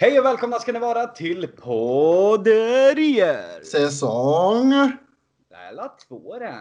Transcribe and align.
Hej 0.00 0.18
och 0.18 0.24
välkomna 0.24 0.58
ska 0.58 0.72
ni 0.72 0.78
vara 0.78 1.06
till 1.06 1.48
Podderier! 1.48 2.84
Säsong. 3.64 4.72
Alla 5.70 5.88
två 6.08 6.38
det. 6.38 6.54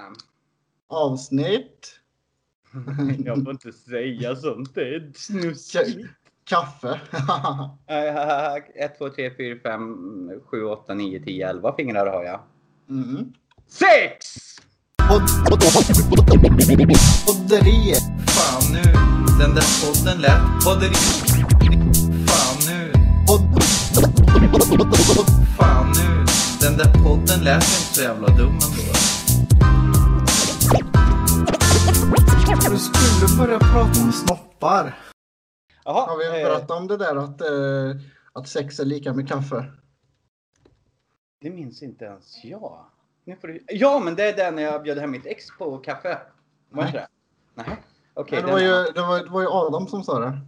Avsnitt. 0.90 2.00
Jag 3.26 3.44
får 3.44 3.52
inte 3.52 3.72
säga 3.72 4.36
sånt. 4.36 4.76
Det 4.76 4.82
är 4.82 5.12
snuskigt. 5.16 6.10
Kaffe. 6.44 7.00
1, 8.76 8.98
2, 8.98 9.10
3, 9.10 9.32
4, 9.38 9.60
5, 9.64 10.30
7, 10.46 10.64
8, 10.64 10.94
9, 10.94 11.24
10, 11.24 11.50
11 11.50 11.76
fingrar 11.76 12.08
har 12.08 12.24
jag. 12.24 12.40
Mm. 12.90 13.34
Sex! 13.68 14.26
Podderier. 17.26 18.02
Fan 18.28 18.74
nu, 18.74 18.84
den 19.40 19.56
där 19.56 19.66
podden 19.86 20.22
lät 20.22 20.66
podderi. 20.66 21.27
Fan 25.58 25.88
nu, 25.88 26.26
den 26.62 26.78
där 26.78 27.04
podden 27.04 27.44
lät 27.44 27.56
inte 27.56 27.94
så 27.94 28.02
jävla 28.02 28.28
dum 28.28 28.48
ändå. 28.48 28.94
Du 32.70 32.78
skulle 32.78 33.48
börja 33.48 33.60
prata 33.60 34.02
om 34.06 34.12
snoppar. 34.12 34.98
Jaha, 35.86 36.08
Har 36.08 36.18
vi 36.18 36.42
eh, 36.42 36.48
pratat 36.48 36.72
om 36.72 36.88
det 36.88 36.98
där 36.98 37.16
att, 37.16 37.42
eh, 37.42 38.02
att 38.34 38.48
sex 38.48 38.80
är 38.80 38.86
lika 38.86 39.14
med 39.14 39.28
kaffe? 39.28 39.66
det 41.42 41.50
minns 41.50 41.84
inte 41.84 42.06
ens 42.06 42.44
jag. 42.44 42.86
Nu 43.24 43.36
får 43.36 43.48
du... 43.48 43.64
Ja, 43.68 44.00
men 44.00 44.16
det 44.16 44.24
är 44.24 44.38
den 44.38 44.56
när 44.56 44.64
jag 44.64 44.84
bjöd 44.84 44.98
hem 44.98 45.12
mitt 45.12 45.26
ex 45.26 45.46
på 45.58 45.78
kaffe. 45.78 46.18
Var 46.70 46.86
inte 46.86 46.98
det? 46.98 47.08
Nej. 47.54 47.84
Okej. 48.14 48.42
Nej, 48.42 48.46
det, 48.46 48.52
var 48.52 48.60
ju, 48.60 48.92
det, 48.94 49.02
var, 49.02 49.24
det 49.24 49.30
var 49.30 49.42
ju 49.42 49.48
Adam 49.48 49.88
som 49.88 50.04
sa 50.04 50.20
det. 50.20 50.40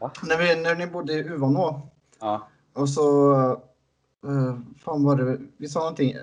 Va? 0.00 0.10
När, 0.22 0.38
vi, 0.38 0.62
när 0.62 0.74
ni 0.74 0.86
bodde 0.86 1.12
i 1.12 1.18
Uvanå. 1.18 1.88
Ja. 2.20 2.48
Och 2.74 2.88
så... 2.88 3.32
Uh, 4.26 4.58
fan 4.84 5.04
var 5.04 5.16
det 5.16 5.38
vi 5.56 5.68
sa 5.68 5.78
någonting. 5.78 6.14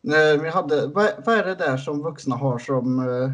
När 0.00 0.38
vi 0.38 0.48
hade, 0.48 0.86
vad, 0.86 1.10
vad 1.26 1.38
är 1.38 1.44
det 1.44 1.54
där 1.54 1.76
som 1.76 2.02
vuxna 2.02 2.36
har 2.36 2.58
som, 2.58 2.98
eh, 2.98 3.32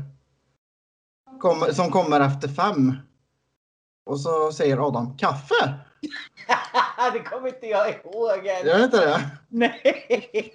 kommer, 1.39 1.72
som 1.72 1.91
kommer 1.91 2.20
efter 2.20 2.48
fem? 2.48 2.94
Och 4.11 4.20
så 4.20 4.53
säger 4.53 4.89
Adam 4.89 5.16
kaffe. 5.16 5.75
det 7.12 7.20
kommer 7.20 7.48
inte 7.48 7.66
jag 7.66 7.89
ihåg 7.89 8.39
än. 8.39 8.67
Jag 8.67 8.75
vet 8.75 8.84
inte 8.84 8.97
det. 8.97 9.30
Nej! 9.48 10.55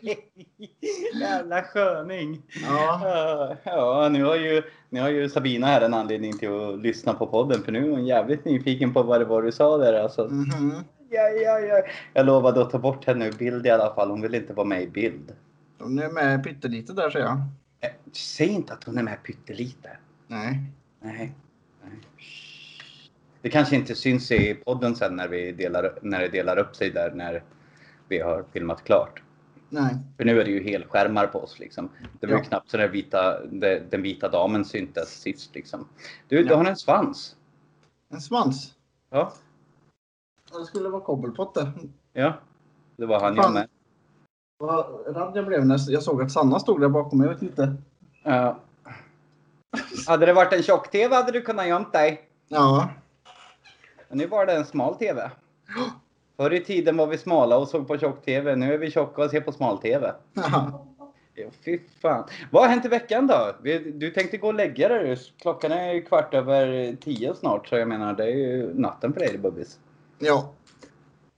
Jävla 1.20 1.62
sköning. 1.62 2.42
Ja. 2.64 3.56
Ja, 3.64 4.09
nu 4.12 4.23
har, 4.23 4.36
ju, 4.36 4.64
nu 4.89 5.02
har 5.02 5.09
ju 5.09 5.30
Sabina 5.30 5.67
här 5.67 5.81
en 5.81 5.94
anledning 5.94 6.38
till 6.38 6.50
att 6.50 6.80
lyssna 6.80 7.14
på 7.14 7.28
podden 7.28 7.64
för 7.64 7.72
nu 7.72 7.86
är 7.86 7.92
hon 7.92 8.06
jävligt 8.06 8.45
nyfiken 8.45 8.94
på 8.94 9.03
vad 9.03 9.22
det 9.22 9.25
var 9.25 9.42
du 9.42 9.52
sa 9.52 9.78
där 9.78 9.94
alltså. 9.94 10.28
Mhm. 10.28 10.73
Ja, 11.09 11.22
ja, 11.30 11.59
ja. 11.59 11.81
Jag 12.14 12.25
lovade 12.25 12.62
att 12.62 12.69
ta 12.69 12.80
bort 12.80 13.06
henne 13.06 13.28
ur 13.28 13.31
bild 13.31 13.66
i 13.66 13.69
alla 13.69 13.95
fall. 13.95 14.09
Hon 14.09 14.22
vill 14.22 14.36
inte 14.36 14.53
vara 14.53 14.67
med 14.67 14.81
i 14.81 14.88
bild. 14.88 15.31
Hon 15.80 16.00
är 16.00 16.09
med 16.09 16.44
pyttelite 16.44 16.94
där 16.94 17.09
säger 17.09 17.25
jag. 17.25 17.38
Eh, 17.80 17.90
Säg 18.14 18.47
inte 18.47 18.73
att 18.73 18.84
hon 18.84 18.97
är 18.97 19.03
med 19.03 19.23
pyttelite. 19.23 19.90
Nej. 20.28 20.59
Nej. 21.00 21.34
Nej. 21.84 22.00
Det 23.46 23.52
kanske 23.52 23.76
inte 23.76 23.96
syns 23.96 24.32
i 24.32 24.54
podden 24.54 24.96
sen 24.96 25.16
när, 25.16 25.28
vi 25.28 25.52
delar, 25.52 26.00
när 26.02 26.20
det 26.20 26.28
delar 26.28 26.58
upp 26.58 26.76
sig 26.76 26.90
där 26.90 27.12
när 27.12 27.44
vi 28.08 28.20
har 28.20 28.46
filmat 28.54 28.84
klart. 28.84 29.22
Nej. 29.70 29.96
För 30.18 30.26
nu 30.26 30.42
är 30.42 30.46
det 30.46 30.52
ju 30.52 30.64
helskärmar 30.64 31.28
på 31.28 31.40
oss 31.40 31.60
liksom. 31.60 31.90
Det 32.20 32.28
var 32.28 32.34
ju 32.34 32.40
Ja. 32.40 32.44
knappt 32.44 32.70
så 32.70 32.78
den 32.78 32.92
vita, 32.92 33.46
den 33.90 34.02
vita 34.02 34.30
damen 34.30 34.66
syntes 34.66 35.22
sist 35.22 35.56
liksom. 35.56 35.88
Du, 36.28 36.44
du 36.44 36.50
Ja. 36.50 36.58
har 36.58 36.66
en 36.66 36.76
svans. 36.76 37.36
En 38.10 38.22
svans. 38.22 38.74
Ja. 39.10 39.34
Det 40.59 40.66
skulle 40.66 40.90
vara 40.90 41.52
det. 41.54 41.72
Ja. 42.14 42.34
Det 42.98 43.06
var 43.06 43.20
han 43.20 43.36
jag 43.36 43.54
med. 43.54 43.68
Vad 44.58 45.06
rädd 45.16 45.32
jag 45.36 45.46
blev 45.46 45.66
när 45.66 45.92
jag 45.92 46.04
såg 46.04 46.22
att 46.22 46.32
Sanna 46.32 46.59
stod 46.59 46.82
där 46.82 46.90
bakom 46.90 47.20
mig. 47.20 47.28
Jag 47.28 47.34
vet 47.34 47.42
inte. 47.42 47.75
Ja. 48.24 48.59
Hade 50.08 50.25
det 50.25 50.34
varit 50.34 50.53
en 50.53 50.64
tjock-tv 50.64 51.16
hade 51.16 51.31
du 51.31 51.42
kunnat 51.42 51.68
gömt 51.68 51.94
dig. 51.94 52.30
Ja. 52.48 52.90
Men 54.10 54.18
nu 54.18 54.28
var 54.28 54.46
det 54.46 54.54
en 54.54 54.66
smal 54.66 54.96
tv. 54.96 55.32
Förr 56.38 56.54
i 56.54 56.60
tiden 56.64 56.98
var 56.98 57.08
vi 57.08 57.18
smala 57.18 57.58
och 57.58 57.68
såg 57.68 57.88
på 57.88 57.98
tjock-tv. 57.98 58.56
Nu 58.56 58.74
är 58.74 58.78
vi 58.78 58.92
tjocka 58.92 59.24
och 59.24 59.30
ser 59.30 59.42
på 59.42 59.52
smal-tv. 59.52 60.14
Ja, 61.38 61.50
fy 61.66 61.80
fan. 62.02 62.24
Vad 62.52 62.64
har 62.64 62.70
hänt 62.70 62.86
i 62.86 62.88
veckan 62.88 63.28
då? 63.28 63.56
Du 63.94 64.12
tänkte 64.12 64.38
gå 64.38 64.48
och 64.48 64.54
lägga 64.54 64.90
dig. 64.90 65.18
Klockan 65.42 65.72
är 65.72 65.94
ju 65.94 66.02
kvart 66.02 66.34
över 66.34 66.96
tio 67.02 67.36
snart. 67.36 67.68
Så 67.68 67.76
jag 67.76 67.88
menar, 67.88 68.14
det 68.14 68.24
är 68.24 68.36
ju 68.36 68.74
natten 68.74 69.14
för 69.14 69.20
dig 69.20 69.38
Bubbis. 69.38 69.80
ja. 70.20 70.54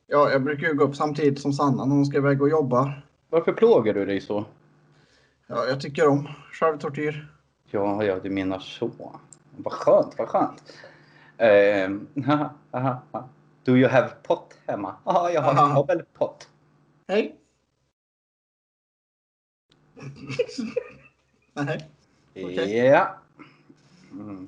Ja, 0.09 0.31
jag 0.31 0.43
brukar 0.43 0.67
ju 0.67 0.73
gå 0.73 0.83
upp 0.83 0.95
samtidigt 0.95 1.41
som 1.41 1.53
Sanna 1.53 1.85
när 1.85 1.95
hon 1.95 2.05
ska 2.05 2.17
iväg 2.17 2.41
och 2.41 2.49
jobba. 2.49 2.93
Varför 3.29 3.53
plågar 3.53 3.93
du 3.93 4.05
dig 4.05 4.21
så? 4.21 4.45
Ja, 5.47 5.65
jag 5.65 5.81
tycker 5.81 6.07
om 6.07 6.27
självtortyr. 6.51 7.31
Ja, 7.71 8.03
ja, 8.03 8.19
du 8.23 8.29
menar 8.29 8.59
så. 8.59 8.91
Vad 9.57 9.73
skönt, 9.73 10.15
vad 10.17 10.27
skönt. 10.27 10.73
Haha. 12.71 13.29
Do 13.63 13.77
you 13.77 13.89
have 13.89 14.09
pot 14.23 14.57
hemma? 14.67 14.95
Ja, 15.05 15.31
jag 15.31 15.41
har 15.41 15.51
en 15.51 15.57
Aha. 15.57 15.75
kobbelpott. 15.75 16.49
Hej. 17.07 17.35
Nej. 21.53 21.89
Okej. 22.35 22.77
Ja. 22.77 23.17
Mm. 24.11 24.47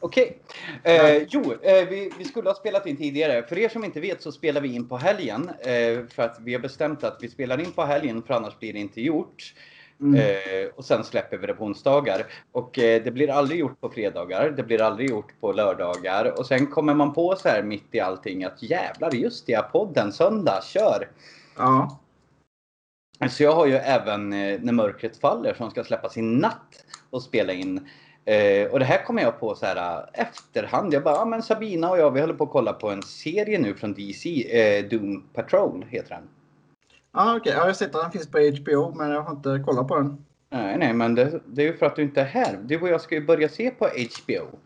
Okej. 0.00 0.38
Eh, 0.82 1.22
jo, 1.28 1.52
eh, 1.62 1.88
vi, 1.88 2.12
vi 2.18 2.24
skulle 2.24 2.48
ha 2.48 2.54
spelat 2.54 2.86
in 2.86 2.96
tidigare. 2.96 3.42
För 3.42 3.58
er 3.58 3.68
som 3.68 3.84
inte 3.84 4.00
vet 4.00 4.22
så 4.22 4.32
spelar 4.32 4.60
vi 4.60 4.74
in 4.74 4.88
på 4.88 4.96
helgen. 4.96 5.48
Eh, 5.48 6.06
för 6.06 6.22
att 6.22 6.38
vi 6.40 6.52
har 6.52 6.60
bestämt 6.60 7.04
att 7.04 7.18
vi 7.22 7.28
spelar 7.28 7.60
in 7.60 7.72
på 7.72 7.82
helgen 7.82 8.22
för 8.22 8.34
annars 8.34 8.58
blir 8.58 8.72
det 8.72 8.78
inte 8.78 9.00
gjort. 9.00 9.54
Mm. 10.00 10.20
Eh, 10.20 10.68
och 10.76 10.84
sen 10.84 11.04
släpper 11.04 11.36
vi 11.36 11.46
det 11.46 11.54
på 11.54 11.64
onsdagar. 11.64 12.26
Och 12.52 12.78
eh, 12.78 13.02
det 13.02 13.10
blir 13.10 13.30
aldrig 13.30 13.60
gjort 13.60 13.80
på 13.80 13.90
fredagar. 13.90 14.50
Det 14.50 14.62
blir 14.62 14.82
aldrig 14.82 15.10
gjort 15.10 15.40
på 15.40 15.52
lördagar. 15.52 16.38
Och 16.38 16.46
sen 16.46 16.66
kommer 16.66 16.94
man 16.94 17.12
på 17.12 17.36
så 17.36 17.48
här 17.48 17.62
mitt 17.62 17.94
i 17.94 18.00
allting 18.00 18.44
att 18.44 18.62
jävlar, 18.62 19.14
just 19.14 19.46
det, 19.46 19.72
podden 19.72 20.12
söndag, 20.12 20.64
kör! 20.64 21.08
Ja. 21.56 22.00
Så 23.30 23.42
jag 23.42 23.52
har 23.52 23.66
ju 23.66 23.74
även 23.74 24.32
eh, 24.32 24.60
När 24.60 24.72
mörkret 24.72 25.16
faller 25.16 25.54
som 25.54 25.70
ska 25.70 25.84
släppas 25.84 26.16
i 26.16 26.22
natt 26.22 26.84
och 27.10 27.22
spela 27.22 27.52
in. 27.52 27.88
Eh, 28.24 28.70
och 28.70 28.78
det 28.78 28.84
här 28.84 29.04
kommer 29.04 29.22
jag 29.22 29.40
på 29.40 29.54
så 29.54 29.66
här 29.66 29.98
eh, 29.98 30.20
efterhand. 30.20 30.94
Jag 30.94 31.02
bara, 31.02 31.14
ja 31.14 31.24
men 31.24 31.42
Sabina 31.42 31.90
och 31.90 31.98
jag 31.98 32.10
vi 32.10 32.20
håller 32.20 32.34
på 32.34 32.44
att 32.44 32.50
kolla 32.50 32.72
på 32.72 32.90
en 32.90 33.02
serie 33.02 33.58
nu 33.58 33.74
från 33.74 33.94
DC. 33.94 34.58
Eh, 34.58 34.84
Doom 34.84 35.28
Patrol 35.32 35.84
heter 35.88 36.08
den. 36.08 36.28
Ja, 37.14 37.36
okej. 37.36 37.52
Ja, 37.52 37.58
jag 37.58 37.66
har 37.66 37.72
sett 37.72 37.94
att 37.94 38.02
den 38.02 38.10
finns 38.10 38.30
på 38.30 38.38
HBO, 38.38 38.94
men 38.94 39.10
jag 39.10 39.22
har 39.22 39.32
inte 39.32 39.62
kollat 39.66 39.88
på 39.88 39.96
den. 39.96 40.24
Nej, 40.50 40.78
nej, 40.78 40.92
men 40.92 41.14
det, 41.14 41.40
det 41.46 41.62
är 41.62 41.66
ju 41.66 41.76
för 41.76 41.86
att 41.86 41.96
du 41.96 42.02
inte 42.02 42.20
är 42.20 42.24
här. 42.24 42.58
Du 42.62 42.80
och 42.80 42.88
jag 42.88 43.00
ska 43.00 43.14
ju 43.14 43.26
börja 43.26 43.48
se 43.48 43.70
på 43.70 43.84
HBO. 43.86 44.58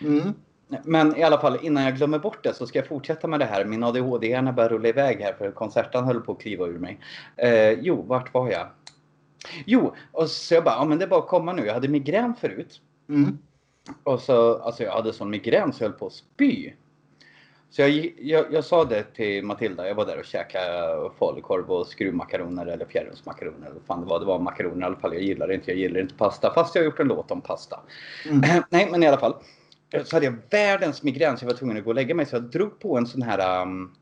Mm. 0.00 0.34
Men 0.84 1.16
i 1.16 1.22
alla 1.22 1.40
fall 1.40 1.58
innan 1.62 1.84
jag 1.84 1.96
glömmer 1.96 2.18
bort 2.18 2.44
det 2.44 2.54
så 2.54 2.66
ska 2.66 2.78
jag 2.78 2.88
fortsätta 2.88 3.28
med 3.28 3.40
det 3.40 3.44
här. 3.44 3.64
Min 3.64 3.84
ADHD-hjärna 3.84 4.52
börjar 4.52 4.68
rulla 4.68 4.88
iväg 4.88 5.20
här 5.20 5.32
för 5.32 5.50
konserten 5.50 6.04
höll 6.04 6.20
på 6.20 6.32
att 6.32 6.40
kliva 6.40 6.66
ur 6.66 6.78
mig. 6.78 7.00
Eh, 7.36 7.70
jo, 7.70 8.02
vart 8.02 8.34
var 8.34 8.50
jag? 8.50 8.66
Jo, 9.66 9.94
och 10.12 10.30
så 10.30 10.54
jag 10.54 10.64
bara, 10.64 10.74
ja 10.74 10.84
men 10.84 10.98
det 10.98 11.04
är 11.04 11.08
bara 11.08 11.20
att 11.20 11.28
komma 11.28 11.52
nu. 11.52 11.66
Jag 11.66 11.74
hade 11.74 11.88
migrän 11.88 12.34
förut. 12.34 12.80
Mm. 13.08 13.38
Och 14.02 14.20
så, 14.20 14.58
alltså 14.58 14.82
jag 14.82 14.92
hade 14.92 15.12
sån 15.12 15.30
migrän 15.30 15.72
så 15.72 15.84
jag 15.84 15.88
höll 15.88 15.98
på 15.98 16.06
att 16.06 16.12
spy. 16.12 16.72
Så 17.74 17.82
jag, 17.82 18.12
jag, 18.18 18.46
jag 18.52 18.64
sa 18.64 18.84
det 18.84 19.02
till 19.02 19.44
Matilda, 19.44 19.88
jag 19.88 19.94
var 19.94 20.06
där 20.06 20.18
och 20.18 20.24
käkade 20.24 21.10
falukorv 21.18 21.70
och 21.70 21.86
skruvmakaroner 21.86 22.66
eller 22.66 22.86
fjärrumsmakaroner 22.86 23.70
eller 23.70 23.80
fan 23.86 24.00
det 24.00 24.06
var. 24.06 24.20
Det 24.20 24.26
var 24.26 24.38
makaroner 24.38 24.80
i 24.82 24.84
alla 24.84 24.96
fall. 24.96 25.14
Jag 25.14 25.22
gillar 25.22 25.48
det 25.48 25.54
inte, 25.54 25.70
jag 25.70 25.78
gillar 25.78 26.00
inte 26.00 26.14
pasta. 26.14 26.54
Fast 26.54 26.74
jag 26.74 26.82
har 26.82 26.84
gjort 26.84 27.00
en 27.00 27.08
låt 27.08 27.30
om 27.30 27.40
pasta. 27.40 27.80
Mm. 28.28 28.62
Nej, 28.70 28.88
men 28.90 29.02
i 29.02 29.06
alla 29.06 29.18
fall. 29.18 29.34
Så 30.04 30.16
hade 30.16 30.26
jag 30.26 30.36
världens 30.50 31.02
migrän 31.02 31.38
så 31.38 31.44
jag 31.44 31.50
var 31.50 31.56
tvungen 31.58 31.76
att 31.76 31.84
gå 31.84 31.90
och 31.90 31.94
lägga 31.94 32.14
mig. 32.14 32.26
Så 32.26 32.36
jag 32.36 32.42
drog 32.42 32.78
på 32.78 32.98
en 32.98 33.06
sån 33.06 33.22
här... 33.22 33.62
Um, 33.62 33.94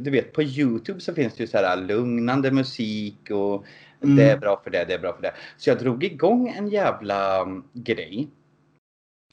du 0.00 0.10
vet, 0.10 0.32
på 0.32 0.42
Youtube 0.42 1.00
så 1.00 1.14
finns 1.14 1.34
det 1.34 1.42
ju 1.42 1.46
så 1.46 1.58
här 1.58 1.76
lugnande 1.76 2.50
musik 2.50 3.30
och 3.30 3.64
Mm. 4.02 4.16
det 4.16 4.30
är 4.30 4.36
bra 4.38 4.60
för 4.64 4.70
det, 4.70 4.84
det 4.84 4.94
är 4.94 4.98
bra 4.98 5.12
för 5.12 5.22
det. 5.22 5.32
Så 5.56 5.70
jag 5.70 5.78
drog 5.78 6.04
igång 6.04 6.48
en 6.48 6.68
jävla 6.68 7.42
um, 7.42 7.64
grej. 7.72 8.28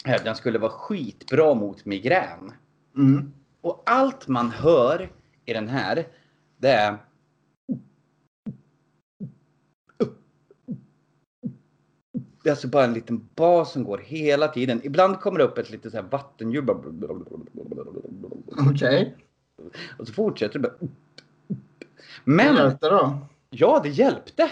Eh, 0.08 0.24
Den 0.24 0.36
skulle 0.36 0.60
vara 0.60 0.72
skitbra 0.72 1.54
mot 1.54 1.86
migrän. 1.86 2.52
Mm. 2.98 3.32
Och 3.66 3.84
allt 3.86 4.28
man 4.28 4.50
hör 4.52 5.10
i 5.46 5.54
den 5.54 5.68
här, 5.68 6.08
det 6.58 6.70
är... 6.70 6.98
Det 12.44 12.50
är 12.50 12.52
alltså 12.52 12.68
bara 12.68 12.84
en 12.84 12.94
liten 12.94 13.30
bas 13.36 13.72
som 13.72 13.84
går 13.84 13.98
hela 13.98 14.48
tiden. 14.48 14.82
Ibland 14.84 15.20
kommer 15.20 15.40
det 15.40 15.46
upp 15.46 15.58
ett 15.58 15.70
litet 15.70 15.92
så 15.92 15.98
här 15.98 16.06
vattenljud. 16.10 16.70
Okej. 18.72 19.16
Och 20.00 20.08
så 20.08 20.14
fortsätter 20.14 20.60
det. 20.60 20.74
Men... 20.80 20.88
Men 22.24 22.56
Hjälpte 22.56 22.90
då? 22.90 23.20
ja, 23.50 23.80
det 23.84 23.90
hjälpte. 23.90 24.52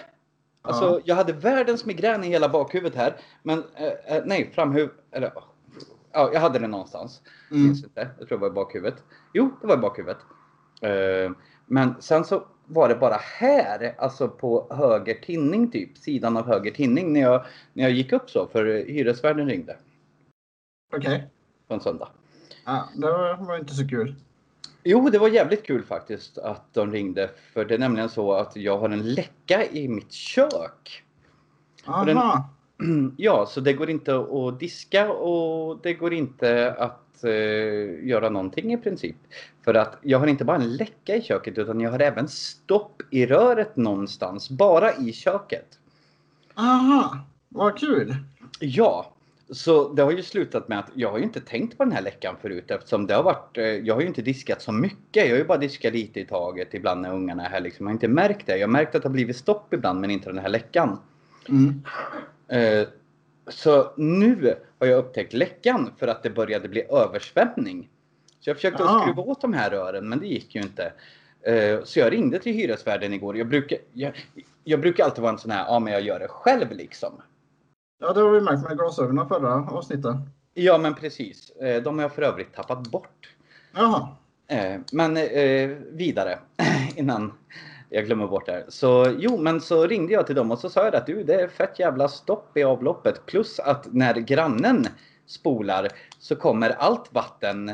Alltså, 0.61 0.85
Ja. 0.85 1.01
jag 1.05 1.15
hade 1.15 1.33
världens 1.33 1.85
migrän 1.85 2.23
i 2.23 2.27
hela 2.27 2.49
bakhuvudet 2.49 2.95
här. 2.97 3.15
Men, 3.43 3.63
eh, 3.75 4.15
eh, 4.15 4.23
nej, 4.25 4.51
framhuvud... 4.53 4.89
Eller, 5.11 5.31
ja, 6.13 6.29
jag 6.33 6.41
hade 6.41 6.59
det 6.59 6.67
någonstans. 6.67 7.21
Mm. 7.51 7.63
Minns 7.63 7.83
inte. 7.83 8.09
Jag 8.19 8.27
tror 8.27 8.37
det 8.37 8.41
var 8.41 8.47
i 8.47 8.53
bakhuvudet. 8.53 9.03
Jo, 9.33 9.49
det 9.61 9.67
var 9.67 9.73
i 9.73 9.77
bakhuvudet. 9.77 10.17
Eh, 10.81 11.31
men 11.65 12.01
sen 12.01 12.25
så 12.25 12.43
var 12.65 12.89
det 12.89 12.95
bara 12.95 13.15
här, 13.39 13.95
alltså 13.97 14.27
på 14.29 14.67
höger 14.71 15.13
tinning 15.13 15.71
typ, 15.71 15.97
sidan 15.97 16.37
av 16.37 16.47
höger 16.47 16.71
tinning 16.71 17.13
när 17.13 17.21
jag, 17.21 17.45
när 17.73 17.83
jag 17.83 17.91
gick 17.91 18.11
upp 18.13 18.29
så, 18.29 18.47
för 18.47 18.65
hyresvärden 18.65 19.47
ringde 19.47 19.77
Okej. 20.95 21.27
på 21.67 21.73
en 21.73 21.79
söndag. 21.79 22.09
Ja, 22.65 22.89
det 22.95 23.05
var, 23.07 23.37
var 23.37 23.57
inte 23.57 23.73
så 23.73 23.87
kul. 23.87 24.15
Jo, 24.83 25.09
det 25.09 25.17
var 25.19 25.27
jävligt 25.29 25.63
kul 25.65 25.83
faktiskt 25.83 26.37
att 26.37 26.73
de 26.73 26.91
ringde. 26.91 27.29
För 27.53 27.65
det 27.65 27.73
är 27.73 27.79
nämligen 27.79 28.09
så 28.09 28.33
att 28.33 28.55
jag 28.55 28.77
har 28.77 28.89
en 28.89 29.13
läcka 29.13 29.65
i 29.71 29.87
mitt 29.87 30.11
kök. 30.11 31.03
den- 31.85 32.17
Aha. 32.17 32.49
Ja, 33.17 33.45
så 33.45 33.59
det 33.59 33.73
går 33.73 33.89
inte 33.89 34.15
att 34.15 34.59
diska 34.59 35.11
och 35.11 35.79
det 35.83 35.93
går 35.93 36.13
inte 36.13 36.73
att 36.73 37.23
eh, 37.23 38.07
göra 38.07 38.29
någonting 38.29 38.73
i 38.73 38.77
princip. 38.77 39.15
För 39.63 39.73
att 39.73 39.97
jag 40.01 40.19
har 40.19 40.27
inte 40.27 40.45
bara 40.45 40.57
en 40.57 40.75
läcka 40.75 41.15
i 41.15 41.21
köket 41.21 41.57
utan 41.57 41.81
jag 41.81 41.91
har 41.91 41.99
även 41.99 42.27
stopp 42.27 43.01
i 43.11 43.25
röret 43.25 43.75
någonstans, 43.75 44.49
bara 44.49 44.95
i 44.95 45.13
köket. 45.13 45.79
Aha. 46.55 47.17
Vad 47.49 47.77
kul. 47.79 48.15
Ja, 48.59 49.13
så 49.49 49.93
det 49.93 50.01
har 50.01 50.11
ju 50.11 50.23
slutat 50.23 50.67
med 50.67 50.79
att 50.79 50.89
jag 50.93 51.11
har 51.11 51.17
ju 51.17 51.23
inte 51.23 51.41
tänkt 51.41 51.77
på 51.77 51.83
den 51.83 51.93
här 51.93 52.01
läckan 52.01 52.35
förut 52.41 52.71
eftersom 52.71 53.07
det 53.07 53.13
har 53.13 53.23
varit, 53.23 53.57
eh, 53.57 53.63
jag 53.65 53.93
har 53.93 54.01
ju 54.01 54.07
inte 54.07 54.21
diskat 54.21 54.61
så 54.61 54.71
mycket. 54.71 55.25
Jag 55.25 55.29
har 55.29 55.37
ju 55.37 55.45
bara 55.45 55.57
diskat 55.57 55.93
lite 55.93 56.19
i 56.19 56.25
taget 56.25 56.73
ibland 56.73 57.01
när 57.01 57.13
ungarna 57.13 57.45
är 57.45 57.49
här 57.49 57.61
liksom. 57.61 57.85
Jag 57.85 57.89
har 57.89 57.93
inte 57.93 58.07
märkt 58.07 58.47
det. 58.47 58.57
Jag 58.57 58.67
har 58.67 58.71
märkt 58.71 58.95
att 58.95 59.01
det 59.01 59.07
har 59.07 59.13
blivit 59.13 59.37
stopp 59.37 59.73
ibland 59.73 60.01
men 60.01 60.11
inte 60.11 60.29
den 60.29 60.39
här 60.39 60.49
läckan. 60.49 60.99
Mm. 61.49 61.81
Eh, 62.47 62.87
Så 63.47 63.91
nu 63.97 64.55
har 64.79 64.87
jag 64.87 64.97
upptäckt 64.97 65.33
läckan 65.33 65.91
för 65.97 66.07
att 66.07 66.23
det 66.23 66.29
började 66.29 66.67
bli 66.69 66.83
översvämning. 66.91 67.89
Så 68.39 68.49
jag 68.49 68.57
försökte 68.57 68.83
Ah. 68.83 69.01
skruva 69.01 69.21
åt 69.21 69.41
de 69.41 69.53
här 69.53 69.69
rören 69.69 70.09
men 70.09 70.19
det 70.19 70.27
gick 70.27 70.55
ju 70.55 70.61
inte. 70.61 70.93
Eh, 71.41 71.83
Så 71.83 71.99
jag 71.99 72.11
ringde 72.13 72.39
till 72.39 72.53
hyresvärden 72.53 73.13
igår. 73.13 73.37
Jag 73.37 73.47
brukar, 73.47 73.77
jag, 73.93 74.13
jag 74.63 74.79
brukar 74.81 75.03
alltid 75.03 75.21
vara 75.21 75.31
en 75.33 75.37
sån 75.39 75.51
här, 75.51 75.65
ja 75.65 75.79
men 75.79 75.93
jag 75.93 76.01
gör 76.01 76.19
det 76.19 76.27
själv 76.27 76.71
liksom. 76.71 77.21
Ja, 77.99 78.13
det 78.13 78.21
har 78.21 78.31
vi 78.31 78.41
märkt 78.41 78.63
med 78.69 78.77
glasögonen 78.77 79.27
förra 79.27 79.53
avsnittet. 79.53 80.15
Ja 80.53 80.77
men 80.77 80.93
precis. 80.95 81.49
Eh, 81.49 81.83
De 81.83 81.95
har 81.97 82.01
jag 82.03 82.11
för 82.13 82.21
övrigt 82.21 82.53
tappat 82.53 82.87
bort. 82.87 83.29
Jaha. 83.73 84.07
Men 84.91 85.13
vidare 85.97 86.39
innan 86.95 87.33
jag 87.93 88.05
glömmer 88.05 88.27
bort 88.27 88.45
det 88.45 88.51
här. 88.51 88.65
Så 88.67 89.15
jo, 89.19 89.37
men 89.37 89.61
så 89.61 89.87
ringde 89.87 90.13
jag 90.13 90.25
till 90.25 90.35
dem 90.35 90.51
och 90.51 90.59
så 90.59 90.69
sa 90.69 90.83
jag 90.83 90.95
att 90.95 91.05
du, 91.05 91.23
det 91.23 91.33
är 91.33 91.47
fett 91.47 91.79
jävla 91.79 92.07
stopp 92.07 92.57
i 92.57 92.63
avloppet. 92.63 93.25
Plus 93.25 93.59
att 93.59 93.93
när 93.93 94.13
grannen 94.13 94.87
spolar 95.25 95.87
så 96.19 96.35
kommer 96.35 96.69
allt 96.69 97.13
vatten 97.13 97.71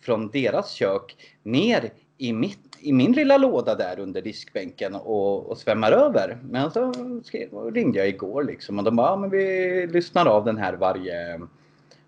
från 0.00 0.28
deras 0.28 0.72
kök 0.72 1.16
ner 1.42 1.90
i, 2.18 2.32
mitt, 2.32 2.76
i 2.80 2.92
min 2.92 3.12
lilla 3.12 3.36
låda 3.38 3.74
där 3.74 3.98
under 3.98 4.22
diskbänken 4.22 4.94
och, 4.94 5.50
och 5.50 5.58
svämmar 5.58 5.92
över. 5.92 6.38
Men 6.50 6.70
så 6.70 6.92
skrev, 7.24 7.48
ringde 7.72 7.98
jag 7.98 8.08
igår 8.08 8.42
liksom 8.42 8.78
och 8.78 8.84
de 8.84 8.96
bara, 8.96 9.10
ja, 9.10 9.16
men 9.16 9.30
vi 9.30 9.86
lyssnar 9.86 10.26
av 10.26 10.44
den 10.44 10.56
här 10.56 10.72
varje, 10.72 11.40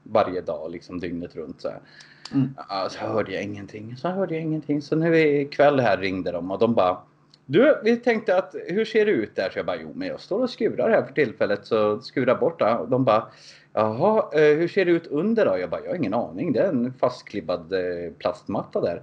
varje 0.03 0.41
dag 0.41 0.71
liksom 0.71 1.01
dygnet 1.01 1.37
runt. 1.37 1.61
Så. 1.61 1.69
Mm. 2.33 2.49
Ja, 2.69 2.89
så 2.91 2.99
hörde 2.99 3.33
jag 3.33 3.43
ingenting. 3.43 3.97
Så 3.97 4.09
hörde 4.09 4.35
jag 4.35 4.43
ingenting. 4.43 4.83
Så 4.83 4.97
nu 4.97 5.19
ikväll 5.19 5.81
här 5.81 5.99
ringde 5.99 6.33
de 6.33 6.51
och 6.51 6.59
de 6.59 6.75
bara 6.75 6.99
du, 7.51 7.81
vi 7.85 7.97
tänkte 7.97 8.37
att 8.37 8.55
hur 8.67 8.85
ser 8.85 9.07
det 9.07 9.13
ut 9.13 9.37
där? 9.37 9.51
Så 9.51 9.59
jag 9.59 9.67
bara, 9.67 9.77
jo 9.83 9.93
men 9.95 10.09
jag 10.09 10.21
står 10.21 10.43
och 10.43 10.51
skurar 10.51 10.91
här 10.91 11.03
för 11.03 11.13
tillfället 11.13 11.67
så 11.67 12.01
skura 12.01 12.35
bort 12.35 12.59
det. 12.59 12.75
Och 12.75 12.89
de 12.89 13.05
bara 13.05 13.29
Jaha, 13.73 14.29
eh, 14.33 14.57
hur 14.57 14.69
ser 14.69 14.85
det 14.85 14.91
ut 14.91 15.07
under 15.07 15.47
då? 15.47 15.59
Jag 15.59 15.71
bara, 15.71 15.81
jag 15.81 15.91
har 15.91 15.97
ingen 15.97 16.15
aning. 16.15 16.53
Det 16.53 16.61
är 16.61 16.69
en 16.69 16.93
fastklibbad 16.93 17.73
eh, 17.73 18.13
plastmatta 18.19 18.81
där. 18.81 19.03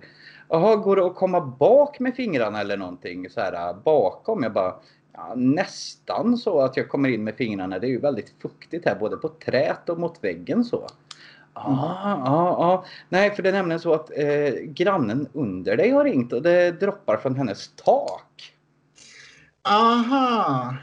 Jaha, 0.49 0.75
går 0.75 0.95
det 0.95 1.05
att 1.05 1.15
komma 1.15 1.41
bak 1.41 1.99
med 1.99 2.15
fingrarna 2.15 2.61
eller 2.61 2.77
någonting 2.77 3.29
så 3.29 3.39
här 3.39 3.69
eh, 3.69 3.77
bakom? 3.83 4.43
Jag 4.43 4.53
bara 4.53 4.75
Ja, 5.17 5.33
nästan 5.35 6.37
så 6.37 6.59
att 6.59 6.77
jag 6.77 6.89
kommer 6.89 7.09
in 7.09 7.23
med 7.23 7.35
fingrarna. 7.35 7.79
Det 7.79 7.87
är 7.87 7.89
ju 7.89 7.99
väldigt 7.99 8.33
fuktigt 8.41 8.85
här 8.85 8.95
både 8.95 9.17
på 9.17 9.29
trät 9.29 9.89
och 9.89 9.99
mot 9.99 10.23
väggen 10.23 10.63
så. 10.63 10.87
Ja, 11.55 12.21
ja, 12.25 12.55
ja. 12.59 12.85
Nej, 13.09 13.35
för 13.35 13.43
det 13.43 13.49
är 13.49 13.53
nämligen 13.53 13.79
så 13.79 13.93
att 13.93 14.11
eh, 14.17 14.53
grannen 14.63 15.27
under 15.33 15.77
dig 15.77 15.89
har 15.89 16.03
ringt 16.03 16.33
och 16.33 16.41
det 16.41 16.71
droppar 16.71 17.17
från 17.17 17.35
hennes 17.35 17.75
tak. 17.75 18.53
Aha. 19.69 20.75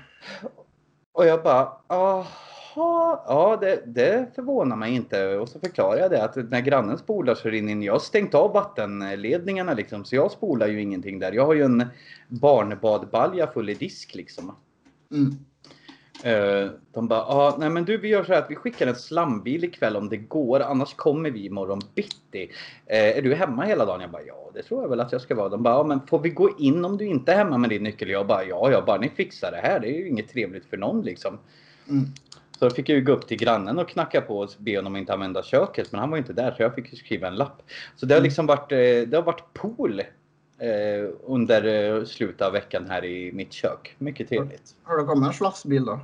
Och 1.12 1.26
jag 1.26 1.42
bara, 1.42 1.72
aha, 1.86 3.24
ja 3.26 3.58
det, 3.60 3.82
det 3.86 4.34
förvånar 4.34 4.76
mig 4.76 4.94
inte. 4.94 5.36
Och 5.36 5.48
så 5.48 5.60
förklarar 5.60 5.98
jag 5.98 6.10
det 6.10 6.24
att 6.24 6.36
när 6.36 6.60
grannen 6.60 6.98
spolar 6.98 7.34
så 7.34 7.48
rinner 7.48 7.72
in. 7.72 7.82
Jag 7.82 7.92
har 7.92 8.00
stängt 8.00 8.34
av 8.34 8.52
vattenledningarna 8.52 9.74
liksom 9.74 10.04
så 10.04 10.16
jag 10.16 10.30
spolar 10.30 10.66
ju 10.66 10.80
ingenting 10.80 11.18
där. 11.18 11.32
Jag 11.32 11.46
har 11.46 11.54
ju 11.54 11.62
en 11.62 11.84
barnbadbalja 12.28 13.46
full 13.46 13.70
i 13.70 13.74
disk 13.74 14.14
liksom. 14.14 14.56
Mm. 15.10 15.32
Eh, 16.24 16.70
De 16.92 17.08
bara, 17.08 17.20
ah, 17.20 17.56
nej 17.58 17.70
men 17.70 17.84
du 17.84 17.96
vi 17.96 18.08
gör 18.08 18.24
så 18.24 18.32
här 18.32 18.38
att 18.42 18.50
vi 18.50 18.54
skickar 18.56 18.86
en 18.86 18.94
slambil 18.94 19.64
ikväll 19.64 19.96
om 19.96 20.08
det 20.08 20.16
går, 20.16 20.60
annars 20.60 20.94
kommer 20.94 21.30
vi 21.30 21.46
imorgon 21.46 21.80
bitti. 21.94 22.50
Eh, 22.86 23.18
är 23.18 23.22
du 23.22 23.34
hemma 23.34 23.62
hela 23.64 23.84
dagen? 23.84 24.00
Jag 24.00 24.10
bara, 24.10 24.22
ja 24.22 24.50
det 24.54 24.62
tror 24.62 24.82
jag 24.82 24.88
väl 24.88 25.00
att 25.00 25.12
jag 25.12 25.20
ska 25.20 25.34
vara. 25.34 25.48
De 25.48 25.62
bara, 25.62 25.74
ah, 25.78 25.84
men 25.84 26.00
får 26.06 26.18
vi 26.18 26.30
gå 26.30 26.50
in 26.58 26.84
om 26.84 26.96
du 26.96 27.06
inte 27.06 27.32
är 27.32 27.36
hemma 27.36 27.58
med 27.58 27.70
din 27.70 27.82
nyckel? 27.82 28.10
Jag 28.10 28.26
bara, 28.26 28.44
ja, 28.44 28.70
ja, 28.70 28.82
bara 28.86 28.98
ni 29.00 29.08
fixar 29.08 29.50
det 29.50 29.56
här. 29.56 29.80
Det 29.80 29.88
är 29.88 29.98
ju 29.98 30.08
inget 30.08 30.28
trevligt 30.28 30.66
för 30.66 30.76
någon 30.76 31.02
liksom. 31.02 31.38
Mm. 31.88 32.04
Så 32.58 32.70
fick 32.70 32.88
jag 32.88 32.98
ju 32.98 33.04
gå 33.04 33.12
upp 33.12 33.28
till 33.28 33.38
grannen 33.38 33.78
och 33.78 33.88
knacka 33.88 34.20
på 34.20 34.38
och 34.38 34.50
be 34.58 34.76
honom 34.76 34.96
inte 34.96 35.12
använda 35.12 35.42
köket. 35.42 35.92
Men 35.92 36.00
han 36.00 36.10
var 36.10 36.16
ju 36.16 36.20
inte 36.20 36.32
där 36.32 36.54
så 36.56 36.62
jag 36.62 36.74
fick 36.74 36.98
skriva 36.98 37.28
en 37.28 37.34
lapp. 37.36 37.62
Så 37.96 38.06
det 38.06 38.14
har 38.14 38.18
Mm. 38.18 38.24
liksom 38.24 38.46
varit, 38.46 38.72
eh, 38.72 38.78
det 38.78 39.12
har 39.14 39.22
varit 39.22 39.44
pool 39.54 40.02
eh, 40.62 41.08
under 41.24 41.64
eh, 41.64 42.04
slutet 42.04 42.42
av 42.42 42.52
veckan 42.52 42.86
här 42.88 43.04
i 43.04 43.32
mitt 43.32 43.52
kök. 43.52 43.94
Mycket 43.98 44.28
trevligt. 44.28 44.74
Har 44.82 44.98
det 44.98 45.04
kommit 45.04 45.26
en 45.26 45.34
slafsbil 45.34 45.84
då? 45.84 46.00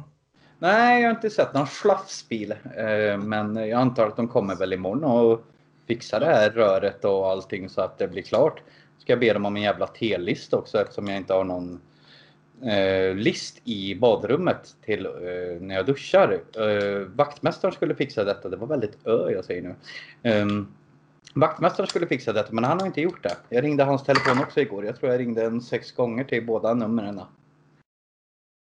Nej, 0.59 1.03
jag 1.03 1.09
har 1.09 1.15
inte 1.15 1.31
sett 1.31 1.55
någon 1.55 1.67
slafsbil. 1.67 2.55
Eh, 2.77 3.19
Men 3.19 3.57
jag 3.57 3.81
antar 3.81 4.07
att 4.07 4.17
de 4.17 4.29
kommer 4.29 4.57
väl 4.57 4.73
imorgon 4.73 5.05
och 5.05 5.45
fixar 5.87 6.21
det 6.21 6.27
här 6.27 6.51
röret 6.51 7.05
och 7.05 7.31
allting 7.31 7.69
så 7.69 7.81
att 7.81 7.99
det 7.99 8.09
blir 8.09 8.23
klart. 8.23 8.63
Ska 8.99 9.13
jag 9.13 9.21
be 9.21 9.33
dem 9.33 9.47
om 9.47 9.57
en 9.57 9.63
jävla 9.63 9.87
telist 9.87 10.55
också 10.55 10.81
eftersom 10.81 11.09
jag 11.09 11.17
inte 11.17 11.35
har 11.35 11.45
någon 11.45 11.81
eh, 12.63 13.15
list 13.15 13.61
i 13.65 13.95
badrummet 13.95 14.77
till 14.85 15.07
eh, 15.07 15.61
när 15.61 15.75
jag 15.75 15.87
duschar. 15.87 16.41
Eh, 16.57 16.99
vaktmästaren 16.99 17.75
skulle 17.75 17.95
fixa 17.95 18.25
detta. 18.25 18.49
Det 18.49 18.57
var 18.57 18.67
väldigt 18.67 19.07
ö 19.07 19.31
jag 19.31 19.45
säger 19.45 19.63
nu. 19.63 19.75
Um, 20.41 20.69
vaktmästaren 21.35 21.89
skulle 21.89 22.07
fixa 22.07 22.33
detta 22.33 22.53
men 22.53 22.65
han 22.65 22.81
har 22.81 22.87
inte 22.87 23.01
gjort 23.01 23.23
det. 23.23 23.37
Jag 23.49 23.65
ringde 23.65 23.85
hans 23.85 24.05
telefon 24.05 24.39
också 24.41 24.61
igår. 24.61 24.85
Jag 24.85 24.97
tror 24.97 25.13
jag 25.13 25.21
ringde 25.21 25.45
en 25.45 25.61
sex 25.61 25.93
gånger 25.93 26.25
till 26.25 26.47
båda 26.47 26.75
numren. 26.75 27.21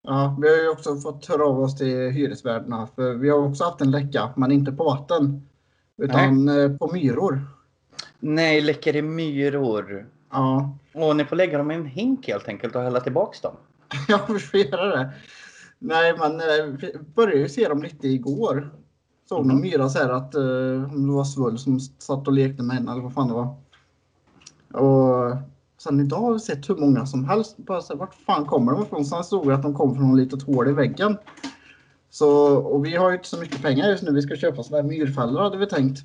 Ja, 0.02 0.36
vi 0.40 0.48
har 0.48 0.56
ju 0.56 0.68
också 0.68 0.96
fått 0.96 1.26
höra 1.26 1.44
av 1.44 1.60
oss 1.60 1.78
till 1.78 2.10
hyresvärdarna. 2.10 2.88
För 2.94 3.14
vi 3.14 3.30
har 3.30 3.38
också 3.38 3.64
haft 3.64 3.80
en 3.80 3.90
läcka, 3.90 4.32
men 4.36 4.52
inte 4.52 4.72
på 4.72 4.84
vatten. 4.84 5.48
Utan 6.02 6.48
eh, 6.48 6.76
på 6.76 6.92
myror. 6.92 7.40
Nej, 8.18 8.60
läcker 8.60 8.92
det 8.92 9.02
myror? 9.02 10.06
Ja, 10.30 10.76
Och 10.92 11.16
ni 11.16 11.24
får 11.24 11.36
lägga 11.36 11.58
dem 11.58 11.70
i 11.70 11.74
en 11.74 11.86
hink 11.86 12.28
helt 12.28 12.48
enkelt 12.48 12.76
och 12.76 12.82
hälla 12.82 13.00
tillbaks 13.00 13.40
dem. 13.40 13.56
jag 14.08 14.26
får 14.26 14.60
göra 14.60 14.96
det. 14.96 15.10
Nej, 15.78 16.14
men 16.18 16.40
eh, 16.40 16.66
vi 16.78 16.92
började 17.14 17.40
ju 17.40 17.48
se 17.48 17.68
dem 17.68 17.82
lite 17.82 18.08
igår. 18.08 18.70
Såg 19.30 19.46
någon 19.46 19.60
myra 19.60 19.88
så 19.88 19.98
här 19.98 20.08
att 20.08 20.34
eh, 20.34 20.92
om 20.94 21.06
det 21.06 21.12
var 21.12 21.24
Svull 21.24 21.58
som 21.58 21.80
satt 21.80 22.26
och 22.26 22.32
lekte 22.32 22.62
med 22.62 22.76
henne 22.76 22.92
eller 22.92 23.02
vad 23.02 23.14
fan 23.14 23.28
det 23.28 23.34
var. 23.34 23.54
Och 24.82 25.36
sen 25.78 26.00
idag 26.00 26.16
har 26.20 26.32
vi 26.32 26.38
sett 26.38 26.70
hur 26.70 26.76
många 26.76 27.06
som 27.06 27.24
helst. 27.28 27.56
Bara 27.56 27.80
så 27.80 27.92
här, 27.92 27.98
vart 27.98 28.14
fan 28.14 28.46
kommer 28.46 28.72
de 28.72 28.82
ifrån? 28.82 29.04
Sen 29.04 29.24
stod 29.24 29.48
det 29.48 29.54
att 29.54 29.62
de 29.62 29.74
kom 29.74 29.94
från 29.94 30.08
något 30.08 30.18
litet 30.18 30.42
hål 30.42 30.68
i 30.68 30.72
väggen. 30.72 31.18
Så, 32.10 32.56
och 32.56 32.84
vi 32.84 32.96
har 32.96 33.10
ju 33.10 33.16
inte 33.16 33.28
så 33.28 33.40
mycket 33.40 33.62
pengar 33.62 33.88
just 33.88 34.02
nu. 34.02 34.12
Vi 34.12 34.22
ska 34.22 34.36
köpa 34.36 34.62
sådana 34.62 34.82
här 34.82 34.88
myrfällor 34.88 35.40
hade 35.42 35.56
vi 35.56 35.66
tänkt. 35.66 36.00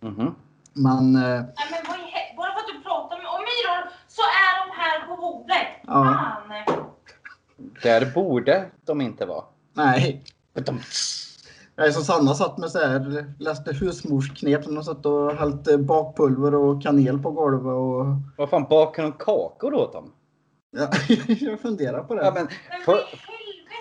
Mhm. 0.00 0.34
Men 0.72 1.16
eh, 1.16 1.22
Nej, 1.22 1.44
men 1.70 1.82
vad 1.88 1.96
i 1.96 2.36
bara 2.36 2.52
för 2.52 2.60
att 2.60 2.66
du 2.76 2.82
pratar 2.82 3.16
om 3.16 3.26
om 3.36 3.40
myror 3.50 3.90
så 4.08 4.22
är 4.22 4.66
de 4.66 4.72
här 4.82 5.06
på 5.08 5.22
bordet. 5.22 5.66
Ja. 5.86 6.04
Fan! 6.66 6.82
Där 7.82 8.12
borde 8.14 8.70
de 8.84 9.00
inte 9.00 9.26
vara. 9.26 9.44
nej. 9.72 10.24
Är 11.76 11.90
som 11.90 12.02
Sanna 12.02 12.34
satt 12.34 12.58
med 12.58 12.70
så 12.70 12.78
här, 12.78 13.34
läste 13.38 13.72
husmorsknep 13.72 14.64
som 14.64 14.74
de 14.74 14.84
satt 14.84 15.06
och 15.06 15.32
hällt 15.32 15.80
bakpulver 15.80 16.54
och 16.54 16.82
kanel 16.82 17.18
på 17.18 17.30
golvet 17.30 17.72
och 17.72 18.06
Vad 18.36 18.50
fan, 18.50 18.66
bakar 18.70 19.02
de 19.02 19.12
kakor 19.12 19.74
åt 19.74 19.92
dem? 19.92 20.12
ja, 20.76 20.88
jag 21.40 21.60
funderar 21.60 22.02
på 22.02 22.14
det. 22.14 22.24
Ja, 22.24 22.32
men, 22.34 22.48
för, 22.84 22.98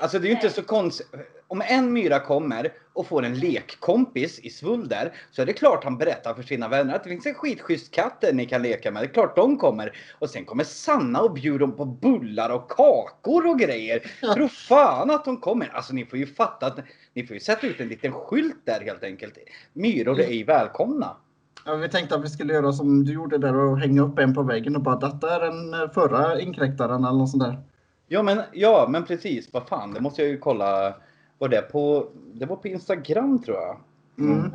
Alltså 0.01 0.19
det 0.19 0.27
är 0.27 0.29
ju 0.29 0.35
inte 0.35 0.49
så 0.49 0.63
konstigt. 0.63 1.07
Om 1.55 1.62
en 1.62 1.93
myra 1.93 2.19
kommer 2.19 2.74
och 2.93 3.07
får 3.07 3.25
en 3.25 3.39
lekkompis 3.39 4.39
i 4.39 4.50
Svulder 4.50 5.13
så 5.31 5.41
är 5.41 5.45
det 5.45 5.53
klart 5.53 5.83
han 5.83 5.97
berättar 5.97 6.33
för 6.33 6.43
sina 6.43 6.67
vänner 6.67 6.95
att 6.95 7.03
det 7.03 7.09
finns 7.09 7.25
en 7.25 7.33
skitschysst 7.33 7.91
katt 7.91 8.24
ni 8.33 8.45
kan 8.45 8.62
leka 8.62 8.91
med. 8.91 9.03
Det 9.03 9.05
är 9.05 9.13
klart 9.13 9.35
de 9.35 9.57
kommer. 9.57 9.97
Och 10.19 10.29
sen 10.29 10.45
kommer 10.45 10.63
Sanna 10.63 11.21
och 11.21 11.33
bjuder 11.33 11.59
dem 11.59 11.75
på 11.75 11.85
bullar 11.85 12.50
och 12.50 12.71
kakor 12.71 13.47
och 13.47 13.59
grejer. 13.59 14.00
Tro 14.33 14.47
fan 14.47 15.12
att 15.12 15.25
de 15.25 15.38
kommer. 15.38 15.69
Alltså 15.74 15.93
ni 15.93 16.05
får 16.05 16.19
ju 16.19 16.25
fatta 16.25 16.65
att 16.65 16.79
ni 17.13 17.27
får 17.27 17.33
ju 17.33 17.39
sätta 17.39 17.67
ut 17.67 17.79
en 17.79 17.88
liten 17.88 18.12
skylt 18.12 18.65
där 18.65 18.81
helt 18.81 19.03
enkelt. 19.03 19.38
Myror 19.74 20.19
är 20.19 20.27
ej 20.27 20.43
välkomna. 20.43 21.17
Ja, 21.65 21.75
vi 21.75 21.89
tänkte 21.89 22.15
att 22.15 22.24
vi 22.24 22.29
skulle 22.29 22.53
göra 22.53 22.74
som 22.74 23.05
du 23.05 23.13
gjorde 23.13 23.38
där 23.38 23.55
och 23.55 23.79
hänga 23.79 24.01
upp 24.01 24.19
en 24.19 24.33
på 24.33 24.43
väggen 24.43 24.75
och 24.75 24.81
bara 24.81 24.95
detta 24.95 25.35
är 25.35 25.39
den 25.39 25.74
eh, 25.74 25.91
förra 25.91 26.41
inkräktaren 26.41 27.03
eller 27.03 27.17
något 27.17 27.29
sånt 27.29 27.43
där. 27.43 27.59
Ja 28.07 28.24
men, 28.24 28.41
ja 28.53 28.88
men 28.89 29.05
precis, 29.05 29.53
vad 29.53 29.67
fan 29.67 29.93
det 29.93 30.01
måste 30.01 30.21
jag 30.21 30.31
ju 30.31 30.38
kolla. 30.38 30.95
Vad 31.37 31.51
det 31.51 31.61
på, 31.61 32.07
det 32.33 32.45
var 32.45 32.55
på 32.55 32.67
Instagram 32.67 33.43
tror 33.43 33.57
jag. 33.57 33.77
Mm. 34.19 34.51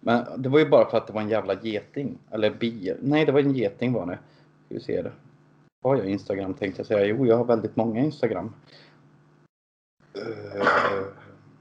Men 0.00 0.42
det 0.42 0.48
var 0.48 0.58
ju 0.58 0.68
bara 0.68 0.90
för 0.90 0.96
att 0.98 1.06
det 1.06 1.12
var 1.12 1.20
en 1.20 1.28
jävla 1.28 1.54
geting. 1.62 2.18
Eller 2.30 2.50
bi. 2.50 2.94
Nej 3.00 3.24
det 3.24 3.32
var 3.32 3.40
en 3.40 3.54
geting 3.54 3.92
var 3.92 4.06
det. 4.06 4.18
Ska 4.66 4.74
vi 4.74 4.80
se 4.80 5.02
det. 5.02 5.12
Har 5.84 5.96
jag 5.96 6.06
Instagram 6.06 6.54
tänkte 6.54 6.80
jag 6.80 6.86
säga. 6.86 7.06
Jo 7.06 7.26
jag 7.26 7.36
har 7.36 7.44
väldigt 7.44 7.76
många 7.76 8.00
Instagram. 8.00 8.54
Eh, 10.14 10.22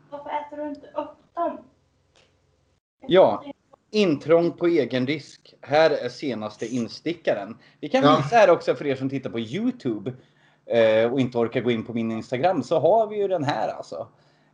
Varför 0.09 0.29
äter 0.29 0.57
du 0.57 0.69
inte 0.69 0.87
upp 0.87 1.33
dem? 1.33 1.57
Ja. 3.07 3.43
Intrång 3.91 4.51
på 4.51 4.67
egen 4.67 5.07
risk. 5.07 5.53
Här 5.61 5.89
är 5.91 6.09
senaste 6.09 6.65
instickaren. 6.67 7.57
Vi 7.79 7.89
kan 7.89 8.03
Ja. 8.03 8.17
visa 8.17 8.35
här 8.35 8.49
också 8.49 8.75
för 8.75 8.85
er 8.87 8.95
som 8.95 9.09
tittar 9.09 9.29
på 9.29 9.39
Youtube 9.39 10.13
eh, 10.69 11.13
och 11.13 11.19
inte 11.19 11.37
orkar 11.37 11.61
gå 11.61 11.71
in 11.71 11.83
på 11.85 11.93
min 11.93 12.11
Instagram 12.11 12.63
så 12.63 12.79
har 12.79 13.07
vi 13.07 13.17
ju 13.21 13.27
den 13.27 13.43
här 13.43 13.67
alltså. 13.67 14.07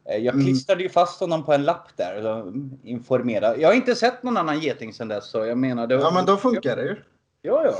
Eh, 0.10 0.17
jag 0.17 0.34
Mm. 0.34 0.46
klistrade 0.46 0.84
ju 0.84 0.89
fast 0.89 1.20
honom 1.20 1.43
på 1.46 1.53
en 1.53 1.63
lapp 1.63 1.88
där 1.98 2.25
och 2.27 2.53
informerade. 2.84 3.62
Jag 3.62 3.70
har 3.70 3.75
inte 3.75 3.96
sett 3.96 4.24
någon 4.24 4.38
annan 4.38 4.60
geting 4.60 4.93
sedan 4.93 5.08
dess 5.08 5.29
så 5.29 5.46
jag 5.46 5.58
menar. 5.58 5.88
Det, 5.88 5.96
Ja 5.96 6.12
men 6.13 6.25
då 6.25 6.38
funkar 6.38 6.75
det 6.75 6.84
ju. 6.84 6.96
Ja, 7.41 7.62
ja. 7.65 7.74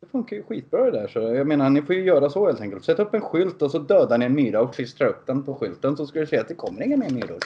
Det 0.00 0.06
funkar 0.06 0.36
ju 0.36 0.42
skitbra 0.42 0.84
det 0.84 0.90
där. 0.90 1.08
Så 1.08 1.18
jag 1.20 1.46
menar, 1.46 1.70
ni 1.70 1.82
får 1.82 1.94
ju 1.94 2.04
göra 2.04 2.30
så 2.30 2.46
helt 2.46 2.60
enkelt. 2.60 2.84
Sätt 2.84 2.98
upp 2.98 3.14
en 3.14 3.20
skylt 3.20 3.62
och 3.62 3.70
så 3.70 3.78
dödar 3.78 4.18
ni 4.18 4.24
en 4.24 4.34
myra 4.34 4.60
och 4.60 4.74
klistrar 4.74 5.08
upp 5.08 5.26
den 5.26 5.42
på 5.42 5.54
skylten 5.54 5.96
så 5.96 6.06
ska 6.06 6.20
du 6.20 6.26
se 6.26 6.38
att 6.38 6.48
det 6.48 6.54
kommer 6.54 6.82
inga 6.82 6.96
mer 6.96 7.10
myror. 7.10 7.38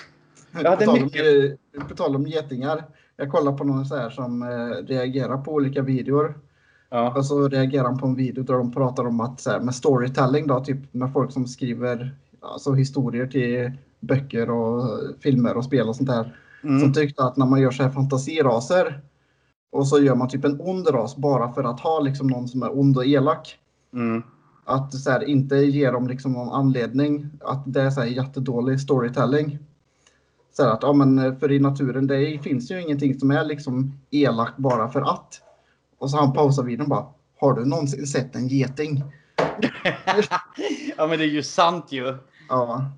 Jag 0.62 0.70
hade 0.70 0.86
på, 0.86 0.92
tal 0.92 0.98
om, 0.98 1.04
mycket- 1.04 1.88
på 1.88 1.94
tal 1.96 2.16
om 2.16 2.26
getingar. 2.26 2.84
Jag 3.16 3.30
kollar 3.30 3.52
på 3.52 3.64
någon 3.64 3.86
så 3.86 3.96
här 3.96 4.10
som 4.10 4.42
eh, 4.42 4.86
reagerar 4.86 5.36
på 5.36 5.52
olika 5.52 5.82
videor. 5.82 6.34
Ja. 6.96 7.12
Och 7.16 7.26
så 7.26 7.48
reagerar 7.48 7.84
han 7.84 7.98
på 7.98 8.06
en 8.06 8.14
video 8.14 8.44
där 8.44 8.54
de 8.54 8.72
pratar 8.72 9.06
om 9.06 9.20
att 9.20 9.40
så 9.40 9.50
här, 9.50 9.60
med 9.60 9.74
storytelling 9.74 10.46
då, 10.46 10.64
typ 10.64 10.94
med 10.94 11.12
folk 11.12 11.32
som 11.32 11.46
skriver 11.46 12.16
alltså, 12.40 12.72
historier 12.72 13.26
till 13.26 13.72
böcker 14.00 14.50
och 14.50 14.88
filmer 15.20 15.56
och 15.56 15.64
spel 15.64 15.88
och 15.88 15.96
sånt 15.96 16.08
där. 16.08 16.36
Mm. 16.62 16.80
Som 16.80 16.92
tyckte 16.92 17.24
att 17.24 17.36
när 17.36 17.46
man 17.46 17.60
gör 17.60 17.70
så 17.70 17.82
här 17.82 17.90
fantasiraser 17.90 19.00
och 19.72 19.88
så 19.88 20.00
gör 20.00 20.14
man 20.14 20.28
typ 20.28 20.44
en 20.44 20.60
ond 20.60 20.88
ras 20.88 21.16
bara 21.16 21.52
för 21.52 21.64
att 21.64 21.80
ha 21.80 22.00
liksom 22.00 22.26
någon 22.26 22.48
som 22.48 22.62
är 22.62 22.78
ond 22.78 22.96
och 22.96 23.06
elak. 23.06 23.58
Mm. 23.92 24.22
Att 24.64 24.94
så 24.94 25.10
här, 25.10 25.28
inte 25.28 25.56
ge 25.56 25.90
dem 25.90 26.08
liksom 26.08 26.32
någon 26.32 26.48
anledning. 26.48 27.30
Att 27.44 27.62
det 27.66 27.82
är 27.82 27.90
så 27.90 28.00
här 28.00 28.08
jättedålig 28.08 28.80
storytelling. 28.80 29.58
Så 30.52 30.62
här 30.62 30.70
att, 30.70 30.82
ja 30.82 30.92
men 30.92 31.36
för 31.36 31.52
i 31.52 31.58
naturen 31.58 32.06
det 32.06 32.42
finns 32.42 32.70
ju 32.70 32.82
ingenting 32.82 33.18
som 33.18 33.30
är 33.30 33.44
liksom 33.44 33.92
elak 34.10 34.56
bara 34.56 34.88
för 34.88 35.00
att. 35.00 35.42
Och 35.98 36.10
så 36.10 36.16
han 36.16 36.32
pausar 36.32 36.62
videon 36.62 36.88
bara, 36.88 37.06
har 37.40 37.52
du 37.52 37.64
någonsin 37.64 38.06
sett 38.06 38.36
en 38.36 38.48
geting? 38.48 39.04
ja 40.96 41.06
men 41.06 41.18
det 41.18 41.24
är 41.24 41.28
ju 41.28 41.42
sant 41.42 41.92
ju. 41.92 42.16
Ja, 42.48 42.90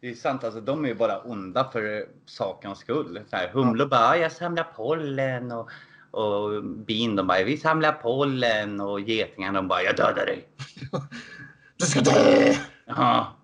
Det 0.00 0.10
är 0.10 0.14
sant, 0.14 0.44
alltså 0.44 0.60
de 0.60 0.84
är 0.84 0.88
ju 0.88 0.94
bara 0.94 1.18
onda 1.18 1.70
för 1.72 2.08
sakens 2.26 2.78
skull. 2.78 3.20
Så 3.30 3.36
här, 3.36 3.48
humlor 3.48 3.86
bara, 3.86 4.16
jag 4.16 4.32
samlar 4.32 4.64
pollen 4.76 5.52
och, 5.52 5.70
och 6.10 6.64
bin 6.64 7.16
de 7.16 7.26
bara, 7.26 7.44
vi 7.44 7.56
samlar 7.56 7.92
pollen 7.92 8.80
och 8.80 9.00
getingar 9.00 9.52
de 9.52 9.68
bara, 9.68 9.82
jag 9.82 9.96
dödar 9.96 10.26
dig. 10.26 10.48
du 11.76 11.86
ska 11.86 12.00
dö! 12.00 12.54
Ja. 12.86 13.36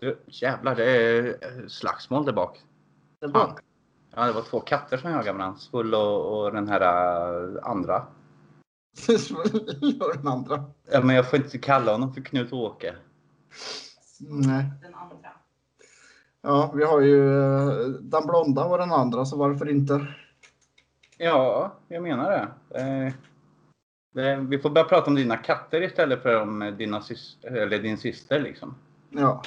Du, 0.00 0.18
Jävlar, 0.26 0.74
det 0.74 0.84
är 0.84 1.26
eh, 1.26 1.66
slagsmål 1.68 2.24
där 2.24 2.32
bak. 2.32 2.60
Det 3.20 3.26
är 3.26 3.30
bra. 3.30 3.56
Ja, 4.14 4.24
det 4.24 4.32
var 4.32 4.42
två 4.42 4.60
katter 4.60 4.96
som 4.96 5.10
jagade 5.10 5.38
varandra. 5.38 5.58
Skull 5.58 5.94
och, 5.94 6.38
och 6.38 6.52
den 6.52 6.68
här 6.68 6.80
äh, 6.80 7.70
andra. 7.70 8.06
Gör 9.06 10.16
den 10.16 10.28
andra. 10.28 10.64
Ja, 10.92 11.00
men 11.00 11.16
jag 11.16 11.30
får 11.30 11.38
inte 11.38 11.58
kalla 11.58 11.92
honom 11.92 12.14
för 12.14 12.20
Knut-Åke. 12.20 12.94
Nej. 14.20 14.64
Den 14.82 14.94
andra. 14.94 15.28
Ja, 16.42 16.72
vi 16.74 16.84
har 16.84 17.00
ju 17.00 17.42
eh, 17.42 17.86
den 17.88 18.26
blonda 18.26 18.64
och 18.64 18.78
den 18.78 18.92
andra, 18.92 19.24
så 19.24 19.36
varför 19.36 19.68
inte? 19.70 20.06
Ja, 21.18 21.72
jag 21.88 22.02
menar 22.02 22.30
det. 22.30 22.78
Eh, 22.80 23.12
det. 24.14 24.36
Vi 24.36 24.58
får 24.58 24.70
börja 24.70 24.84
prata 24.88 25.06
om 25.06 25.14
dina 25.14 25.36
katter 25.36 25.82
istället 25.82 26.22
för 26.22 26.40
om 26.42 26.74
dina 26.78 27.00
sys- 27.00 27.46
eller 27.46 27.78
din 27.78 27.98
syster 27.98 28.40
liksom. 28.40 28.74
Ja. 29.10 29.42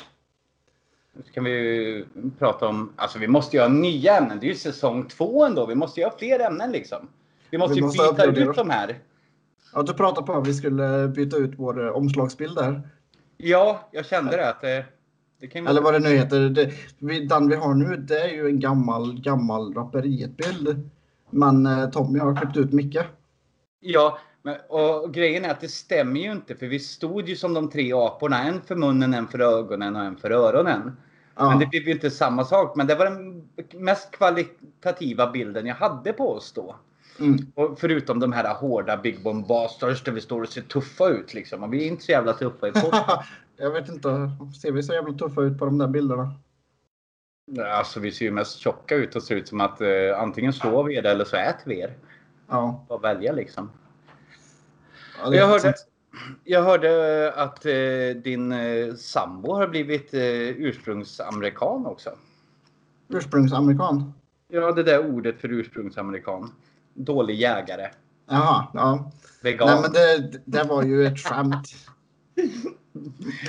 Nu 1.14 1.22
kan 1.34 1.44
vi 1.44 1.52
ju 1.52 2.06
prata 2.40 2.68
om, 2.68 2.94
alltså 2.96 3.20
vi 3.20 3.28
måste 3.28 3.56
ju 3.58 3.62
ha 3.62 3.70
nya 3.70 4.18
ämnen. 4.18 4.40
Det 4.40 4.46
är 4.46 4.50
ju 4.50 4.56
säsong 4.56 5.08
två 5.08 5.46
ändå. 5.46 5.66
Vi 5.66 5.76
måste 5.76 6.00
ju 6.00 6.06
ha 6.06 6.18
fler 6.18 6.40
ämnen 6.40 6.72
liksom. 6.72 7.08
Vi 7.50 7.58
måste 7.58 7.74
Vi 7.74 7.80
ju 7.80 7.86
måste 7.86 7.98
byta 8.04 8.12
uppgradera. 8.12 8.50
ut 8.50 8.56
de 8.56 8.70
här. 8.70 9.00
Ja, 9.74 9.82
du 9.82 9.94
pratade 9.94 10.28
på 10.28 10.34
att 10.34 10.48
vi 10.48 10.54
skulle 10.54 11.08
byta 11.08 11.38
ut 11.38 11.54
vår 11.58 11.86
eh, 11.86 11.92
omslagsbild 11.92 12.56
där. 12.56 12.82
Ja, 13.38 13.90
jag 13.92 14.06
kände 14.06 14.38
det 14.38 14.50
att 14.50 14.62
det, 14.62 14.86
det 15.40 15.48
kan 15.48 15.68
Eller 15.68 15.82
vad 15.82 15.94
det 15.94 16.00
nu 16.00 16.10
heter. 16.10 16.50
Det, 16.50 16.72
den 17.30 17.50
vi 17.50 17.56
har 17.56 17.74
nu, 17.74 17.98
det 17.98 18.20
är 18.20 18.34
ju 18.34 18.48
en 18.48 18.60
gammal, 18.60 19.22
gammal 19.22 19.74
Raperiet-bild. 19.74 20.90
Men 21.30 21.66
eh, 21.66 21.90
Tommy 21.90 22.20
har 22.20 22.36
klippt 22.36 22.58
ut 22.58 22.74
mycket. 22.74 23.06
Ja, 23.80 24.18
men, 24.42 24.56
och 24.70 25.14
grejen 25.14 25.46
är 25.46 25.50
att 25.50 25.62
det 25.62 25.68
stämmer 25.68 26.20
ju 26.20 26.32
inte 26.32 26.56
för 26.56 26.68
vi 26.68 26.80
stod 26.80 27.30
ju 27.30 27.36
som 27.36 27.54
de 27.54 27.70
tre 27.70 27.94
aporna. 27.94 28.44
En 28.44 28.62
för 28.62 28.76
munnen, 28.76 29.14
en 29.14 29.28
för 29.28 29.40
ögonen 29.40 29.96
och 29.96 30.04
en 30.04 30.18
för 30.18 30.32
öronen. 30.32 30.98
Ja. 31.36 31.50
Men 31.50 31.60
det 31.60 31.66
blev 31.66 31.84
ju 31.84 31.92
inte 31.92 32.12
samma 32.12 32.44
sak. 32.44 32.76
Men 32.76 32.88
det 32.88 32.96
var 32.96 33.06
den 33.06 33.50
mest 33.74 34.12
kvalitativa 34.12 35.32
bilden 35.32 35.66
jag 35.66 35.76
hade 35.76 36.14
på 36.14 36.32
oss 36.32 36.52
då. 36.54 36.76
Mm. 37.22 37.52
Och 37.56 37.80
förutom 37.80 38.20
de 38.20 38.34
här 38.34 38.54
hårda 38.54 38.98
Big 38.98 39.24
Bomb 39.24 39.48
Basters 39.48 40.04
där 40.04 40.12
vi 40.12 40.22
står 40.22 40.42
och 40.42 40.50
ser 40.50 40.62
tuffa 40.62 41.10
ut 41.10 41.34
liksom. 41.34 41.72
Vi 41.72 41.84
är 41.84 41.88
inte 41.88 42.04
så 42.04 42.12
jävla 42.12 42.34
tuffa 42.34 42.68
i 42.68 42.72
på. 42.72 42.92
jag 43.58 43.72
vet 43.72 43.90
inte, 43.90 44.32
ser 44.62 44.72
vi 44.72 44.84
så 44.84 44.94
jävla 44.94 45.14
tuffa 45.14 45.42
ut 45.42 45.60
på 45.60 45.66
de 45.66 45.78
där 45.78 45.88
bilderna? 45.88 46.34
Alltså 47.60 48.00
vi 48.00 48.12
ser 48.12 48.26
ju 48.26 48.32
mest 48.32 48.58
tjocka 48.58 48.96
ut 48.96 49.16
och 49.16 49.24
ser 49.24 49.36
ut 49.36 49.48
som 49.48 49.62
att 49.62 49.82
eh, 49.82 49.88
antingen 50.18 50.54
slår 50.54 50.84
vi 50.84 50.96
er 50.96 51.06
eller 51.06 51.26
så 51.26 51.36
äter 51.36 51.64
vi 51.66 51.80
er. 51.80 51.98
Ja. 52.48 52.86
Bara 52.90 53.00
välja 53.00 53.32
liksom. 53.32 53.72
ja 55.24 55.36
Jag 55.36 55.48
hörde, 55.48 55.74
jag 56.44 56.64
hörde 56.64 57.34
att 57.36 57.66
eh, 57.66 58.22
din 58.24 58.52
eh, 58.52 58.94
sambo 58.94 59.54
har 59.54 59.68
blivit 59.68 60.14
eh, 60.14 60.22
ursprungsamerikan 60.50 61.86
också. 61.86 62.10
Ursprungsamerikan. 63.08 64.14
Ja, 64.48 64.72
det 64.72 64.84
där 64.84 65.06
ordet 65.06 65.42
för 65.42 65.52
ursprungsamerikan. 65.52 66.52
Dålig 66.94 67.36
jägare. 67.36 67.88
Jaha, 68.30 68.68
ja. 68.74 69.12
Vegan. 69.44 69.68
Nej 69.68 69.82
men 69.82 69.92
det, 69.92 70.40
det 70.46 70.64
var 70.64 70.84
ju 70.84 71.06
ett 71.06 71.20
skämt. 71.20 71.68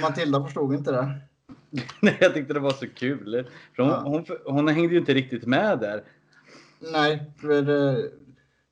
Matilda 0.02 0.44
förstod 0.44 0.74
inte 0.74 0.92
det. 0.92 1.18
Nej, 2.00 2.16
jag 2.20 2.34
tyckte 2.34 2.54
det 2.54 2.60
var 2.60 2.70
så 2.70 2.86
kul. 2.88 3.48
För 3.76 3.82
hon, 3.82 3.92
Ja. 3.92 4.02
hon, 4.04 4.24
hon 4.54 4.68
hängde 4.68 4.94
ju 4.94 5.00
inte 5.00 5.14
riktigt 5.14 5.46
med 5.46 5.78
där. 5.78 6.02
Nej, 6.92 7.32
för 7.40 7.88
eh, 7.88 7.96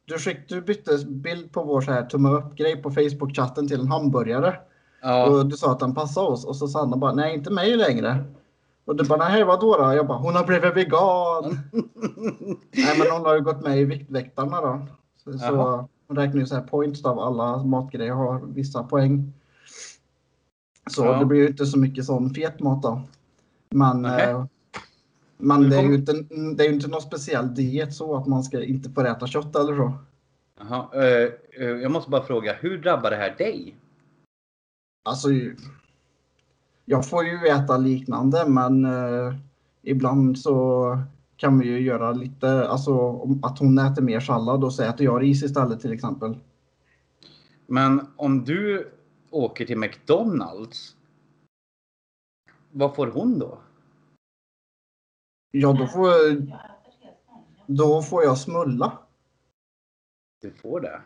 du, 0.05 0.19
skick, 0.19 0.49
du 0.49 0.61
bytte 0.61 0.99
bild 1.07 1.53
på 1.53 1.63
vår 1.63 1.81
så 1.81 1.93
här 1.93 2.03
tumme 2.07 2.29
upp-grej 2.29 2.77
på 2.83 2.91
Facebook-chatten 2.91 3.69
till 3.69 3.81
en 3.81 3.89
hamburgare. 3.89 4.57
Ja, 5.03 5.27
Och 5.27 5.47
du 5.47 5.57
sa 5.57 5.73
att 5.73 5.81
den 5.81 5.95
passade 5.95 6.27
oss 6.27 6.45
och 6.45 6.57
så 6.57 6.69
sa 6.69 6.81
Sanna 6.81 6.97
bara 6.97 7.15
nej 7.15 7.35
inte 7.35 7.51
mig 7.51 7.77
längre. 7.77 8.25
Och 8.91 8.97
du 8.97 9.05
bara 9.05 9.29
nej 9.29 9.45
vadå 9.45 9.77
då? 9.77 9.95
Jag 9.95 10.07
bara 10.07 10.19
hon 10.19 10.35
har 10.35 10.47
blivit 10.47 10.77
vegan. 10.77 11.59
nej 12.71 12.99
men 12.99 13.11
hon 13.11 13.25
har 13.25 13.35
ju 13.35 13.41
gått 13.41 13.63
med 13.63 13.79
i 13.79 13.85
Viktväktarna 13.85 14.61
då. 14.61 14.87
Så, 15.25 15.39
så 15.39 15.89
hon 16.07 16.17
räknar 16.17 16.41
ju 16.41 16.47
så 16.47 16.55
här 16.55 16.63
points 16.63 17.05
av 17.05 17.19
alla 17.19 17.65
matgrejer 17.65 18.13
har 18.13 18.41
vissa 18.47 18.83
poäng. 18.83 19.33
Så 20.91 21.05
Ja. 21.05 21.19
det 21.19 21.25
blir 21.25 21.39
ju 21.39 21.47
inte 21.49 21.67
så 21.67 21.79
mycket 21.79 22.05
sån 22.05 22.35
fet 22.35 22.61
mat 22.61 22.83
då. 22.83 23.03
Men, 23.71 24.05
eh, 24.05 24.45
men 25.37 25.71
det 25.71 25.77
är, 25.77 25.83
ju 25.83 25.95
inte, 25.95 26.13
det 26.57 26.65
är 26.65 26.69
ju 26.69 26.75
inte 26.75 26.89
någon 26.89 27.03
speciell 27.03 27.55
diet 27.55 27.95
så 27.95 28.17
att 28.17 28.27
man 28.27 28.43
ska 28.43 28.65
inte 28.65 28.91
få 28.91 29.01
äta 29.01 29.27
kött 29.27 29.57
eller 29.57 29.77
så. 29.77 29.93
Jaha, 30.59 30.89
eh, 30.95 31.29
eh, 31.59 31.69
jag 31.69 31.91
måste 31.91 32.11
bara 32.11 32.23
fråga, 32.23 32.53
hur 32.53 32.79
drabbar 32.79 33.11
det 33.11 33.17
här 33.17 33.35
dig? 33.39 33.77
Alltså, 35.05 35.29
jag 36.91 37.09
får 37.09 37.25
ju 37.25 37.47
äta 37.47 37.77
liknande 37.77 38.49
men 38.49 38.85
eh, 38.85 39.35
ibland 39.83 40.39
så 40.39 40.99
kan 41.37 41.59
vi 41.59 41.67
ju 41.67 41.81
göra 41.81 42.13
lite, 42.13 42.69
alltså 42.69 43.23
att 43.43 43.59
hon 43.59 43.79
äter 43.79 44.03
mer 44.03 44.21
sallad 44.21 44.65
och 44.65 44.75
så 44.75 44.83
äter 44.83 45.05
jag 45.05 45.23
ris 45.23 45.43
istället 45.43 45.81
till 45.81 45.93
exempel. 45.93 46.39
Men 47.67 48.07
om 48.17 48.45
du 48.45 48.93
åker 49.31 49.67
till 49.67 49.79
McDonalds 49.79 50.97
vad 52.71 52.95
får 52.95 53.07
hon 53.07 53.39
då? 53.39 53.59
Ja, 55.51 55.73
då 55.73 55.87
får, 55.87 56.13
då 57.67 58.03
får 58.03 58.23
jag 58.23 58.39
smulla. 58.39 58.99
Du 60.41 60.51
får 60.51 60.81
det? 60.81 61.01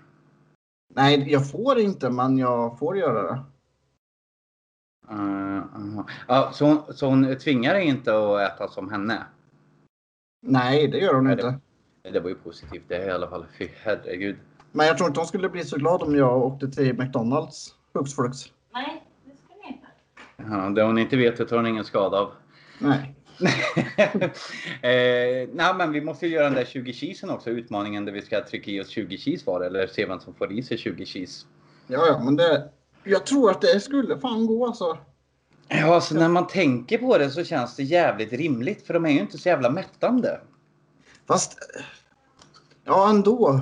Nej, 0.94 1.32
jag 1.32 1.50
får 1.50 1.78
inte, 1.78 2.10
men 2.10 2.38
jag 2.38 2.78
får 2.78 2.96
göra 2.96 3.22
det. 3.22 3.44
Uh, 5.12 5.62
uh. 6.28 6.52
Så, 6.52 6.66
hon, 6.66 6.94
så 6.94 7.06
hon 7.06 7.36
tvingar 7.36 7.74
dig 7.74 7.84
inte 7.84 8.18
att 8.18 8.40
äta 8.40 8.68
som 8.68 8.90
henne? 8.90 9.26
Nej, 10.42 10.88
det 10.88 10.98
gör 10.98 11.14
hon 11.14 11.24
Nej, 11.24 11.32
inte. 11.32 11.58
Det, 12.02 12.10
det 12.10 12.20
var 12.20 12.28
ju 12.28 12.34
positivt 12.34 12.84
det 12.88 13.06
i 13.06 13.10
alla 13.10 13.28
fall. 13.28 13.46
Fy 13.58 13.68
herregud. 13.82 14.36
Men 14.72 14.86
jag 14.86 14.98
tror 14.98 15.08
inte 15.08 15.20
hon 15.20 15.26
skulle 15.26 15.48
bli 15.48 15.64
så 15.64 15.76
glad 15.76 16.02
om 16.02 16.14
jag 16.14 16.42
åkte 16.42 16.68
till 16.68 16.98
McDonalds 16.98 17.74
hux 17.92 18.14
flux. 18.14 18.38
Nej, 18.74 19.02
det 19.24 19.36
ska 19.36 19.54
ni 19.62 19.68
inte. 19.68 19.86
Ja, 20.36 20.70
det 20.70 20.82
hon 20.82 20.98
inte 20.98 21.16
vet 21.16 21.36
det 21.36 21.46
tar 21.46 21.56
hon 21.56 21.66
ingen 21.66 21.84
skada 21.84 22.18
av. 22.18 22.32
Nej. 22.78 23.14
eh, 24.82 25.48
nej, 25.52 25.74
men 25.76 25.92
vi 25.92 26.00
måste 26.00 26.26
ju 26.26 26.32
göra 26.32 26.44
den 26.44 26.54
där 26.54 26.64
20 26.64 26.92
cheesen 26.92 27.30
också. 27.30 27.50
Utmaningen 27.50 28.04
där 28.04 28.12
vi 28.12 28.22
ska 28.22 28.44
trycka 28.44 28.70
i 28.70 28.80
oss 28.80 28.88
20 28.88 29.18
cheese 29.18 29.46
var 29.46 29.60
eller 29.60 29.86
se 29.86 30.06
vem 30.06 30.20
som 30.20 30.34
får 30.34 30.52
i 30.52 30.62
sig 30.62 30.78
20 30.78 31.06
cheese. 31.06 31.46
Ja, 31.86 32.06
ja, 32.08 32.22
men 32.24 32.36
det... 32.36 32.68
Jag 33.04 33.26
tror 33.26 33.50
att 33.50 33.60
det 33.60 33.80
skulle 33.80 34.18
fan 34.18 34.46
gå 34.46 34.66
alltså. 34.66 34.98
Ja, 35.68 36.00
så 36.00 36.14
när 36.14 36.28
man 36.28 36.46
tänker 36.46 36.98
på 36.98 37.18
det 37.18 37.30
så 37.30 37.44
känns 37.44 37.76
det 37.76 37.82
jävligt 37.82 38.32
rimligt 38.32 38.86
för 38.86 38.94
de 38.94 39.06
är 39.06 39.10
ju 39.10 39.20
inte 39.20 39.38
så 39.38 39.48
jävla 39.48 39.70
mättande. 39.70 40.40
Fast... 41.26 41.58
Ja, 42.84 43.10
ändå. 43.10 43.60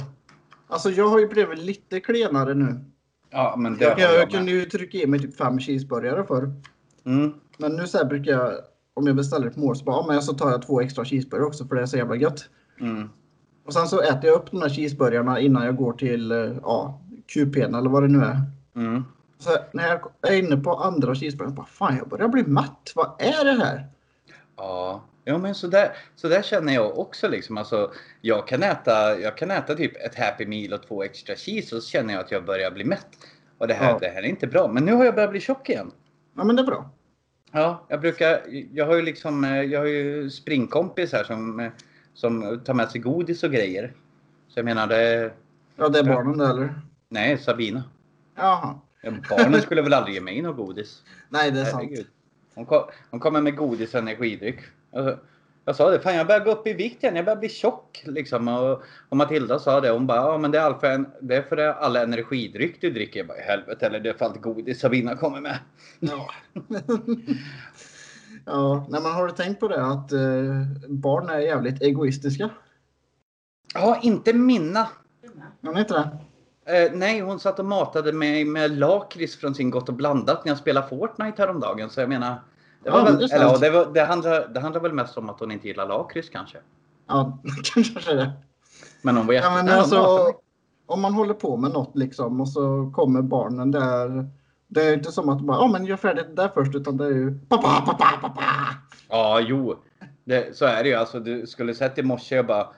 Alltså 0.68 0.90
jag 0.90 1.08
har 1.08 1.18
ju 1.18 1.28
blivit 1.28 1.58
lite 1.58 2.00
klenare 2.00 2.54
nu. 2.54 2.84
Ja, 3.30 3.54
men 3.58 3.76
det 3.76 3.84
Jag, 3.84 4.00
jag, 4.00 4.14
jag 4.14 4.30
kunde 4.30 4.50
ju 4.50 4.64
trycka 4.64 4.98
i 4.98 5.06
mig 5.06 5.20
typ 5.20 5.36
fem 5.36 5.60
cheeseburgare 5.60 6.24
förr. 6.24 6.54
Mm. 7.04 7.32
Men 7.58 7.72
nu 7.76 7.86
så 7.86 7.98
här 7.98 8.04
brukar 8.04 8.32
jag, 8.32 8.52
om 8.94 9.06
jag 9.06 9.16
beställer 9.16 9.46
ett 9.46 9.56
mål, 9.56 9.76
så 9.76 9.84
bara, 9.84 9.96
ja, 9.96 10.04
men 10.08 10.22
så 10.22 10.34
tar 10.34 10.50
jag 10.50 10.66
två 10.66 10.80
extra 10.80 11.04
cheeseburgare 11.04 11.46
också 11.46 11.66
för 11.66 11.74
det 11.74 11.82
är 11.82 11.86
så 11.86 11.96
jävla 11.96 12.16
gött. 12.16 12.48
Mm. 12.80 13.08
Och 13.66 13.72
sen 13.72 13.86
så 13.86 14.00
äter 14.00 14.24
jag 14.24 14.34
upp 14.34 14.50
de 14.50 14.62
här 14.62 14.68
cheeseburgarna 14.68 15.40
innan 15.40 15.64
jag 15.64 15.76
går 15.76 15.92
till, 15.92 16.32
eh, 16.32 16.38
ja, 16.62 17.00
QP'n 17.34 17.78
eller 17.78 17.90
vad 17.90 18.02
det 18.02 18.08
nu 18.08 18.18
är. 18.18 18.40
Mm. 18.76 19.04
Så 19.42 19.56
när 19.72 19.88
jag 19.88 20.10
är 20.32 20.38
inne 20.38 20.56
på 20.56 20.74
andra 20.74 21.14
cheeseburgaren, 21.14 21.54
bara 21.54 21.66
fan 21.66 21.96
jag 21.96 22.08
börjar 22.08 22.28
bli 22.28 22.42
mätt. 22.42 22.92
Vad 22.94 23.10
är 23.18 23.44
det 23.44 23.64
här? 23.64 23.86
Ja, 24.56 25.04
ja 25.24 25.38
men 25.38 25.54
så 25.54 25.66
där, 25.66 25.96
så 26.16 26.28
där 26.28 26.42
känner 26.42 26.72
jag 26.74 26.98
också 26.98 27.28
liksom. 27.28 27.58
Alltså, 27.58 27.92
jag, 28.20 28.48
kan 28.48 28.62
äta, 28.62 29.18
jag 29.20 29.36
kan 29.36 29.50
äta 29.50 29.74
typ 29.74 29.96
ett 29.96 30.14
Happy 30.18 30.46
Meal 30.46 30.72
och 30.72 30.86
två 30.86 31.02
extra 31.02 31.36
cheese 31.36 31.76
och 31.76 31.82
så 31.82 31.88
känner 31.88 32.14
jag 32.14 32.20
att 32.24 32.30
jag 32.30 32.44
börjar 32.44 32.70
bli 32.70 32.84
mätt. 32.84 33.06
Och 33.58 33.68
det 33.68 33.74
här, 33.74 33.90
Ja. 33.90 33.98
det 34.00 34.08
här 34.08 34.22
är 34.22 34.26
inte 34.26 34.46
bra. 34.46 34.68
Men 34.68 34.84
nu 34.84 34.92
har 34.92 35.04
jag 35.04 35.14
börjat 35.14 35.30
bli 35.30 35.40
tjock 35.40 35.68
igen. 35.68 35.90
Ja 36.36 36.44
men 36.44 36.56
det 36.56 36.62
är 36.62 36.66
bra. 36.66 36.90
Ja, 37.52 37.86
jag 37.88 38.00
brukar, 38.00 38.40
jag 38.72 38.86
har 38.86 38.94
ju 38.94 39.02
liksom, 39.02 39.44
jag 39.44 39.80
har 39.80 39.86
ju 39.86 40.30
springkompis 40.30 41.12
här 41.12 41.24
som, 41.24 41.70
som 42.14 42.60
tar 42.64 42.74
med 42.74 42.90
sig 42.90 43.00
godis 43.00 43.42
och 43.42 43.50
grejer. 43.50 43.92
Så 44.48 44.58
jag 44.58 44.64
menar 44.64 44.86
det, 44.86 45.32
Ja 45.76 45.88
det 45.88 45.98
är 45.98 46.04
barnen 46.04 46.38
det 46.38 46.46
eller? 46.46 46.74
nej 47.08 47.38
Sabina. 47.38 47.82
Jaha. 48.36 48.74
Ja, 49.02 49.12
Barnen 49.30 49.62
skulle 49.62 49.82
väl 49.82 49.92
aldrig 49.92 50.14
ge 50.14 50.20
mig 50.20 50.42
något 50.42 50.56
godis. 50.56 51.02
Nej 51.28 51.50
det 51.50 51.60
är 51.60 51.64
sant. 51.64 51.82
Herregud. 51.82 52.06
Hon, 52.54 52.66
kom, 52.66 52.82
hon 53.10 53.20
kommer 53.20 53.40
med 53.40 53.56
godis 53.56 53.94
och 53.94 54.00
energidryck. 54.00 54.60
Jag, 54.90 55.18
jag 55.64 55.76
sa 55.76 55.90
det, 55.90 56.00
fan 56.00 56.14
jag 56.14 56.26
börjar 56.26 56.44
gå 56.44 56.50
upp 56.50 56.66
i 56.66 56.72
vikt 56.72 57.02
igen, 57.02 57.16
jag 57.16 57.24
börjar 57.24 57.38
bli 57.38 57.48
tjock. 57.48 58.02
Liksom. 58.06 58.48
Och, 58.48 58.82
och 59.08 59.16
Matilda 59.16 59.58
sa 59.58 59.80
det, 59.80 59.90
hon 59.90 60.06
bara, 60.06 60.16
ja 60.16 60.38
men 60.38 60.50
det 60.50 60.58
är, 60.58 60.62
all 60.62 60.80
för 60.80 60.86
en, 60.86 61.06
det 61.20 61.36
är 61.36 61.42
för 61.42 61.56
all 61.56 61.96
energidryck 61.96 62.80
du 62.80 62.90
dricker. 62.90 63.20
Jag 63.20 63.26
bara, 63.26 63.38
helvete, 63.38 63.86
eller 63.86 64.00
det 64.00 64.08
är 64.08 64.14
för 64.14 64.24
allt 64.24 64.40
godis 64.40 64.80
Sabina 64.80 65.16
kommer 65.16 65.40
med. 65.40 65.58
Ja. 66.00 66.30
ja, 68.44 68.86
nej, 68.90 69.02
men 69.02 69.12
har 69.12 69.28
tänkt 69.28 69.60
på 69.60 69.68
det 69.68 69.86
att 69.86 70.12
eh, 70.12 70.88
barn 70.88 71.28
är 71.28 71.38
jävligt 71.38 71.82
egoistiska? 71.82 72.50
Ja, 73.74 74.00
inte 74.02 74.32
mina. 74.32 74.88
Är 75.62 75.72
ni 75.72 75.80
inte 75.80 75.94
det? 75.94 76.18
Eh, 76.64 76.92
nej, 76.92 77.20
hon 77.20 77.40
satt 77.40 77.58
och 77.58 77.64
matade 77.64 78.12
mig 78.12 78.44
med 78.44 78.78
lakrits 78.78 79.36
från 79.36 79.54
sin 79.54 79.70
Gott 79.70 79.88
och 79.88 79.94
blandat 79.94 80.44
när 80.44 80.50
jag 80.50 80.58
spelade 80.58 80.88
Fortnite 80.88 81.42
häromdagen. 81.42 81.90
Så 81.90 82.00
jag 82.00 82.08
menar, 82.08 82.34
det, 82.84 82.90
var 82.90 82.98
Ja, 82.98 83.04
väl, 83.04 83.18
det 83.18 83.34
eller, 83.34 83.44
ja, 83.44 83.58
det, 83.58 83.70
var, 83.70 83.86
det, 83.94 84.04
handlar, 84.04 84.48
det 84.48 84.60
handlar 84.60 84.80
väl 84.80 84.92
mest 84.92 85.18
om 85.18 85.30
att 85.30 85.40
hon 85.40 85.50
inte 85.50 85.68
gillar 85.68 85.88
lakrits 85.88 86.28
kanske. 86.28 86.58
Ja, 87.08 87.38
kanske 87.74 88.14
det. 88.14 88.32
Men 89.02 89.16
hon 89.16 89.26
var 89.26 89.34
Ja, 89.34 89.40
men 89.50 89.50
hon 89.50 89.64
matade 89.64 89.80
alltså, 89.80 90.32
om 90.86 91.00
man 91.00 91.14
håller 91.14 91.34
på 91.34 91.56
med 91.56 91.70
något 91.70 91.96
liksom 91.96 92.40
och 92.40 92.48
så 92.48 92.92
kommer 92.94 93.22
barnen 93.22 93.70
där. 93.70 94.28
Det 94.68 94.82
är 94.82 94.94
inte 94.94 95.12
som 95.12 95.28
att 95.28 95.40
bara, 95.40 95.56
ja 95.56 95.68
men 95.68 95.84
gör 95.84 95.96
färdigt 95.96 96.26
det 96.28 96.42
där 96.42 96.50
först 96.54 96.74
utan 96.74 96.96
det 96.96 97.04
är 97.04 97.10
ju 97.10 97.38
pappa, 97.48 97.82
pappa, 97.86 98.18
pappa. 98.20 98.42
Ja, 99.08 99.40
jo. 99.40 99.76
Det, 100.24 100.56
så 100.56 100.64
är 100.64 100.82
det 100.82 100.88
ju. 100.88 100.94
Alltså, 100.94 101.20
du 101.20 101.46
skulle 101.46 101.74
sett 101.74 101.98
i 101.98 102.02
morse 102.02 102.38
och 102.38 102.46
bara... 102.46 102.68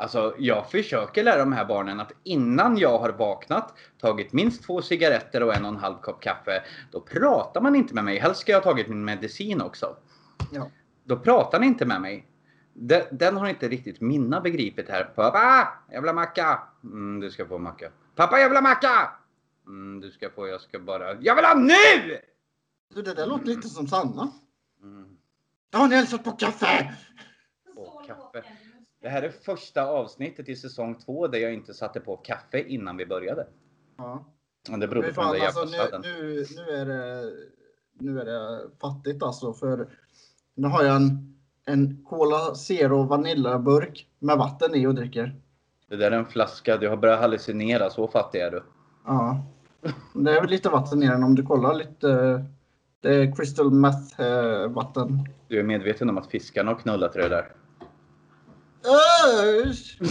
Alltså, 0.00 0.34
jag 0.38 0.70
försöker 0.70 1.24
lära 1.24 1.38
de 1.38 1.52
här 1.52 1.64
barnen 1.64 2.00
att 2.00 2.12
innan 2.22 2.78
jag 2.78 2.98
har 2.98 3.10
vaknat, 3.10 3.74
tagit 3.98 4.32
minst 4.32 4.64
två 4.64 4.82
cigaretter 4.82 5.42
och 5.42 5.54
en 5.54 5.64
och 5.64 5.70
en 5.70 5.76
halv 5.76 5.94
kopp 5.94 6.22
kaffe, 6.22 6.62
då 6.90 7.00
pratar 7.00 7.60
man 7.60 7.74
inte 7.74 7.94
med 7.94 8.04
mig. 8.04 8.18
Helst 8.18 8.40
ska 8.40 8.52
jag 8.52 8.60
ha 8.60 8.64
tagit 8.64 8.88
min 8.88 9.04
medicin 9.04 9.60
också. 9.60 9.96
Ja. 10.52 10.70
Då 11.04 11.16
pratar 11.16 11.60
ni 11.60 11.66
inte 11.66 11.86
med 11.86 12.00
mig. 12.00 12.26
Den, 12.72 13.02
den 13.10 13.36
har 13.36 13.48
inte 13.48 13.68
riktigt 13.68 14.00
Minna 14.00 14.40
begripit 14.40 14.88
här. 14.88 15.04
Pappa! 15.04 15.68
Jag 15.90 16.00
vill 16.00 16.08
ha 16.08 16.14
macka! 16.14 16.62
Mm, 16.84 17.20
du 17.20 17.30
ska 17.30 17.46
få 17.46 17.58
macka. 17.58 17.90
Pappa, 18.14 18.38
jag 18.38 18.48
vill 18.48 18.56
ha 18.56 18.62
macka! 18.62 19.12
Mm, 19.66 20.00
du 20.00 20.10
ska 20.10 20.30
få, 20.30 20.48
jag 20.48 20.60
ska 20.60 20.78
bara... 20.78 21.14
Jag 21.20 21.34
vill 21.34 21.44
ha 21.44 21.54
nu! 21.54 22.18
Du, 22.94 23.02
det 23.02 23.14
där 23.14 23.26
låter 23.26 23.46
lite 23.46 23.68
som 23.68 23.86
Sanna. 23.86 24.32
Mm. 24.82 25.16
Ja, 25.70 25.86
ni 25.86 25.96
hälsat 25.96 26.24
på 26.24 26.32
kaffe! 26.32 26.94
Och 27.76 28.06
kaffe. 28.06 28.44
Det 29.02 29.08
här 29.08 29.22
är 29.22 29.30
första 29.30 29.86
avsnittet 29.86 30.48
i 30.48 30.56
säsong 30.56 30.94
två 30.94 31.28
där 31.28 31.38
jag 31.38 31.54
inte 31.54 31.74
satte 31.74 32.00
på 32.00 32.16
kaffe 32.16 32.62
innan 32.62 32.96
vi 32.96 33.06
började. 33.06 33.46
Ja. 33.96 34.24
Men 34.70 34.80
det 34.80 34.88
berodde 34.88 35.12
på 35.12 35.20
den 35.20 35.32
där 35.32 35.46
alltså, 35.46 35.66
jävla 35.66 35.84
nu, 35.84 35.88
sladden. 35.88 36.00
nu, 36.02 36.46
nu, 36.56 36.72
är 36.72 36.86
det, 36.86 37.32
nu 37.98 38.20
är 38.20 38.24
det 38.24 38.70
fattigt 38.80 39.22
alltså. 39.22 39.52
För 39.52 39.88
nu 40.54 40.68
har 40.68 40.84
jag 40.84 40.96
en, 40.96 41.36
en 41.66 42.04
Cola 42.04 42.54
Zero 42.54 43.02
Vanilla-burk 43.02 44.06
med 44.18 44.36
vatten 44.38 44.74
i 44.74 44.86
och 44.86 44.94
dricker. 44.94 45.40
Det 45.88 45.96
där 45.96 46.10
är 46.10 46.16
en 46.16 46.26
flaska. 46.26 46.76
Du 46.76 46.88
har 46.88 46.96
börjat 46.96 47.20
hallucinera. 47.20 47.90
Så 47.90 48.08
fattig 48.08 48.40
är 48.40 48.50
du. 48.50 48.62
Ja. 49.06 49.44
Det 50.14 50.36
är 50.36 50.40
väl 50.40 50.50
lite 50.50 50.68
vatten 50.68 51.02
i 51.02 51.06
den 51.06 51.22
om 51.22 51.34
du 51.34 51.42
kollar 51.42 51.74
lite. 51.74 52.44
Det 53.00 53.14
är 53.14 53.36
crystal 53.36 53.70
meth 53.70 54.20
eh. 54.20 54.70
Du 55.48 55.58
är 55.58 55.62
medveten 55.62 56.10
om 56.10 56.18
att 56.18 56.30
fiskarna 56.30 56.70
har 56.70 56.78
knullat 56.78 57.12
det 57.12 57.28
där. 57.28 57.52
Usch! 58.84 59.98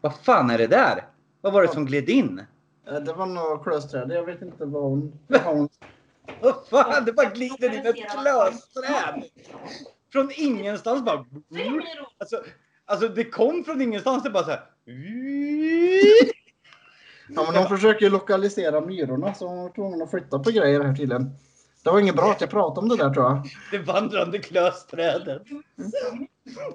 Vad 0.00 0.16
fan 0.16 0.50
är 0.50 0.58
det 0.58 0.66
där? 0.66 1.04
Vad 1.40 1.52
var 1.52 1.62
det 1.62 1.68
som 1.68 1.86
gled 1.86 2.08
in? 2.08 2.42
Det 2.84 3.12
var 3.12 3.26
nog 3.26 3.64
klösträd. 3.64 4.10
Jag 4.10 4.24
vet 4.24 4.42
inte 4.42 4.64
vad 4.64 4.82
hon... 4.82 5.18
Vad 5.26 5.40
hon 5.40 5.68
Vad 6.40 6.54
fan, 6.70 7.04
det 7.04 7.12
bara 7.12 7.30
glider 7.30 7.74
in 7.74 7.86
ett 7.86 8.10
klösträd. 8.10 9.24
Från 10.12 10.30
ingenstans 10.36 11.04
bara. 11.04 11.24
Alltså, 12.18 12.42
alltså 12.84 13.08
det 13.08 13.24
kom 13.24 13.64
från 13.64 13.80
ingenstans. 13.80 14.22
Det 14.22 14.30
bara 14.30 14.44
så 14.44 14.50
här. 14.50 14.60
ja, 17.28 17.44
men 17.46 17.56
hon 17.56 17.68
försöker 17.68 18.10
lokalisera 18.10 18.80
myrorna 18.80 19.34
så 19.34 19.46
hon 19.46 19.62
var 19.62 19.70
tvungen 19.70 20.02
att 20.02 20.10
flytta 20.10 20.38
på 20.38 20.50
grejer 20.50 20.80
här 20.80 20.94
tydligen. 20.94 21.30
Det 21.86 21.92
var 21.92 22.00
inget 22.00 22.16
bra 22.16 22.30
att 22.30 22.40
jag 22.40 22.50
pratade 22.50 22.80
om 22.80 22.88
det 22.88 22.96
där 22.96 23.10
tror 23.10 23.24
jag. 23.24 23.48
Det 23.70 23.78
vandrande 23.78 24.38
klösträdet. 24.38 25.42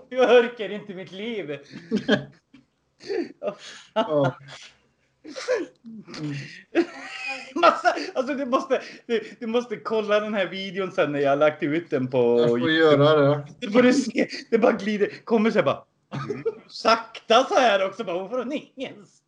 Jag 0.10 0.39
orkar 0.39 0.69
inte 0.69 0.93
mitt 0.93 1.12
liv. 1.12 1.60
Ja. 3.93 4.36
Massa, 7.56 7.95
alltså 8.13 8.34
du 8.34 8.45
måste, 8.45 8.82
du, 9.06 9.36
du 9.39 9.47
måste 9.47 9.78
kolla 9.78 10.19
den 10.19 10.34
här 10.34 10.47
videon 10.47 10.91
sen 10.91 11.12
när 11.12 11.19
jag 11.19 11.30
har 11.30 11.38
lagt 11.38 11.63
ut 11.63 11.89
den 11.89 12.08
på 12.08 12.39
Jag 12.39 12.50
får 12.50 12.71
göra 12.71 13.21
det. 13.21 13.47
Det 13.60 13.71
får 13.71 13.82
du 13.82 13.93
se. 13.93 14.28
Det 14.50 14.58
bara 14.58 14.71
glider. 14.71 15.12
Kommer 15.24 15.52
så 15.52 15.58
här 15.58 15.65
bara. 15.65 15.84
Sakta 16.67 17.43
så 17.43 17.56
här 17.56 17.86
också. 17.86 18.04
Bara, 18.04 18.30
från 18.30 18.52
ingenstans. 18.52 19.21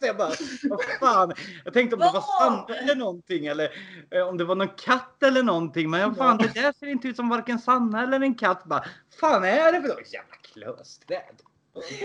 Jag 0.00 0.16
bara, 0.16 0.32
vad 0.62 0.84
fan. 1.00 1.32
Jag 1.64 1.74
tänkte 1.74 1.96
om 1.96 2.00
det 2.00 2.10
var 2.12 2.24
Sanna 2.40 2.78
eller 2.78 2.94
någonting. 2.94 3.46
Eller 3.46 3.68
eh, 4.10 4.28
om 4.28 4.38
det 4.38 4.44
var 4.44 4.54
någon 4.54 4.68
katt 4.68 5.22
eller 5.22 5.42
någonting. 5.42 5.90
Men 5.90 6.14
fan, 6.14 6.38
det 6.38 6.54
där 6.54 6.72
ser 6.72 6.86
inte 6.86 7.08
ut 7.08 7.16
som 7.16 7.28
varken 7.28 7.58
Sanna 7.58 8.02
eller 8.02 8.20
en 8.20 8.34
katt. 8.34 8.64
Bara, 8.64 8.84
fan 9.20 9.44
är 9.44 9.72
det 9.72 9.80
för 9.80 9.88
något? 9.88 10.12
Jävla 10.12 10.34
klösträd. 10.52 11.42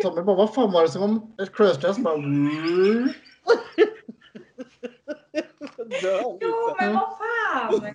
Tommy 0.02 0.22
bara, 0.22 0.36
vad 0.36 0.54
fan 0.54 0.72
var 0.72 0.82
det 0.82 0.90
som 0.90 1.02
kom? 1.02 1.36
Ett 1.44 1.54
klösträd 1.54 1.96
som 1.96 2.04
bara... 2.04 2.18
Jo, 6.42 6.76
men 6.80 6.94
vad 6.94 7.18
fan! 7.18 7.94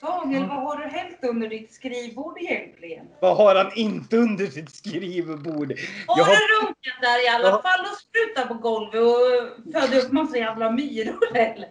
Daniel, 0.00 0.46
vad 0.48 0.56
har 0.62 0.76
du 0.76 0.84
hällt 0.88 1.24
under 1.24 1.48
ditt 1.48 1.72
skrivbord 1.72 2.38
egentligen? 2.40 3.06
Vad 3.20 3.36
har 3.36 3.54
han 3.54 3.72
inte 3.74 4.16
under 4.16 4.46
sitt 4.46 4.74
skrivbord? 4.74 5.72
Har 6.06 6.18
Jag 6.18 6.24
har- 6.24 6.60
du 6.60 6.66
runkat 6.66 7.00
där 7.02 7.24
i 7.26 7.28
alla 7.28 7.48
Ja. 7.48 7.62
fall 7.62 7.80
och 7.80 7.98
sprutat 7.98 8.48
där 8.48 8.54
på 8.54 8.54
golvet 8.54 9.02
och 9.02 9.72
födde 9.72 10.00
upp 10.00 10.12
massa 10.12 10.36
jävla 10.36 10.70
myror 10.70 11.36
eller? 11.36 11.68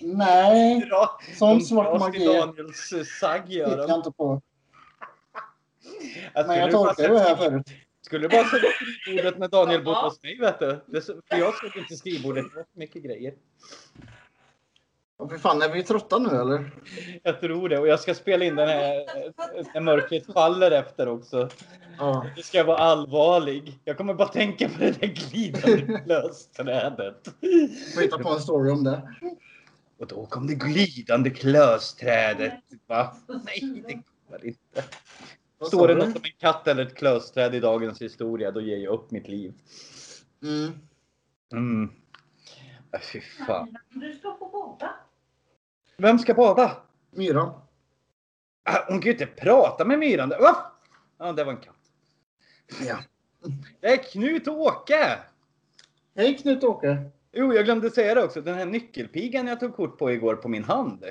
Nej, 0.00 0.90
sån 1.38 1.60
svart 1.60 2.00
magi 2.00 2.26
Daniels 2.26 2.92
eh, 2.92 3.04
sagg 3.04 3.48
gör 3.52 3.78
jag 3.78 3.88
de. 3.88 3.94
inte 3.94 4.10
på. 4.12 4.42
Jag 6.34 6.46
Men 6.46 6.58
jag 6.58 6.70
ju 6.70 6.72
sett- 6.94 7.28
här 7.28 7.36
förut. 7.36 7.66
Skulle 8.02 8.28
du 8.28 8.36
bara 8.36 8.44
sätta 8.44 8.66
skrivbordet 9.02 9.38
när 9.38 9.48
Daniel 9.48 9.82
Ja. 9.84 10.02
hos 10.02 10.22
mig 10.22 10.38
vet 10.38 10.58
du. 10.58 10.80
Det, 10.86 11.00
för 11.06 11.36
jag 11.38 11.54
såg 11.54 11.76
inte 11.76 11.96
skrivbordet, 11.96 12.44
det 12.50 12.56
var 12.56 12.64
mycket 12.72 13.02
grejer. 13.02 13.34
Och 15.20 15.30
för 15.30 15.38
fan, 15.38 15.62
är 15.62 15.68
vi 15.68 15.82
trötta 15.82 16.18
nu 16.18 16.28
eller? 16.28 16.70
Jag 17.22 17.40
tror 17.40 17.68
det 17.68 17.78
och 17.78 17.88
jag 17.88 18.00
ska 18.00 18.14
spela 18.14 18.44
in 18.44 18.56
den 18.56 18.68
här 18.68 18.94
när 19.74 19.80
mörkret 19.80 20.26
faller 20.26 20.70
efter 20.70 21.08
också. 21.08 21.48
Ja. 21.98 22.26
Det 22.36 22.42
ska 22.42 22.64
vara 22.64 22.78
allvarlig. 22.78 23.78
Jag 23.84 23.96
kommer 23.96 24.14
bara 24.14 24.28
tänka 24.28 24.68
på 24.68 24.74
det 24.78 25.00
där 25.00 25.06
glidande 25.06 26.02
klösträdet. 26.04 27.28
Får 27.94 28.02
hitta 28.02 28.18
på 28.18 28.28
en 28.28 28.40
story 28.40 28.70
om 28.70 28.84
det. 28.84 29.14
Och 29.98 30.06
då 30.06 30.26
kom 30.26 30.46
det 30.46 30.54
glidande 30.54 31.30
klösträdet. 31.30 32.62
Va? 32.86 33.16
Nej, 33.28 33.82
det 33.86 33.94
går 34.28 34.46
inte. 34.46 34.84
Står 35.66 35.88
det 35.88 35.94
du? 35.94 36.00
något 36.00 36.16
om 36.16 36.22
en 36.24 36.38
katt 36.38 36.68
eller 36.68 36.86
ett 36.86 36.96
klösträd 36.96 37.54
i 37.54 37.60
dagens 37.60 38.02
historia, 38.02 38.50
då 38.50 38.60
ger 38.60 38.76
jag 38.76 38.94
upp 38.94 39.10
mitt 39.10 39.28
liv. 39.28 39.52
Mm. 40.42 40.72
Mm. 41.52 41.90
Äh, 42.92 43.00
Fy 43.00 43.20
fan. 43.20 43.76
Du 43.88 44.12
ska 44.12 44.36
få 44.38 44.48
bada. 44.48 44.94
Vem 46.00 46.18
ska 46.18 46.34
bada? 46.34 46.76
Myran. 47.10 47.52
Ah, 48.64 48.78
Hon 48.88 49.00
kan 49.00 49.06
ju 49.06 49.12
inte 49.12 49.26
prata 49.26 49.84
med 49.84 49.98
myran. 49.98 50.28
Va? 50.28 50.56
Ja, 51.18 51.32
det 51.32 51.44
var 51.44 51.52
en 51.52 51.58
katt. 51.58 51.74
Ja. 52.88 52.96
Det 53.80 53.86
är 53.86 53.96
Knut 53.96 54.46
och 54.48 54.60
Åke! 54.60 55.18
Hej 56.16 56.38
Knut-Åke. 56.38 57.10
Jo, 57.32 57.54
jag 57.54 57.64
glömde 57.64 57.90
säga 57.90 58.14
det 58.14 58.24
också. 58.24 58.40
Den 58.40 58.54
här 58.54 58.66
nyckelpigan 58.66 59.46
jag 59.46 59.60
tog 59.60 59.76
kort 59.76 59.98
på 59.98 60.10
igår 60.10 60.34
på 60.36 60.48
min 60.48 60.64
hand. 60.64 61.04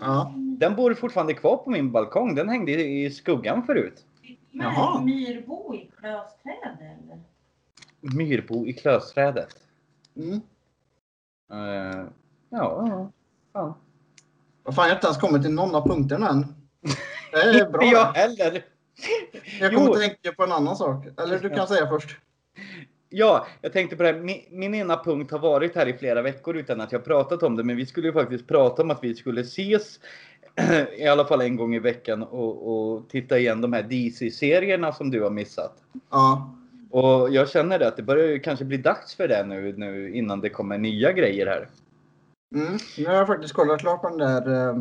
Ja. 0.00 0.32
Den 0.36 0.76
bor 0.76 0.94
fortfarande 0.94 1.34
kvar 1.34 1.56
på 1.56 1.70
min 1.70 1.92
balkong. 1.92 2.34
Den 2.34 2.48
hängde 2.48 2.72
i 2.72 3.10
skuggan 3.10 3.66
förut. 3.66 4.04
Men 4.50 4.66
Jaha. 4.66 5.00
myrbo 5.00 5.74
i 5.74 5.90
klösträd 6.00 6.78
eller? 6.80 7.20
Myrbo 8.00 8.66
i 8.66 8.72
klösträdet. 8.72 9.56
Mm. 10.16 10.40
Uh, 11.52 12.08
ja, 12.50 13.10
ja. 13.52 13.78
Vad 14.66 14.74
fan, 14.74 14.84
jag 14.84 14.90
har 14.90 14.96
inte 14.96 15.06
ens 15.06 15.18
kommit 15.18 15.42
till 15.42 15.50
någon 15.52 15.74
av 15.74 15.88
punkterna 15.88 16.28
än. 16.28 16.54
Det 17.32 17.38
är 17.38 17.70
bra. 17.70 17.84
Jag 17.84 18.12
heller. 18.12 18.64
Jag 19.60 19.74
kommer 19.74 19.90
att 19.90 20.00
tänka 20.00 20.32
på 20.32 20.44
en 20.44 20.52
annan 20.52 20.76
sak. 20.76 21.06
Eller 21.22 21.38
du 21.38 21.50
kan 21.50 21.68
säga 21.68 21.88
först. 21.88 22.16
Ja, 23.08 23.46
jag 23.60 23.72
tänkte 23.72 23.96
på 23.96 24.02
det. 24.02 24.12
här. 24.12 24.20
Min, 24.20 24.40
min 24.50 24.74
ena 24.74 25.04
punkt 25.04 25.30
har 25.32 25.38
varit 25.38 25.74
här 25.74 25.86
i 25.86 25.92
flera 25.92 26.22
veckor 26.22 26.56
utan 26.56 26.80
att 26.80 26.92
jag 26.92 27.04
pratat 27.04 27.42
om 27.42 27.56
det. 27.56 27.64
Men 27.64 27.76
vi 27.76 27.86
skulle 27.86 28.06
ju 28.06 28.12
faktiskt 28.12 28.46
prata 28.46 28.82
om 28.82 28.90
att 28.90 29.04
vi 29.04 29.14
skulle 29.14 29.40
ses 29.40 30.00
i 30.98 31.06
alla 31.06 31.24
fall 31.24 31.40
en 31.40 31.56
gång 31.56 31.74
i 31.74 31.78
veckan 31.78 32.22
och, 32.22 32.68
och 32.68 33.08
titta 33.08 33.38
igen 33.38 33.60
de 33.60 33.72
här 33.72 33.82
DC-serierna 33.82 34.92
som 34.92 35.10
du 35.10 35.22
har 35.22 35.30
missat. 35.30 35.76
Ja. 36.10 36.54
Och 36.90 37.30
jag 37.30 37.50
känner 37.50 37.78
det 37.78 37.88
att 37.88 37.96
det 37.96 38.02
börjar 38.02 38.26
ju 38.26 38.40
kanske 38.40 38.64
bli 38.64 38.76
dags 38.76 39.14
för 39.14 39.28
det 39.28 39.44
nu, 39.46 39.74
nu 39.76 40.14
innan 40.14 40.40
det 40.40 40.48
kommer 40.48 40.78
nya 40.78 41.12
grejer 41.12 41.46
här. 41.46 41.68
Mm. 42.54 42.78
Nu 42.98 43.06
har 43.06 43.14
jag 43.14 43.26
faktiskt 43.26 43.54
kollat 43.54 43.80
klart 43.80 44.00
på 44.00 44.08
den 44.08 44.18
där 44.18 44.48
eh, 44.48 44.76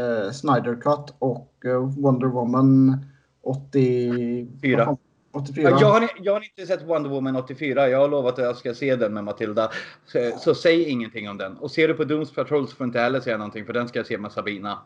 eh, 0.00 0.30
Snyder 0.30 0.74
Cut 0.80 1.14
och 1.18 1.52
eh, 1.64 2.00
Wonder 2.00 2.26
Woman 2.26 2.96
80... 3.42 4.48
Fyra. 4.62 4.76
vad 4.76 4.86
fan, 4.86 4.98
84. 5.32 5.70
Ja, 5.70 5.80
Jag 5.80 5.90
har, 5.90 6.10
jag 6.18 6.32
har 6.32 6.44
inte 6.44 6.66
sett 6.66 6.82
Wonder 6.82 7.10
Woman 7.10 7.36
84. 7.36 7.88
Jag 7.88 7.98
har 7.98 8.08
lovat 8.08 8.38
att 8.38 8.44
jag 8.44 8.56
ska 8.56 8.74
se 8.74 8.96
den 8.96 9.14
med 9.14 9.24
Matilda. 9.24 9.70
Så, 10.06 10.38
så 10.38 10.54
säg 10.54 10.88
ingenting 10.88 11.30
om 11.30 11.38
den. 11.38 11.56
Och 11.56 11.70
ser 11.70 11.88
du 11.88 11.94
på 11.94 12.04
Dooms 12.04 12.34
Patrol 12.34 12.68
så 12.68 12.76
får 12.76 12.86
inte 12.86 13.00
heller 13.00 13.20
säga 13.20 13.36
någonting 13.36 13.66
för 13.66 13.72
den 13.72 13.88
ska 13.88 13.98
jag 13.98 14.06
se 14.06 14.18
med 14.18 14.32
Sabina. 14.32 14.78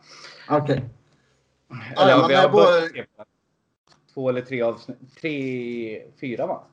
Okej. 0.51 0.85
Eller 1.97 2.11
ja, 2.11 2.27
vi 2.29 2.35
har 2.35 2.49
både-. 2.49 3.07
Två 4.15 4.29
eller 4.29 4.41
tre 4.41 4.63
avsnitt. 4.63 4.99
Tre, 5.21 6.03
fyra 6.21 6.47
va? 6.47 6.65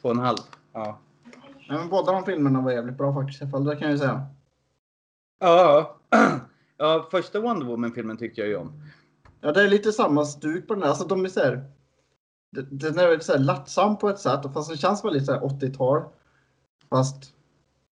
Två 0.00 0.08
och 0.08 0.10
en 0.10 0.18
halv. 0.18 0.38
Ja. 0.72 0.98
Ja, 1.72 1.78
men 1.78 1.88
båda 1.88 2.12
de 2.12 2.24
filmerna 2.24 2.60
var 2.60 2.72
jävligt 2.72 2.96
bra 2.98 3.14
faktiskt. 3.14 3.40
i 3.40 3.44
alla 3.44 3.50
fall, 3.50 3.64
Det 3.64 3.76
kan 3.76 3.82
jag 3.82 3.90
ju 3.92 3.98
säga. 3.98 4.26
Ja, 5.40 5.96
ja 6.76 7.08
första 7.10 7.40
Wonder 7.40 7.66
Woman-filmen 7.66 8.16
tyckte 8.16 8.40
jag 8.40 8.48
ju 8.48 8.56
om. 8.56 8.82
Ja, 9.40 9.52
det 9.52 9.62
är 9.62 9.68
lite 9.68 9.92
samma 9.92 10.24
stuk 10.24 10.68
på 10.68 10.74
den 10.74 10.82
här. 10.82 10.90
Alltså, 10.90 11.06
de 11.06 11.24
är 11.24 11.28
så 11.28 11.40
här, 11.40 11.64
den 12.70 12.98
är 12.98 13.08
väldigt 13.08 13.22
så 13.26 13.32
här 13.32 13.38
lättsam 13.38 13.98
på 13.98 14.08
ett 14.08 14.18
sätt. 14.18 14.44
och 14.44 14.52
Fast 14.52 14.68
den 14.68 14.78
känns 14.78 15.00
så 15.00 15.08
här 15.08 15.40
80-tal. 15.40 16.02
Fast 16.90 17.34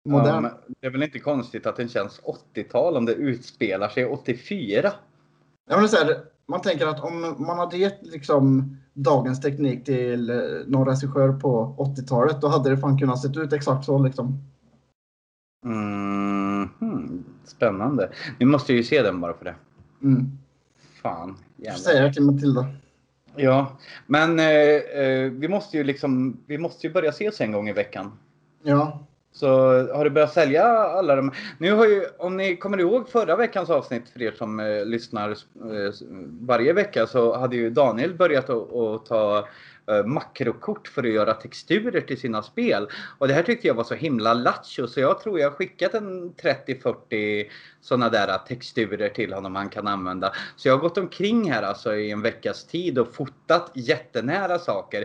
Ja, 0.02 0.10
modern. 0.10 0.42
men 0.42 0.52
det 0.80 0.86
är 0.86 0.90
väl 0.90 1.02
inte 1.02 1.18
konstigt 1.18 1.66
att 1.66 1.76
den 1.76 1.88
känns 1.88 2.20
80-tal 2.54 2.96
om 2.96 3.04
det 3.04 3.12
utspelar 3.12 3.88
sig 3.88 4.06
84. 4.06 4.92
Ja, 5.70 5.76
men 5.80 5.88
så 5.88 5.96
här, 5.96 6.24
man 6.48 6.62
tänker 6.62 6.86
att 6.86 7.00
om 7.00 7.36
man 7.38 7.58
hade 7.58 7.76
gett 7.76 7.98
liksom 8.02 8.76
dagens 8.92 9.40
teknik 9.40 9.84
till 9.84 10.30
eh, 10.30 10.36
någon 10.66 10.88
regissör 10.88 11.32
på 11.32 11.74
80-talet, 11.78 12.40
då 12.40 12.48
hade 12.48 12.70
det 12.70 12.78
fan 12.78 12.98
kunnat 12.98 13.22
se 13.22 13.40
ut 13.40 13.52
exakt 13.52 13.84
så 13.84 13.98
liksom. 13.98 14.42
Mm, 15.64 16.68
hmm, 16.78 17.24
spännande. 17.44 18.10
Nu 18.38 18.46
måste 18.46 18.72
jag 18.72 18.76
ju 18.76 18.84
se 18.84 19.02
den 19.02 19.20
bara 19.20 19.34
för 19.34 19.44
det. 19.44 19.54
Mm. 20.02 20.38
Fan. 21.02 21.36
Jag 21.56 21.64
Jävlar. 21.64 21.78
säger 21.78 22.02
det 22.02 22.12
till 22.12 22.22
Matilda. 22.22 22.66
Ja, 23.36 23.76
men 24.06 24.38
eh, 24.38 24.46
eh, 24.46 25.30
vi 25.30 25.48
måste 25.48 25.76
ju 25.76 25.84
liksom, 25.84 26.40
vi 26.46 26.58
måste 26.58 26.86
ju 26.86 26.92
börja 26.92 27.10
ses 27.10 27.40
en 27.40 27.52
gång 27.52 27.68
i 27.68 27.72
veckan. 27.72 28.12
Ja. 28.62 29.06
Så 29.38 29.48
har 29.92 30.04
du 30.04 30.10
börjat 30.10 30.32
sälja 30.32 30.64
alla 30.68 31.16
de 31.16 31.32
Nu 31.58 31.72
har 31.72 31.86
ju, 31.86 32.06
om 32.18 32.36
ni 32.36 32.56
kommer 32.56 32.80
ihåg 32.80 33.08
förra 33.08 33.36
veckans 33.36 33.70
avsnitt 33.70 34.08
för 34.08 34.22
er 34.22 34.32
som 34.32 34.60
eh, 34.60 34.84
lyssnar 34.84 35.30
eh, 35.30 35.36
varje 36.40 36.72
vecka 36.72 37.06
så 37.06 37.36
hade 37.36 37.56
ju 37.56 37.70
Daniel 37.70 38.14
börjat 38.14 38.50
att 38.50 39.06
ta 39.06 39.48
makrokort 40.06 40.88
för 40.88 41.02
att 41.04 41.10
göra 41.12 41.34
texturer 41.34 42.00
till 42.00 42.20
sina 42.20 42.42
spel. 42.42 42.88
Och 43.18 43.28
det 43.28 43.34
här 43.34 43.42
tyckte 43.42 43.66
jag 43.66 43.74
var 43.74 43.84
så 43.84 43.94
himla 43.94 44.34
lattjo 44.34 44.86
så 44.86 45.00
jag 45.00 45.20
tror 45.20 45.40
jag 45.40 45.50
har 45.50 45.56
skickat 45.56 45.94
en 45.94 46.32
30-40 46.34 47.46
sådana 47.80 48.08
där 48.08 48.38
texturer 48.38 49.08
till 49.08 49.32
honom 49.32 49.54
han 49.56 49.68
kan 49.68 49.86
använda. 49.86 50.32
Så 50.56 50.68
jag 50.68 50.74
har 50.74 50.80
gått 50.80 50.98
omkring 50.98 51.52
här 51.52 51.62
alltså 51.62 51.94
i 51.94 52.10
en 52.10 52.22
veckas 52.22 52.64
tid 52.66 52.98
och 52.98 53.14
fotat 53.14 53.70
jättenära 53.74 54.58
saker. 54.58 55.04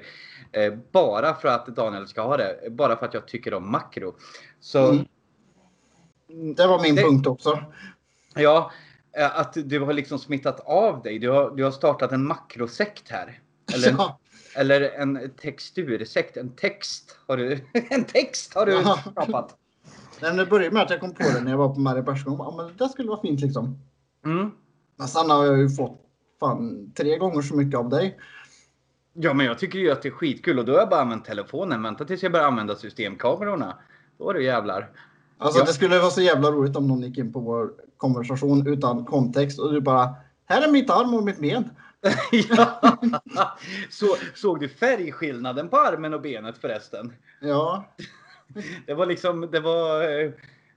Eh, 0.52 0.74
bara 0.92 1.34
för 1.36 1.48
att 1.48 1.66
Daniel 1.68 2.08
ska 2.08 2.22
ha 2.22 2.38
det. 2.38 2.70
Bara 2.72 2.96
för 2.98 3.06
att 3.06 3.14
jag 3.14 3.28
tycker 3.28 3.54
om 3.54 3.72
makro. 3.72 4.16
Så 4.60 4.90
Mm. 4.90 6.54
Det 6.56 6.68
var 6.68 6.82
min 6.82 6.96
Det- 6.96 7.02
punkt 7.02 7.28
också. 7.28 7.64
ja, 8.36 8.72
eh, 9.18 9.40
att 9.40 9.54
du 9.66 9.80
har 9.80 9.94
liksom 9.94 10.20
smittat 10.20 10.60
av 10.60 11.02
dig. 11.02 11.20
Du 11.20 11.30
har, 11.30 11.52
du 11.56 11.64
har 11.64 11.72
startat 11.72 12.12
en 12.12 12.26
makrosekt 12.28 13.10
här. 13.10 13.40
Eller, 13.74 13.90
Ja. 13.98 14.20
Eller 14.56 14.82
en 14.82 15.32
textursekt. 15.42 16.38
En 16.38 16.50
text 16.50 17.18
har 17.28 17.38
du, 17.38 17.60
en 17.90 18.04
text 18.04 18.54
har 18.54 18.66
du 18.66 18.72
Ja. 18.72 19.00
skapat. 19.12 19.58
Nej, 20.22 20.34
det 20.38 20.46
började 20.46 20.74
med 20.74 20.84
att 20.84 20.90
jag 20.90 21.00
kom 21.00 21.14
på 21.14 21.24
det 21.24 21.42
när 21.42 21.52
jag 21.52 21.58
var 21.58 21.70
på 22.04 22.12
Persson. 22.12 22.36
Ja, 22.38 22.54
men 22.58 22.78
det 22.78 22.90
skulle 22.90 23.10
vara 23.10 23.22
fint 23.22 23.42
liksom. 23.42 23.80
Mm. 24.26 24.52
Men 24.96 25.08
sen 25.08 25.30
har 25.30 25.46
jag 25.46 25.60
ju 25.60 25.70
fått 25.70 26.02
fan 26.40 26.92
tre 26.96 27.18
gånger 27.18 27.42
så 27.42 27.56
mycket 27.56 27.80
av 27.80 27.90
dig. 27.90 28.20
Ja, 29.14 29.34
men 29.34 29.46
jag 29.46 29.60
tycker 29.60 29.80
ju 29.80 29.92
att 29.92 30.02
det 30.02 30.10
är 30.10 30.12
skitkul 30.12 30.60
och 30.60 30.66
då 30.66 30.72
har 30.72 30.80
jag 30.80 30.90
bara 30.90 31.02
använt 31.02 31.26
telefonen. 31.26 31.84
Vänta 31.84 32.06
tills 32.06 32.24
jag 32.24 32.32
börjar 32.32 32.46
använda 32.48 32.76
systemkamerorna. 32.76 33.78
Då 34.18 34.30
är 34.30 34.34
det 34.34 34.44
jävlar. 34.44 34.90
Alltså 35.38 35.60
Ja. 35.60 35.66
det 35.66 35.74
skulle 35.74 36.00
vara 36.00 36.12
så 36.12 36.22
jävla 36.22 36.52
roligt 36.52 36.76
om 36.76 36.88
någon 36.88 37.02
gick 37.02 37.18
in 37.18 37.34
på 37.34 37.40
vår 37.40 37.74
konversation 37.98 38.68
utan 38.68 39.06
kontext 39.06 39.60
och 39.60 39.74
du 39.74 39.82
bara 39.82 40.16
Här 40.46 40.68
är 40.68 40.72
mitt 40.72 40.90
arm 40.90 41.14
och 41.14 41.24
mitt 41.24 41.40
ben. 41.40 41.70
Ja. 42.32 42.98
Så, 43.90 44.06
såg 44.36 44.60
du 44.60 44.70
färgskillnaden 44.70 45.70
på 45.70 45.78
armen 45.78 46.14
och 46.14 46.22
benet 46.22 46.58
förresten? 46.58 47.14
Ja, 47.42 47.86
Det 48.86 48.94
var 48.94 49.06
liksom, 49.06 49.42
det 49.52 49.60
var, 49.60 50.04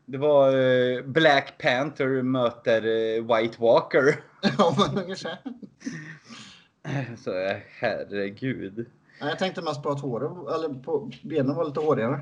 det 0.05 0.19
var 0.19 0.59
eh, 0.59 1.03
Black 1.03 1.59
Panther 1.59 2.23
möter 2.23 2.83
eh, 2.83 3.37
White 3.37 3.62
Walker. 3.62 4.21
ja 4.59 4.77
men 4.79 5.05
ungefär. 5.05 5.39
Så 7.17 7.39
eh, 7.39 7.57
herregud. 7.81 8.87
Jag 9.21 9.39
tänkte 9.39 9.62
mest 9.62 9.83
på 9.83 9.91
att 9.91 10.01
håret, 10.01 10.31
eller 10.55 10.83
på 10.83 11.11
benen 11.23 11.55
var 11.55 11.65
lite 11.65 11.81
hårigare. 11.81 12.21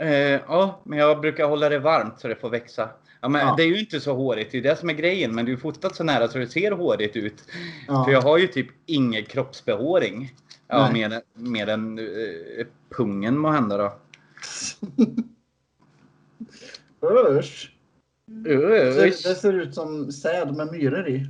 Eh, 0.00 0.40
ja, 0.48 0.80
men 0.84 0.98
jag 0.98 1.20
brukar 1.20 1.48
hålla 1.48 1.68
det 1.68 1.78
varmt 1.78 2.20
så 2.20 2.28
det 2.28 2.36
får 2.36 2.50
växa. 2.50 2.88
Ja, 3.20 3.28
men 3.28 3.46
Ja. 3.46 3.54
Det 3.56 3.62
är 3.62 3.66
ju 3.66 3.80
inte 3.80 4.00
så 4.00 4.14
hårigt, 4.14 4.52
det 4.52 4.58
är 4.58 4.62
det 4.62 4.76
som 4.76 4.90
är 4.90 4.94
grejen. 4.94 5.34
Men 5.34 5.44
du 5.44 5.52
är 5.52 5.56
fotat 5.56 5.96
så 5.96 6.04
nära 6.04 6.28
så 6.28 6.38
det 6.38 6.46
ser 6.46 6.72
hårigt 6.72 7.16
ut. 7.16 7.44
Ja. 7.88 8.04
För 8.04 8.12
jag 8.12 8.20
har 8.22 8.38
ju 8.38 8.46
typ 8.46 8.66
ingen 8.86 9.24
kroppsbehåring. 9.24 10.32
Ja, 10.68 10.92
mer, 10.92 11.10
än- 11.12 11.22
mer 11.52 11.66
än 11.68 11.98
eh, 11.98 12.66
pungen 12.96 13.38
må 13.38 13.50
hända 13.50 13.76
då. 13.76 13.92
Usch. 17.38 17.72
Det, 18.26 18.56
det 18.56 19.08
Usch. 19.08 19.36
ser 19.36 19.52
ut 19.52 19.74
som 19.74 20.12
säd 20.12 20.56
med 20.56 20.72
myror 20.72 21.08
i. 21.08 21.26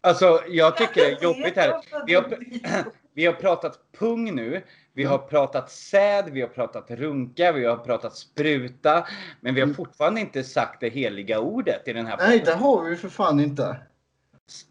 Alltså, 0.00 0.40
jag 0.48 0.76
tycker 0.76 0.94
det 0.94 1.12
är 1.12 1.22
jobbigt 1.22 1.56
här. 1.56 1.80
Vi 2.06 2.14
har, 2.14 2.38
vi 3.14 3.26
har 3.26 3.32
pratat 3.32 3.78
pung 3.98 4.34
nu. 4.34 4.62
Vi 4.96 5.04
har 5.04 5.18
pratat 5.18 5.70
säd, 5.70 6.30
vi 6.30 6.40
har 6.40 6.48
pratat 6.48 6.90
runka, 6.90 7.52
vi 7.52 7.64
har 7.64 7.76
pratat 7.76 8.16
spruta. 8.16 9.06
Men 9.40 9.54
vi 9.54 9.60
har 9.60 9.66
Mm. 9.66 9.76
fortfarande 9.76 10.20
inte 10.20 10.44
sagt 10.44 10.80
det 10.80 10.88
heliga 10.88 11.40
ordet 11.40 11.88
i 11.88 11.92
den 11.92 12.06
här 12.06 12.16
Nej, 12.16 12.38
podden. 12.40 12.58
det 12.58 12.64
har 12.64 12.82
vi 12.84 12.90
ju 12.90 12.96
för 12.96 13.08
fan 13.08 13.40
inte. 13.40 13.76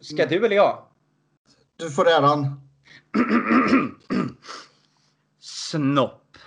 Ska 0.01 0.25
du 0.25 0.45
eller 0.45 0.55
jag? 0.55 0.83
Du 1.75 1.91
får 1.91 2.07
äran. 2.07 2.61
Snopp. 5.39 6.37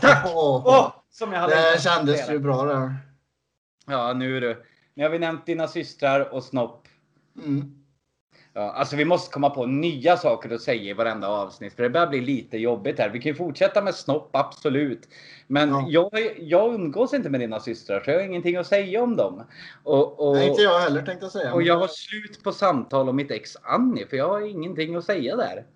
Tack! 0.00 0.26
Åh, 0.26 0.62
Åh, 0.66 0.92
som 1.10 1.32
jag 1.32 1.40
hade 1.40 1.54
det 1.72 1.80
kändes 1.82 2.30
ju 2.30 2.38
bra 2.38 2.64
där. 2.64 2.94
Ja, 3.86 4.12
nu 4.12 4.36
är 4.36 4.40
du. 4.40 4.64
Nu 4.94 5.02
har 5.02 5.10
vi 5.10 5.18
nämnt 5.18 5.46
dina 5.46 5.68
systrar 5.68 6.20
och 6.34 6.44
snopp. 6.44 6.88
Mm. 7.44 7.85
Ja, 8.58 8.70
alltså 8.70 8.96
vi 8.96 9.04
måste 9.04 9.32
komma 9.32 9.50
på 9.50 9.66
nya 9.66 10.16
saker 10.16 10.54
att 10.54 10.60
säga 10.60 10.90
i 10.90 10.92
varenda 10.92 11.28
avsnitt. 11.28 11.74
För 11.74 11.82
det 11.82 11.90
börjar 11.90 12.06
bli 12.06 12.20
lite 12.20 12.58
jobbigt 12.58 12.98
här. 12.98 13.10
Vi 13.10 13.20
kan 13.20 13.30
ju 13.32 13.34
fortsätta 13.36 13.82
med 13.82 13.94
snopp, 13.94 14.28
absolut. 14.32 15.08
Men 15.46 15.68
Ja. 15.68 15.84
jag, 15.88 16.10
jag 16.40 16.74
umgås 16.74 17.14
inte 17.14 17.30
med 17.30 17.40
dina 17.40 17.60
systrar, 17.60 18.00
så 18.00 18.10
jag 18.10 18.18
har 18.18 18.24
ingenting 18.24 18.56
att 18.56 18.66
säga 18.66 19.02
om 19.02 19.16
dem. 19.16 19.42
Och, 19.84 20.28
och, 20.28 20.34
Nej, 20.34 20.48
inte 20.48 20.62
jag 20.62 20.80
heller 20.80 21.02
tänkte 21.02 21.24
jag 21.24 21.32
säga. 21.32 21.54
och 21.54 21.62
jag 21.62 21.76
har 21.78 21.86
slut 21.88 22.42
på 22.42 22.52
samtal 22.52 23.08
om 23.08 23.16
mitt 23.16 23.30
ex 23.30 23.56
Annie, 23.62 24.06
för 24.06 24.16
jag 24.16 24.28
har 24.28 24.40
ingenting 24.40 24.94
att 24.96 25.04
säga 25.04 25.36
där. 25.36 25.66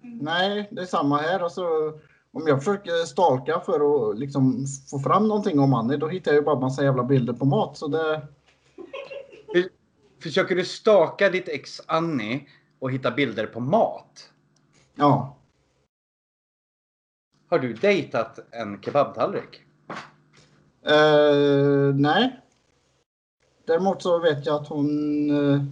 Nej, 0.00 0.68
det 0.70 0.82
är 0.82 0.86
samma 0.86 1.16
här. 1.16 1.40
Alltså, 1.40 1.62
om 2.32 2.46
jag 2.46 2.58
försöker 2.64 3.04
stalka 3.06 3.60
för 3.60 4.10
att 4.10 4.18
liksom 4.18 4.66
få 4.90 4.98
fram 4.98 5.28
någonting 5.28 5.58
om 5.58 5.74
Annie, 5.74 5.96
då 5.96 6.08
hittar 6.08 6.32
jag 6.32 6.38
ju 6.38 6.44
bara 6.44 6.60
massa 6.60 6.84
jävla 6.84 7.02
bilder 7.04 7.32
på 7.32 7.44
mat. 7.44 7.76
Så 7.76 7.88
det... 7.88 8.22
Försöker 10.24 10.56
du 10.56 10.64
staka 10.64 11.30
ditt 11.30 11.48
ex 11.48 11.80
Annie 11.86 12.48
och 12.78 12.92
hitta 12.92 13.10
bilder 13.10 13.46
på 13.46 13.60
mat? 13.60 14.32
Ja. 14.94 15.36
Har 17.48 17.58
du 17.58 17.72
dejtat 17.72 18.38
en 18.50 18.82
kebabtallrik? 18.82 19.62
Eh, 20.86 21.94
nej. 21.94 22.40
Däremot 23.66 24.02
så 24.02 24.18
vet 24.18 24.46
jag 24.46 24.62
att 24.62 24.68
hon, 24.68 25.30
eh, 25.30 25.62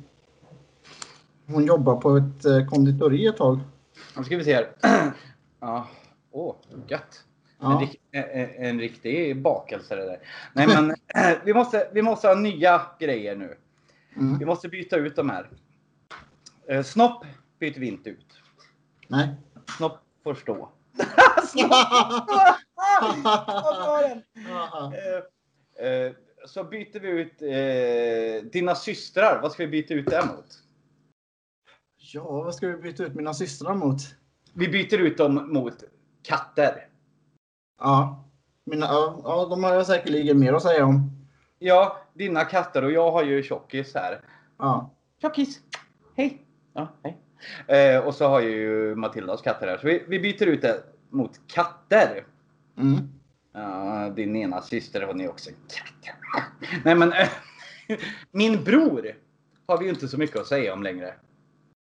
hon 1.46 1.64
jobbar 1.66 1.96
på 1.96 2.16
ett 2.16 2.44
eh, 2.44 2.66
konditori 2.66 3.26
ett 3.26 3.36
tag. 3.36 3.58
Nu 4.16 4.24
ska 4.24 4.36
vi 4.36 4.44
se 4.44 4.54
här. 4.54 4.72
ja, 5.60 5.86
åh, 6.30 6.56
gött. 6.86 7.24
En, 7.60 7.70
Ja. 7.70 7.80
rik- 7.82 8.00
en, 8.10 8.66
en 8.66 8.80
riktig 8.80 9.42
bakelse 9.42 9.96
det 9.96 10.04
där. 10.04 10.18
Nej 10.52 10.66
men 10.66 10.94
vi 11.44 11.54
måste, 11.54 11.88
vi 11.92 12.02
måste 12.02 12.28
ha 12.28 12.34
nya 12.34 12.82
grejer 12.98 13.36
nu. 13.36 13.56
Mm. 14.16 14.38
Vi 14.38 14.44
måste 14.44 14.68
byta 14.68 14.96
ut 14.96 15.16
de 15.16 15.30
här. 15.30 15.50
Eh, 16.68 16.82
snopp 16.82 17.24
byter 17.58 17.80
vi 17.80 17.86
inte 17.86 18.10
ut. 18.10 18.42
Nej. 19.08 19.28
Snopp 19.76 19.98
får 20.24 20.34
stå. 20.34 20.68
Eh, 25.78 25.86
eh, 25.86 26.12
så 26.46 26.64
byter 26.64 27.00
vi 27.00 27.08
ut 27.08 27.42
eh, 27.42 28.50
dina 28.50 28.74
systrar. 28.74 29.42
Vad 29.42 29.52
ska 29.52 29.62
vi 29.62 29.68
byta 29.68 29.94
ut 29.94 30.06
det 30.06 30.26
mot? 30.26 30.46
Ja, 31.96 32.22
vad 32.22 32.54
ska 32.54 32.66
vi 32.68 32.76
byta 32.76 33.04
ut 33.04 33.14
mina 33.14 33.34
systrar 33.34 33.74
mot? 33.74 34.00
Vi 34.54 34.68
byter 34.68 34.98
ut 34.98 35.18
dem 35.18 35.52
mot 35.52 35.84
katter. 36.22 36.88
Ja, 37.78 38.24
mina, 38.64 38.86
ja, 38.86 39.20
ja, 39.24 39.46
de 39.50 39.64
har 39.64 39.74
jag 39.74 39.86
säkerligen 39.86 40.38
mer 40.38 40.52
att 40.52 40.62
säga 40.62 40.84
om. 40.84 41.10
Ja, 41.58 42.01
dina 42.14 42.44
katter 42.44 42.84
och 42.84 42.92
jag 42.92 43.12
har 43.12 43.24
ju 43.24 43.42
tjockis 43.42 43.94
här. 43.94 44.20
Ja. 44.58 44.90
Tjockis! 45.20 45.60
Hej! 46.16 46.42
Ja, 46.72 46.88
hej. 47.02 47.18
Eh, 47.66 48.00
och 48.00 48.14
så 48.14 48.28
har 48.28 48.40
jag 48.40 48.50
ju 48.50 48.94
Matildas 48.94 49.42
katter 49.42 49.66
här. 49.66 49.78
Så 49.78 49.86
vi, 49.86 50.04
vi 50.08 50.20
byter 50.20 50.46
ut 50.46 50.62
det 50.62 50.82
mot 51.10 51.40
katter. 51.46 52.26
Mm. 52.78 52.98
Ja, 53.52 54.12
din 54.16 54.36
ena 54.36 54.62
syster 54.62 55.02
hon 55.02 55.20
är 55.20 55.28
också 55.28 55.50
en 55.50 55.56
katt. 55.68 56.16
Nej 56.84 56.94
men 56.94 57.12
min 58.30 58.64
bror 58.64 59.16
har 59.66 59.78
vi 59.78 59.84
ju 59.84 59.90
inte 59.90 60.08
så 60.08 60.18
mycket 60.18 60.40
att 60.40 60.46
säga 60.46 60.72
om 60.72 60.82
längre. 60.82 61.14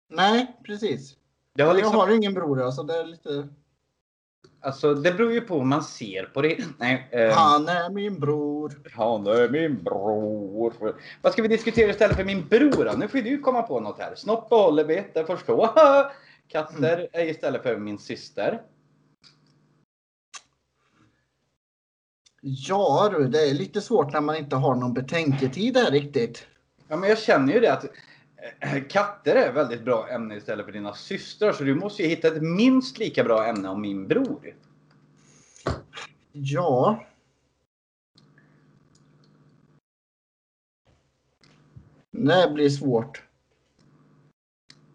Nej, 0.10 0.56
precis. 0.64 1.18
Har 1.58 1.66
Jag 1.66 1.76
liksom, 1.76 1.96
har 1.96 2.16
ingen 2.16 2.34
bror, 2.34 2.62
alltså 2.62 2.84
det 2.84 3.00
är 3.00 3.06
lite... 3.06 3.48
alltså, 4.62 4.93
det 4.93 5.12
beror 5.12 5.34
ju 5.34 5.41
på 5.41 5.58
hur 5.58 5.65
man 5.65 5.84
ser 5.84 6.23
på 6.23 6.41
det. 6.41 6.58
Nej, 6.77 7.10
eh, 7.12 7.31
Han 7.31 7.67
är 7.67 7.89
min 7.89 8.19
bror. 8.19 8.73
han 8.93 9.27
är 9.27 9.49
min 9.49 9.84
bror. 9.84 10.73
Vad 11.21 11.34
ska 11.34 11.41
vi 11.41 11.47
diskutera 11.47 11.89
istället 11.89 12.17
för 12.17 12.23
min 12.23 12.47
bror 12.47 12.86
då? 12.86 12.91
Nu 12.97 13.08
får 13.08 13.17
du 13.17 13.39
komma 13.39 13.62
på 13.62 13.79
något 13.79 13.99
här. 13.99 14.15
Snopp 14.15 14.49
behåller 14.49 14.84
vi, 14.84 15.03
det 15.13 15.25
förstår. 15.25 15.69
Katter 16.47 17.08
är 17.12 17.25
istället 17.25 17.63
för 17.63 17.77
min 17.77 17.99
syster. 17.99 18.62
Ja 22.41 23.13
du, 23.17 23.27
det 23.27 23.49
är 23.49 23.53
lite 23.53 23.81
svårt 23.81 24.13
när 24.13 24.21
man 24.21 24.36
inte 24.36 24.55
har 24.55 24.75
någon 24.75 24.93
betänketid 24.93 25.73
där 25.73 25.91
riktigt. 25.91 26.47
Ja, 26.88 26.97
men 26.97 27.10
jag 27.10 27.19
känner 27.19 27.53
ju 27.53 27.60
det 27.60 27.73
att 27.73 27.86
katter 28.89 29.36
är 29.36 29.49
ett 29.49 29.55
väldigt 29.55 29.86
bra 29.86 30.10
ämne 30.10 30.36
istället 30.36 30.65
för 30.65 30.73
dina 30.73 30.93
systrar. 30.93 31.53
Så 31.53 31.63
du 31.63 31.75
måste 31.75 32.03
ju 32.03 32.10
hitta 32.10 32.27
ett 32.27 32.41
minst 32.41 32.97
lika 32.97 33.23
bra 33.23 33.45
ämne 33.45 33.69
om 33.69 33.81
min 33.81 34.08
bror. 34.08 34.55
Ja. 36.31 37.05
Det 42.12 42.51
blir 42.53 42.69
svårt. 42.69 43.23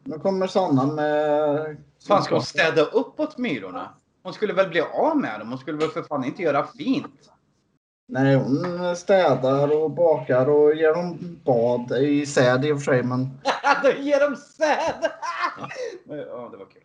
Nu 0.05 0.19
kommer 0.19 0.47
Sanna 0.47 0.87
med... 0.87 1.77
Fan, 2.07 2.23
ska 2.23 2.35
hon 2.35 2.43
städa 2.43 2.83
upp 2.83 3.21
åt 3.21 3.39
myrorna? 3.39 3.95
Hon 4.23 4.33
skulle 4.33 4.53
väl 4.53 4.69
bli 4.69 4.81
av 4.81 5.17
med 5.17 5.41
dem? 5.41 5.49
Hon 5.49 5.59
skulle 5.59 5.79
väl 5.79 5.91
för 5.91 6.03
fan 6.03 6.25
inte 6.25 6.43
göra 6.43 6.67
fint? 6.67 7.31
Nej, 8.13 8.35
hon 8.37 8.97
städar 8.97 9.83
och 9.83 9.91
bakar 9.91 10.49
och 10.49 10.75
ger 10.75 10.95
dem 10.95 11.39
bad 11.45 11.93
i 11.93 12.27
säd 12.27 12.65
i 12.65 12.73
och 12.73 12.83
för 12.83 12.93
sig, 12.93 13.03
men... 13.03 13.31
Då 13.83 13.91
ger 14.03 14.21
dem 14.21 14.37
säd! 14.37 15.11
ja, 16.09 16.49
det 16.53 16.57
var 16.57 16.67
kul. 16.67 16.83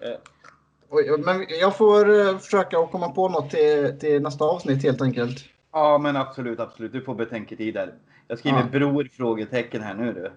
Eh, 0.00 1.18
Men 1.18 1.46
jag 1.60 1.76
får 1.76 2.20
eh, 2.20 2.38
försöka 2.38 2.86
komma 2.86 3.08
på 3.08 3.28
något 3.28 3.50
till, 3.50 3.98
till 4.00 4.22
nästa 4.22 4.44
avsnitt 4.44 4.82
helt 4.82 5.02
enkelt. 5.02 5.44
Ja, 5.72 5.98
men 5.98 6.16
absolut, 6.16 6.60
absolut. 6.60 6.92
Du 6.92 7.02
får 7.02 7.14
betänketid 7.14 7.74
där. 7.74 7.94
Jag 8.28 8.38
skriver 8.38 8.58
Ja. 8.58 8.64
bror? 8.64 9.08
Frågetecken 9.12 9.82
här 9.82 9.94
nu 9.94 10.12
du. 10.12 10.32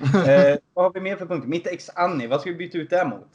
Eh, 0.30 0.56
vad 0.74 0.84
har 0.84 0.92
vi 0.92 1.00
mer 1.00 1.16
för 1.16 1.26
punkter? 1.26 1.48
Mitt 1.48 1.66
ex 1.66 1.90
Annie, 1.94 2.26
vad 2.26 2.40
ska 2.40 2.50
vi 2.50 2.56
byta 2.56 2.78
ut 2.78 2.90
det 2.90 3.04
mot? 3.04 3.28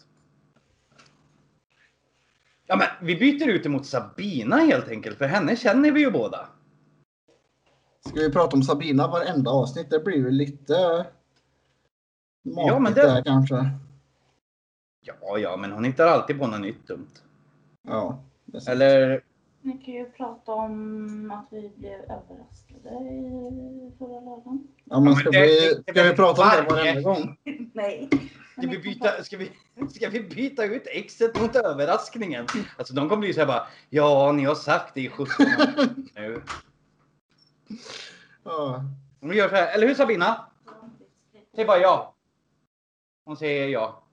Ja, 2.67 2.75
men 2.75 2.87
vi 3.07 3.15
byter 3.15 3.47
ut 3.49 3.63
det 3.63 3.69
mot 3.69 3.85
Sabina 3.85 4.55
helt 4.55 4.87
enkelt, 4.87 5.17
för 5.17 5.25
henne 5.25 5.55
känner 5.55 5.91
vi 5.91 5.99
ju 5.99 6.11
båda. 6.11 6.47
Ska 8.07 8.19
vi 8.19 8.31
prata 8.31 8.55
om 8.55 8.63
Sabina 8.63 9.07
varenda 9.07 9.51
avsnitt? 9.51 9.89
Det 9.89 9.99
blir 9.99 10.15
ju 10.15 10.31
lite... 10.31 11.05
Ja, 12.43 12.79
men 12.79 12.93
det- 12.93 13.01
där 13.01 13.23
kanske. 13.23 13.69
Ja, 15.05 15.37
ja, 15.37 15.57
men 15.57 15.71
hon 15.71 15.83
hittar 15.83 16.07
alltid 16.07 16.39
på 16.39 16.47
något 16.47 16.61
nytt 16.61 16.87
dumt. 16.87 17.09
Ja. 17.87 18.23
det 18.45 18.67
är. 18.67 18.71
Eller, 18.71 19.23
Ni 19.65 19.73
kan 19.77 19.93
ju 19.93 20.05
prata 20.05 20.51
om 20.51 21.31
att 21.31 21.47
vi 21.51 21.69
blev 21.77 21.99
överraskade 21.99 22.89
i 22.89 23.91
förra 23.97 24.19
lördagen. 24.19 24.67
Ja, 24.83 24.95
men 24.99 25.03
men 25.03 25.15
ska, 25.15 25.29
det- 25.31 25.41
vi, 25.41 25.81
det- 25.85 25.91
ska 25.91 26.03
vi 26.03 26.15
prata 26.15 26.41
om 26.43 26.49
det 26.65 26.73
varenda 26.75 27.01
gång? 27.01 27.37
Nej. 27.73 28.09
ska 28.57 28.67
vi, 28.67 28.79
byta, 28.79 29.23
ska, 29.23 29.37
vi, 29.37 29.51
ska 29.89 30.09
vi 30.09 30.23
byta 30.23 30.65
ut 30.65 30.83
exet 30.87 31.41
mot 31.41 31.55
överraskningen? 31.55 32.45
Alltså 32.77 32.93
de 32.93 33.09
kommer 33.09 33.19
bli 33.21 33.33
såhär 33.33 33.47
bara, 33.47 33.67
ja, 33.89 34.31
ni 34.31 34.43
har 34.43 34.55
sagt 34.55 34.93
det 34.95 35.01
i 35.01 35.09
17 35.09 35.45
år 35.45 35.87
nu. 36.15 36.41
Ja. 38.43 38.83
Vi 39.19 39.35
gör 39.37 39.49
så 39.49 39.55
här, 39.55 39.75
eller 39.75 39.87
hur 39.87 39.95
Sabina? 39.95 40.45
Säg 41.55 41.65
bara 41.65 41.77
ja. 41.79 42.15
Hon 43.25 43.37
säger 43.37 43.67
ja. 43.67 44.03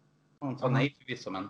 Hon 0.41 0.59
sa 0.59 0.69
nej 0.69 0.97
förvisso 1.01 1.31
men. 1.31 1.49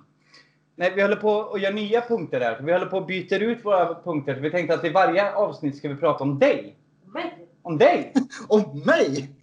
Nej, 0.81 0.93
vi 0.95 1.03
håller 1.03 1.16
på 1.16 1.43
att 1.43 1.61
göra 1.61 1.75
nya 1.75 2.01
punkter 2.01 2.40
där. 2.40 2.62
Vi 2.62 2.73
håller 2.73 2.87
på 2.87 2.99
att 2.99 3.07
byta 3.07 3.37
ut 3.37 3.64
våra 3.64 4.03
punkter. 4.03 4.35
Vi 4.35 4.51
tänkte 4.51 4.75
att 4.75 4.85
i 4.85 4.88
varje 4.88 5.35
avsnitt 5.35 5.77
ska 5.77 5.88
vi 5.88 5.97
prata 5.97 6.25
om 6.25 6.38
dig. 6.38 6.79
Nej. 7.14 7.49
Om 7.62 7.79
dig! 7.79 8.14
Om 8.49 8.83
mig? 8.87 9.37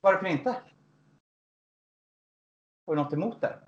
Varför 0.00 0.26
inte? 0.26 0.50
Har 2.86 2.96
du 2.96 3.02
något 3.02 3.12
emot 3.12 3.40
det? 3.40 3.58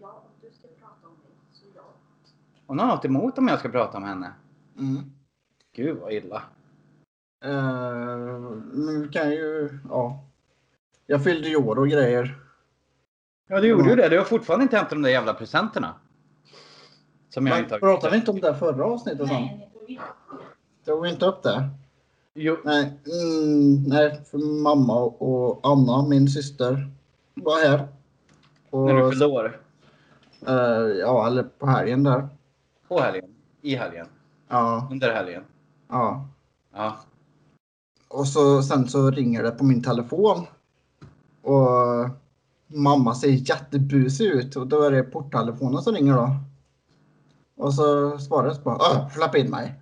Ja, 0.00 0.24
du 0.40 0.50
ska 0.50 0.68
prata 0.68 1.06
om 1.06 1.12
mig. 1.12 1.32
Så 1.52 1.64
ja. 1.76 1.82
Hon 2.66 2.78
har 2.78 2.86
något 2.86 3.04
emot 3.04 3.38
om 3.38 3.48
jag 3.48 3.58
ska 3.58 3.68
prata 3.68 3.96
om 3.96 4.04
henne. 4.04 4.32
Mm. 4.78 5.02
Gud 5.72 5.96
vad 5.98 6.12
illa. 6.12 6.42
Men 8.72 9.02
vi 9.02 9.08
kan 9.08 9.30
ju... 9.30 9.78
Ja. 9.88 10.24
Jag 11.06 11.24
fyllde 11.24 11.48
ju 11.48 11.56
år 11.56 11.78
och 11.78 11.88
grejer. 11.88 12.47
Ja, 13.48 13.60
du 13.60 13.68
gjorde 13.68 13.90
ju 13.90 13.96
det. 13.96 14.08
Du 14.08 14.18
har 14.18 14.24
fortfarande 14.24 14.62
inte 14.62 14.76
hämtat 14.76 14.90
de 14.90 15.02
där 15.02 15.10
jävla 15.10 15.34
presenterna. 15.34 15.94
Som 17.28 17.46
jag 17.46 17.58
inte 17.58 17.74
har 17.74 17.78
pratade 17.78 18.10
vi 18.12 18.16
inte 18.18 18.30
om 18.30 18.40
det 18.40 18.54
förra 18.54 18.84
avsnittet? 18.84 19.26
Nej, 19.26 19.70
tog 20.86 21.02
vi 21.02 21.10
inte 21.10 21.26
upp 21.26 21.42
det? 21.42 21.68
Jo, 22.34 22.56
Nej, 22.64 22.82
mm, 23.22 23.82
nej 23.82 24.20
för 24.30 24.38
mamma 24.62 24.94
och 25.00 25.60
Anna, 25.62 26.08
min 26.08 26.28
syster, 26.28 26.90
var 27.34 27.68
här. 27.68 27.88
Och, 28.70 28.86
När 28.86 28.94
du 28.94 29.10
fyllde 29.10 29.26
år? 29.26 29.60
eh, 30.46 30.54
ja, 31.00 31.26
eller 31.26 31.42
på 31.42 31.66
helgen 31.66 32.02
där. 32.02 32.28
På 32.88 33.00
helgen? 33.00 33.34
I 33.62 33.74
helgen? 33.74 34.06
Ja, 34.48 34.88
Under 34.90 35.12
helgen? 35.14 35.44
ja. 35.88 36.28
Ja. 36.74 36.96
Och 38.08 38.28
så, 38.28 38.62
sen 38.62 38.88
så 38.88 39.10
ringer 39.10 39.42
det 39.42 39.50
på 39.50 39.64
min 39.64 39.82
telefon. 39.82 40.46
Och 41.42 42.08
mamma 42.68 43.14
ser 43.14 43.28
jättebusig 43.28 44.26
ut 44.26 44.56
och 44.56 44.66
då 44.66 44.82
är 44.82 44.90
det 44.90 45.02
porttelefonen 45.02 45.82
som 45.82 45.94
ringer 45.94 46.12
då. 46.16 46.30
Och 47.56 47.74
så 47.74 48.18
svarar 48.18 48.46
jag 48.48 48.56
bara 48.62 48.76
"Åh, 48.76 49.08
släpp 49.14 49.34
in 49.36 49.50
mig. 49.50 49.74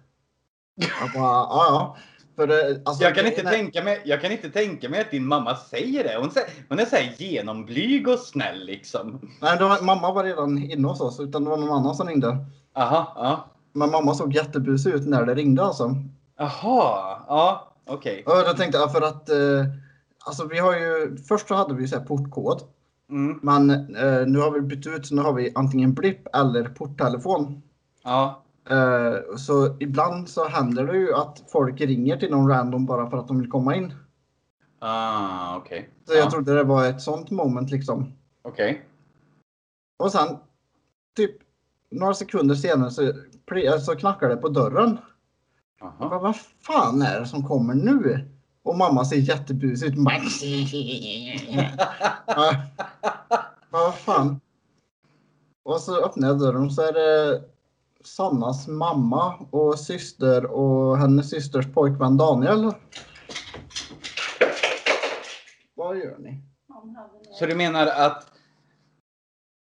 Jag 0.75 1.13
bara 1.23 1.33
ja 1.33 1.67
ja. 1.69 1.97
För 2.37 2.47
det, 2.47 2.83
alltså, 2.85 3.05
Jag 3.05 3.15
kan, 3.15 3.27
inte 3.27 3.43
grejen 3.43 3.55
är- 3.55 3.59
tänka 3.59 3.85
mig, 3.85 4.03
jag 4.05 4.21
kan 4.21 4.33
inte 4.33 4.51
tänka 4.51 4.89
mig 4.89 5.01
att 5.01 5.11
din 5.11 5.27
mamma 5.27 5.57
säger 5.57 6.05
det. 6.05 6.17
Hon, 6.21 6.31
säger, 6.31 6.49
hon 6.69 6.79
är 6.79 6.85
så 6.85 6.97
här 6.97 7.15
genomblyg 7.19 8.09
och 8.09 8.19
snäll 8.19 8.65
liksom. 8.65 9.31
Nej, 9.43 9.59
var, 9.61 9.83
mamma 9.85 10.13
var 10.13 10.25
redan 10.25 10.59
inne 10.59 10.89
hos 10.89 11.01
oss 11.01 11.21
utan 11.21 11.45
det 11.45 11.51
var 11.51 11.57
någon 11.57 11.73
annan 11.79 11.95
som 11.95 12.09
ringde. 12.09 12.37
Aha, 12.75 13.13
ja. 13.17 13.45
Men 13.73 13.91
mamma 13.91 14.15
såg 14.15 14.35
jättebusig 14.35 14.91
ut 14.95 15.07
när 15.07 15.27
det 15.27 15.35
ringde 15.35 15.63
alltså. 15.65 15.95
Jaha, 16.39 17.19
ja, 17.29 17.73
okej. 17.87 18.25
Och 18.27 18.33
då 18.49 18.53
tänkte 18.57 18.79
jag 18.79 18.93
för 18.93 19.03
att 19.03 19.29
eh, 19.29 19.65
alltså 20.25 20.47
vi 20.47 20.59
har 20.59 20.73
ju 20.73 21.17
först 21.29 21.49
så 21.49 21.55
hade 21.55 21.75
vi 21.75 21.89
så 21.89 21.99
här 21.99 22.05
portkod. 22.05 22.63
Mm, 23.11 23.39
Men 23.43 23.71
eh, 23.97 24.27
nu 24.27 24.39
har 24.39 24.51
vi 24.51 24.61
bytt 24.61 24.87
ut, 24.87 25.07
så 25.07 25.15
nu 25.15 25.23
har 25.23 25.33
vi 25.33 25.53
antingen 25.55 25.95
blipp 25.95 26.27
eller 26.37 26.69
porttelefon. 26.69 27.63
ja. 28.05 28.43
Eh, 28.71 29.37
så 29.37 29.77
ibland 29.81 30.29
så 30.29 30.49
händer 30.49 30.87
det 30.87 30.97
ju 30.99 31.15
att 31.15 31.45
folk 31.53 31.81
ringer 31.81 32.17
till 32.17 32.31
någon 32.31 32.49
random 32.49 32.87
bara 32.87 33.11
för 33.11 33.17
att 33.17 33.29
de 33.29 33.39
vill 33.39 33.51
komma 33.51 33.77
in. 33.77 33.95
Ah, 34.79 35.57
okej. 35.57 35.91
Så 36.07 36.15
jag 36.15 36.25
Ja, 36.25 36.31
trodde 36.31 36.55
det 36.55 36.65
var 36.65 36.87
ett 36.87 37.01
sånt 37.03 37.31
moment 37.31 37.71
liksom. 37.71 38.13
Okej. 38.43 38.87
Och 39.99 40.13
sen 40.13 40.37
typ 41.17 41.37
några 41.91 42.15
sekunder 42.15 42.55
senare 42.55 42.91
så, 42.91 43.13
pli- 43.47 43.79
så 43.79 43.97
knackar 43.97 44.29
det 44.29 44.37
på 44.37 44.49
dörren. 44.49 44.99
Jag 45.81 45.89
Aha. 45.89 46.09
bara, 46.09 46.19
vad 46.19 46.37
fan 46.61 47.03
är 47.03 47.21
det 47.21 47.27
som 47.27 47.45
kommer 47.49 47.75
nu? 47.75 48.29
Och 48.67 48.79
mamma 48.79 49.05
ser 49.05 49.17
jättebusig 49.17 49.87
ut. 49.87 49.95
Ja, 52.27 52.57
vad 53.71 53.95
fan. 53.95 54.41
Och 55.65 55.81
så 55.81 56.05
öppnar 56.05 56.29
jag 56.29 56.39
dörren 56.39 56.65
och 56.65 56.73
så 56.73 56.83
är 56.83 56.93
det 56.93 57.43
Sannas 58.05 58.69
mamma 58.69 59.35
och 59.51 59.79
syster 59.79 60.47
och 60.47 60.99
hennes 60.99 61.31
systers 61.31 61.67
pojkvän 61.75 62.17
Daniel. 62.17 62.73
Vad 65.75 65.99
gör 65.99 66.19
ni? 66.19 66.43
Så 67.39 67.47
du 67.47 67.55
menar 67.55 67.87
att 67.87 68.27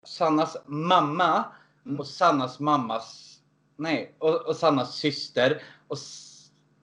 Sannas 0.07 0.57
mamma 0.67 1.45
Mm. 1.87 2.01
och 2.01 2.07
Sannas 2.07 2.61
mammas... 2.61 3.37
Nej, 3.77 4.15
och, 4.19 4.47
och 4.47 4.57
Sannas 4.57 4.95
syster 4.95 5.63
och, 5.89 5.99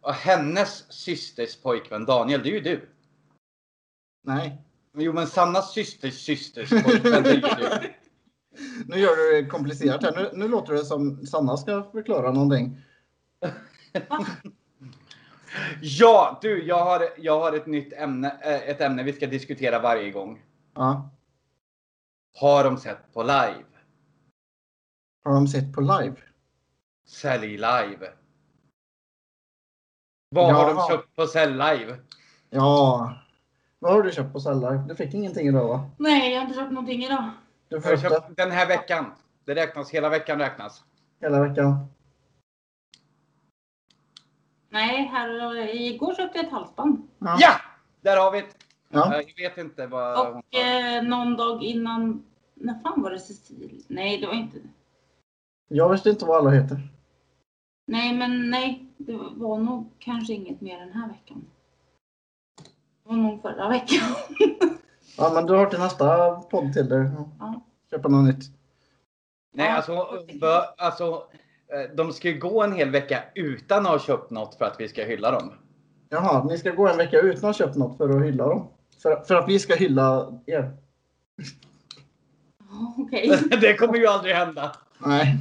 och 0.01 0.13
hennes 0.13 0.91
systers 0.91 1.55
pojkvän 1.55 2.05
Daniel, 2.05 2.43
det 2.43 2.49
är 2.49 2.53
ju 2.53 2.59
du. 2.59 2.89
Nej, 4.23 4.67
Jo, 4.99 5.13
men 5.13 5.27
Sannas 5.27 5.73
systers 5.73 6.13
systers 6.13 6.69
pojkvän, 6.69 7.23
det 7.23 7.29
är 7.29 7.33
ju 7.33 7.41
du. 7.41 7.93
nu 8.87 8.99
gör 8.99 9.15
du 9.15 9.41
det 9.41 9.49
komplicerat 9.49 10.03
här. 10.03 10.15
Nu, 10.15 10.29
nu 10.33 10.47
låter 10.47 10.73
det 10.73 10.85
som 10.85 11.25
Sanna 11.25 11.57
ska 11.57 11.83
förklara 11.91 12.31
någonting. 12.31 12.81
Ja, 15.81 16.39
du, 16.41 16.63
jag 16.63 16.85
har, 16.85 17.09
jag 17.17 17.39
har 17.39 17.53
ett 17.53 17.65
nytt 17.65 17.93
ämne, 17.93 18.39
eh, 18.41 18.69
ett 18.69 18.81
ämne 18.81 19.03
vi 19.03 19.13
ska 19.13 19.27
diskutera 19.27 19.79
varje 19.79 20.11
gång. 20.11 20.41
Ja. 20.73 21.09
Har 22.39 22.63
de 22.63 22.77
sett 22.77 23.13
på 23.13 23.21
live? 23.23 23.65
Har 25.23 25.33
de 25.33 25.47
sett 25.47 25.73
på 25.73 25.81
live? 25.81 26.15
Sälj 27.07 27.47
live. 27.47 28.11
Vad 30.37 30.55
har 30.55 30.73
de 30.73 30.87
köpt 30.87 31.15
på 31.15 31.27
Sälj 31.27 31.51
live? 31.51 31.97
Ja. 32.49 33.13
Vad 33.79 33.93
har 33.93 34.03
du 34.03 34.11
köpt 34.11 34.33
på 34.33 34.39
Sell 34.39 34.59
Live? 34.59 34.83
Du 34.87 34.95
fick 34.95 35.13
ingenting 35.13 35.47
idag 35.47 35.67
va? 35.67 35.89
Nej, 35.97 36.31
jag 36.31 36.39
har 36.39 36.47
inte 36.47 36.59
köpt 36.59 36.71
någonting 36.71 37.03
idag. 37.03 37.29
Du 37.67 37.81
får 37.81 37.91
Jag 37.91 37.97
upp 37.97 38.03
har 38.03 38.19
köpt 38.19 38.37
den 38.37 38.51
här 38.51 38.67
veckan. 38.67 39.05
Det 39.45 39.55
räknas, 39.55 39.89
hela 39.91 40.09
veckan 40.09 40.39
räknas. 40.39 40.83
hela 41.21 41.43
veckan. 41.43 41.87
Nej, 44.69 45.05
här, 45.05 45.57
igår 45.75 46.15
köpte 46.15 46.37
jag 46.37 46.45
ett 46.45 46.51
halsband. 46.51 47.07
Ja. 47.19 47.37
Ja! 47.39 47.51
Där 48.01 48.17
har 48.17 48.31
vi 48.31 48.41
det. 48.41 48.47
Ja. 48.89 49.15
Jag 49.15 49.49
vet 49.49 49.57
inte 49.57 49.87
vad 49.87 50.27
Och 50.27 50.55
eh, 50.55 51.03
någon 51.03 51.37
dag 51.37 51.63
innan, 51.63 52.23
när 52.53 52.79
fan 52.83 53.01
var 53.01 53.11
det 53.11 53.19
Cecil? 53.19 53.83
Nej, 53.87 54.17
det 54.21 54.27
var 54.27 54.33
inte. 54.33 54.57
Jag 55.67 55.89
visste 55.89 56.09
inte 56.09 56.25
vad 56.25 56.37
alla 56.37 56.49
heter. 56.49 56.89
Nej, 57.87 58.13
men 58.13 58.49
nej, 58.49 58.86
det 58.97 59.17
var 59.35 59.57
nog 59.57 59.89
kanske 59.99 60.33
inget 60.33 60.61
mer 60.61 60.79
den 60.79 60.93
här 60.93 61.07
veckan. 61.07 61.45
Det 63.03 63.09
var 63.09 63.15
nog 63.15 63.41
förra 63.41 63.69
veckan. 63.69 64.15
Ja, 65.17 65.31
men 65.33 65.45
du 65.45 65.53
har 65.53 65.65
till 65.65 65.79
nästa 65.79 66.31
podd 66.31 66.73
till 66.73 66.89
dig. 66.89 67.09
Ja. 67.39 67.61
Köpa 67.91 68.07
något 68.07 68.25
nytt. 68.25 68.43
Nej, 69.53 69.69
alltså, 69.69 70.07
alltså, 70.77 71.23
eh, 71.67 71.95
de 71.95 72.13
ska 72.13 72.29
ju 72.29 72.39
gå 72.39 72.63
en 72.63 72.73
hel 72.73 72.89
vecka 72.89 73.23
utan 73.35 73.85
att 73.85 73.91
ha 73.91 73.99
köpt 73.99 74.31
något 74.31 74.55
för 74.55 74.65
att 74.65 74.79
vi 74.79 74.87
ska 74.87 75.03
hylla 75.03 75.31
dem. 75.31 75.53
Jaha, 76.09 76.43
ni 76.43 76.57
ska 76.57 76.71
gå 76.71 76.87
en 76.87 76.97
vecka 76.97 77.19
utan 77.19 77.37
att 77.37 77.41
ha 77.41 77.53
köpt 77.65 77.75
något 77.75 77.97
för 77.97 78.09
att 78.09 78.25
hylla 78.25 78.47
dem. 78.47 78.67
För, 79.01 79.15
för 79.15 79.35
att 79.35 79.49
vi 79.49 79.59
ska 79.59 79.75
hylla 79.75 80.33
er. 80.45 80.77
Okej. 82.97 83.39
det 83.61 83.73
kommer 83.73 83.97
ju 83.97 84.07
aldrig 84.07 84.35
hända. 84.35 84.75
Nej. 84.99 85.37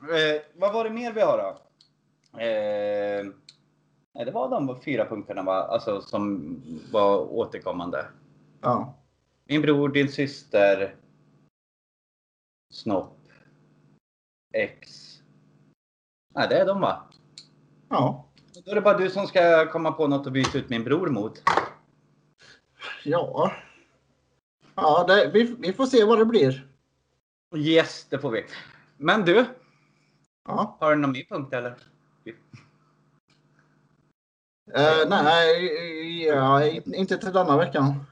Eh, 0.00 0.42
vad 0.54 0.72
var 0.72 0.84
det 0.84 0.90
mer 0.90 1.12
vi 1.12 1.20
har 1.20 1.38
då? 1.38 1.58
Eh, 2.40 3.26
det 4.24 4.30
var 4.30 4.48
de 4.50 4.80
fyra 4.82 5.04
punkterna 5.08 5.42
va? 5.42 5.62
Alltså, 5.62 6.00
som 6.00 6.54
var 6.92 7.18
återkommande. 7.32 8.06
Ja. 8.60 8.94
Min 9.44 9.62
bror, 9.62 9.88
din 9.88 10.08
syster, 10.08 10.96
snopp, 12.72 13.18
ex. 14.54 14.88
Nej, 16.34 16.48
det 16.48 16.58
är 16.58 16.66
de 16.66 16.80
va? 16.80 17.02
Ja. 17.88 18.24
Då 18.64 18.70
är 18.70 18.74
det 18.74 18.80
bara 18.80 18.98
du 18.98 19.10
som 19.10 19.26
ska 19.26 19.70
komma 19.72 19.92
på 19.92 20.06
något 20.06 20.26
att 20.26 20.32
byta 20.32 20.58
ut 20.58 20.68
min 20.68 20.84
bror 20.84 21.06
mot. 21.06 21.42
Ja. 23.04 23.52
Ja, 24.74 25.04
det, 25.08 25.30
vi, 25.34 25.42
vi 25.58 25.72
får 25.72 25.86
se 25.86 26.04
vad 26.04 26.18
det 26.18 26.24
blir. 26.24 26.68
Yes, 27.56 28.06
det 28.10 28.18
får 28.18 28.30
vi. 28.30 28.44
Men 28.96 29.24
du, 29.24 29.44
Ja. 30.48 30.76
har 30.80 30.90
du 30.90 30.96
någon 30.96 31.12
mer 31.12 31.24
punkt 31.28 31.52
eller? 31.54 31.76
Eh, 34.74 35.08
nej, 35.08 36.24
ja, 36.26 36.66
inte 36.66 37.18
till 37.18 37.32
denna 37.32 37.56
veckan. 37.56 38.04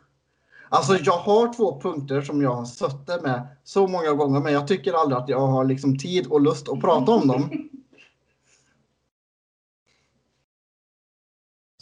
Alltså 0.69 0.97
jag 0.97 1.19
har 1.19 1.53
två 1.53 1.81
punkter 1.81 2.23
som 2.23 2.43
jag 2.43 2.55
har 2.55 2.65
suttit 2.65 3.23
med 3.23 3.47
så 3.65 3.87
många 3.87 4.13
gånger 4.13 4.41
men 4.41 4.53
jag 4.53 4.69
tycker 4.69 4.93
aldrig 4.93 5.19
att 5.19 5.29
jag 5.29 5.47
har 5.47 5.65
liksom 5.65 5.99
tid 5.99 6.27
och 6.27 6.41
lust 6.41 6.69
att 6.69 6.81
prata 6.81 7.13
om 7.13 7.29
dem. 7.29 7.69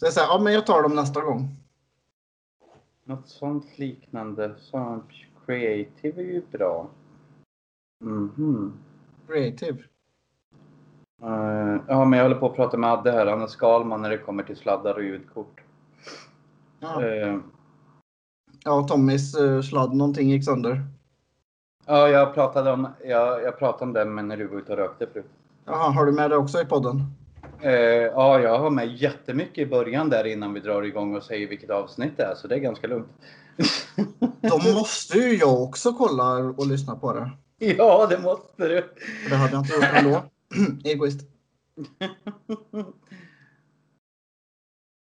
Så 0.01 0.07
jag 0.07 0.13
säger, 0.13 0.29
ja 0.29 0.39
men 0.39 0.53
jag 0.53 0.67
tar 0.67 0.83
dem 0.83 0.95
nästa 0.95 1.21
gång. 1.21 1.49
Något 3.05 3.29
sånt 3.29 3.79
liknande. 3.79 4.55
Sånt 4.59 5.11
creative 5.47 6.23
är 6.23 6.27
ju 6.27 6.43
bra. 6.51 6.91
Mhm. 8.01 8.73
Creative. 9.27 9.83
Eh, 11.23 11.81
ja, 11.89 12.05
men 12.05 12.19
jag 12.19 12.25
håller 12.25 12.41
på 12.41 12.47
att 12.47 12.57
prata 12.57 12.77
med 12.77 12.91
Adde 12.91 13.13
här. 13.13 13.27
Han 13.27 13.43
är 13.43 13.47
Skalman 13.47 14.03
när 14.03 14.11
det 14.11 14.19
kommer 14.19 14.43
till 14.43 14.57
sladdar 14.57 14.95
och 14.95 15.03
ljudkort. 15.03 15.61
Ja, 16.81 17.05
Eh, 17.05 17.39
ja 18.65 18.83
Tommys 18.89 19.41
uh, 19.41 19.63
sladd 19.63 19.95
någonting 19.95 20.31
gick 20.31 20.45
sönder. 20.45 20.83
ja, 21.87 22.09
jag 22.09 22.35
pratade 22.35 22.73
om, 22.73 22.89
jag, 23.05 23.43
jag 23.43 23.59
pratade 23.59 23.85
om 23.85 23.93
det 23.93 24.05
men 24.05 24.29
när 24.29 24.37
du 24.37 24.47
var 24.47 24.59
ute 24.59 24.73
och 24.73 24.79
rökte 24.79 25.07
förut. 25.07 25.31
Jaha, 25.65 25.91
har 25.91 26.07
du 26.07 26.13
med 26.13 26.31
det 26.31 26.37
också 26.37 26.61
i 26.61 26.65
podden? 26.65 27.03
Ja, 28.15 28.41
jag 28.41 28.59
har 28.59 28.71
med 28.71 28.97
jättemycket 28.97 29.59
i 29.59 29.67
början 29.67 30.09
där 30.09 30.25
innan 30.27 30.55
vi 30.55 30.61
drar 30.61 30.83
igång 30.83 31.17
och 31.17 31.23
säger 31.23 31.49
vilket 31.49 31.71
avsnitt 31.71 32.17
det 32.17 32.23
är, 32.23 32.35
så 32.35 32.49
det 32.49 32.55
är 32.55 32.59
ganska 32.59 32.87
lugnt. 32.87 33.09
Då 34.41 34.73
måste 34.75 35.19
ju 35.19 35.37
jag 35.37 35.63
också 35.63 35.93
kolla 35.93 36.37
och 36.37 36.67
lyssna 36.67 36.97
på 36.97 37.13
det. 37.13 37.31
ja, 37.59 38.07
det 38.11 38.19
måste 38.19 38.69
du. 38.69 38.95
Det 39.29 39.37
hade 39.37 39.53
jag 39.53 39.61
inte 39.61 39.75
gjort 39.75 39.85
ändå. 39.95 40.23
Egoist. 40.85 41.21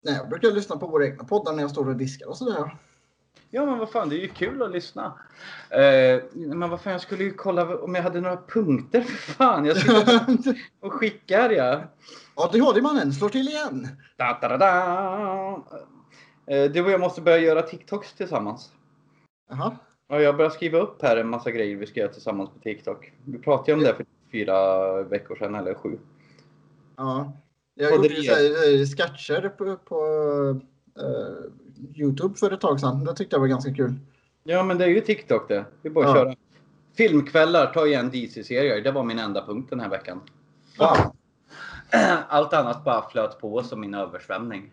Nej, 0.04 0.14
jag 0.14 0.28
brukar 0.28 0.50
lyssna 0.50 0.76
på 0.76 0.86
våra 0.86 1.06
egna 1.06 1.24
poddar 1.24 1.52
när 1.52 1.62
jag 1.62 1.70
står 1.70 1.88
och 1.88 1.96
diskar 1.96 2.28
och 2.28 2.36
sådär. 2.36 2.76
Ja, 3.50 3.66
men 3.66 3.78
vad 3.78 3.90
fan, 3.90 4.08
det 4.08 4.16
är 4.16 4.20
ju 4.20 4.28
kul 4.28 4.62
att 4.62 4.70
lyssna. 4.70 5.18
Eh, 5.70 6.22
men 6.32 6.70
vad 6.70 6.80
fan, 6.80 6.92
jag 6.92 7.00
skulle 7.00 7.24
ju 7.24 7.34
kolla 7.34 7.78
om 7.78 7.94
jag 7.94 8.02
hade 8.02 8.20
några 8.20 8.36
punkter 8.36 9.00
för 9.02 9.32
fan. 9.32 9.64
Jag 9.64 9.76
sitter 9.76 10.56
och 10.80 10.92
skickar 10.92 11.50
ja. 11.50 11.82
Ja, 12.36 12.50
det 12.52 12.58
har 12.58 12.74
det 12.74 12.82
mannen. 12.82 13.12
Slår 13.12 13.28
till 13.28 13.48
igen. 13.48 13.88
Da, 14.16 14.38
da, 14.40 14.48
da, 14.48 14.56
da. 14.56 15.64
Eh, 16.46 16.70
du 16.70 16.84
och 16.84 16.90
jag 16.90 17.00
måste 17.00 17.20
börja 17.20 17.38
göra 17.38 17.62
TikToks 17.62 18.12
tillsammans. 18.12 18.72
Jaha. 19.50 19.76
Ja, 20.08 20.20
jag 20.20 20.36
börjar 20.36 20.50
skriva 20.50 20.78
upp 20.78 21.02
här 21.02 21.16
en 21.16 21.28
massa 21.28 21.50
grejer 21.50 21.76
vi 21.76 21.86
ska 21.86 22.00
göra 22.00 22.12
tillsammans 22.12 22.50
på 22.50 22.58
TikTok. 22.58 23.12
Vi 23.24 23.38
pratade 23.38 23.70
ju 23.70 23.74
om 23.74 23.80
det 23.80 23.94
för 23.94 24.06
fyra 24.32 25.02
veckor 25.02 25.36
sedan, 25.36 25.54
eller 25.54 25.74
sju. 25.74 25.98
Ja. 26.96 27.32
Jag 27.74 27.94
gjorde 27.94 28.08
det 28.08 28.14
här, 28.14 28.80
eh, 28.80 28.86
sketcher 28.86 29.48
på, 29.48 29.76
på 29.76 29.96
eh, 31.00 32.00
Youtube 32.00 32.34
för 32.34 32.50
ett 32.50 32.60
tag 32.60 32.80
sedan. 32.80 33.04
Det 33.04 33.14
tyckte 33.14 33.36
jag 33.36 33.40
var 33.40 33.46
ganska 33.46 33.74
kul. 33.74 33.94
Ja, 34.44 34.62
men 34.62 34.78
det 34.78 34.84
är 34.84 34.88
ju 34.88 35.00
TikTok 35.00 35.48
det. 35.48 35.64
Vi 35.82 35.90
bara 35.90 36.04
Ja. 36.04 36.14
köra. 36.14 36.34
Filmkvällar, 36.96 37.66
ta 37.66 37.86
igen 37.86 38.10
DC-serier. 38.10 38.80
Det 38.80 38.90
var 38.90 39.04
min 39.04 39.18
enda 39.18 39.46
punkt 39.46 39.70
den 39.70 39.80
här 39.80 39.88
veckan. 39.88 40.20
Ja. 40.78 41.14
Allt 42.28 42.52
annat 42.52 42.84
bara 42.84 43.08
flöt 43.10 43.40
på 43.40 43.62
som 43.62 43.80
min 43.80 43.94
översvämning. 43.94 44.72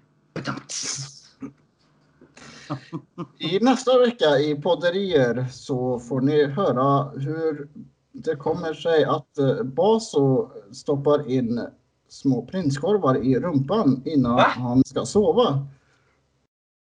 I 3.38 3.60
nästa 3.60 3.99
vecka 3.99 4.26
i 4.26 4.62
podderier 4.62 5.45
så 5.51 5.99
får 5.99 6.22
ni 6.22 6.45
höra 6.45 7.03
hur 7.10 7.68
det 8.12 8.36
kommer 8.36 8.74
sig 8.74 9.03
att 9.05 9.38
eh, 9.38 9.64
Baso 9.64 10.49
stoppar 10.74 11.32
in 11.32 11.68
små 12.07 12.45
prinskorvar 12.45 13.16
i 13.24 13.39
rumpan 13.39 14.01
innan 14.05 14.36
Va? 14.36 14.41
han 14.41 14.84
ska 14.86 15.05
sova. 15.05 15.68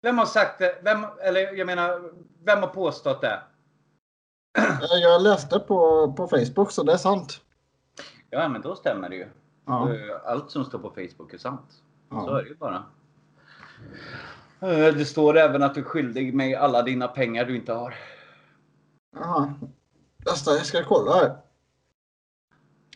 Vem 0.03 0.18
har 0.18 0.26
sagt 0.26 0.59
det? 0.59 0.79
Vem, 0.85 1.05
eller 1.22 1.57
jag 1.59 1.66
menar, 1.66 2.11
vem 2.45 2.59
har 2.61 2.68
påstått 2.68 3.20
det? 3.20 3.41
Eh, 4.59 4.99
Jag 5.03 5.22
läste 5.22 5.59
på, 5.59 6.12
på 6.16 6.29
Facebook 6.29 6.70
så 6.70 6.83
det 6.83 6.93
är 6.93 6.97
sant. 6.97 7.41
Ja, 8.31 8.49
men 8.49 8.62
då 8.62 8.74
stämmer 8.76 9.09
det 9.09 9.16
ju. 9.16 9.29
Ja. 9.66 9.93
Eh, 9.95 9.99
Allt 10.31 10.51
som 10.51 10.64
står 10.64 10.79
på 10.79 10.91
Facebook 10.91 11.35
är 11.35 11.39
sant. 11.39 11.70
Så 12.11 12.14
Ja. 12.16 12.39
är 12.39 12.43
det 12.43 12.49
ju 12.49 12.57
bara. 12.57 12.85
Det 14.93 15.05
står 15.05 15.37
även 15.37 15.62
att 15.62 15.74
du 15.74 15.81
är 15.81 15.85
skyldig 15.85 16.35
mig 16.35 16.55
alla 16.55 16.83
dina 16.83 17.09
pengar 17.09 17.45
du 17.45 17.57
inte 17.57 17.72
har. 17.72 17.95
Nästa, 20.31 20.57
jag 20.57 20.66
ska 20.66 20.85
kolla 20.85 21.14
här. 21.14 21.37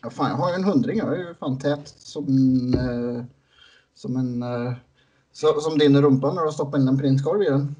Ja, 0.01 0.09
fan, 0.09 0.29
jag 0.29 0.37
har 0.37 0.49
ju 0.49 0.55
en 0.55 0.63
hundring. 0.63 0.97
Jag 0.97 1.13
är 1.13 1.17
ju 1.17 1.33
fan 1.33 1.59
tät 1.59 1.87
som, 1.87 2.27
eh, 2.73 3.25
som 3.93 4.15
en... 4.15 4.43
Eh, 4.43 4.73
så, 5.31 5.61
som 5.61 5.77
din 5.77 6.01
rumpa 6.01 6.33
när 6.33 6.45
du 6.45 6.51
stoppar 6.51 6.77
in 6.77 6.87
en 6.87 6.97
prinskorv 6.97 7.41
i 7.41 7.45
den. 7.45 7.75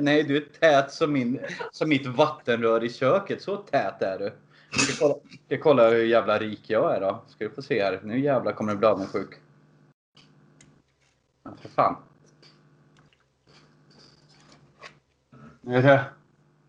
Nej, 0.04 0.22
du 0.22 0.36
är 0.36 0.40
tät 0.60 0.92
som, 0.92 1.12
min, 1.12 1.40
som 1.72 1.88
mitt 1.88 2.06
vattenrör 2.06 2.84
i 2.84 2.92
köket. 2.92 3.42
Så 3.42 3.56
tät 3.56 4.02
är 4.02 4.18
du. 4.18 4.32
Ska 4.78 4.92
kolla, 4.98 5.14
ska 5.46 5.58
kolla 5.58 5.90
hur 5.90 6.04
jävla 6.04 6.38
rik 6.38 6.70
jag 6.70 6.96
är 6.96 7.00
då. 7.00 7.24
Ska 7.28 7.44
du 7.44 7.50
få 7.50 7.62
se 7.62 7.82
här. 7.82 8.00
Nu 8.04 8.20
jävlar 8.20 8.52
kommer 8.52 8.72
du 8.72 8.78
bli 8.78 8.88
avundsjuk. 8.88 9.40
Ja, 11.42 11.50
för 11.60 11.68
fan. 11.68 11.96
Är 15.66 15.82
det 15.82 16.04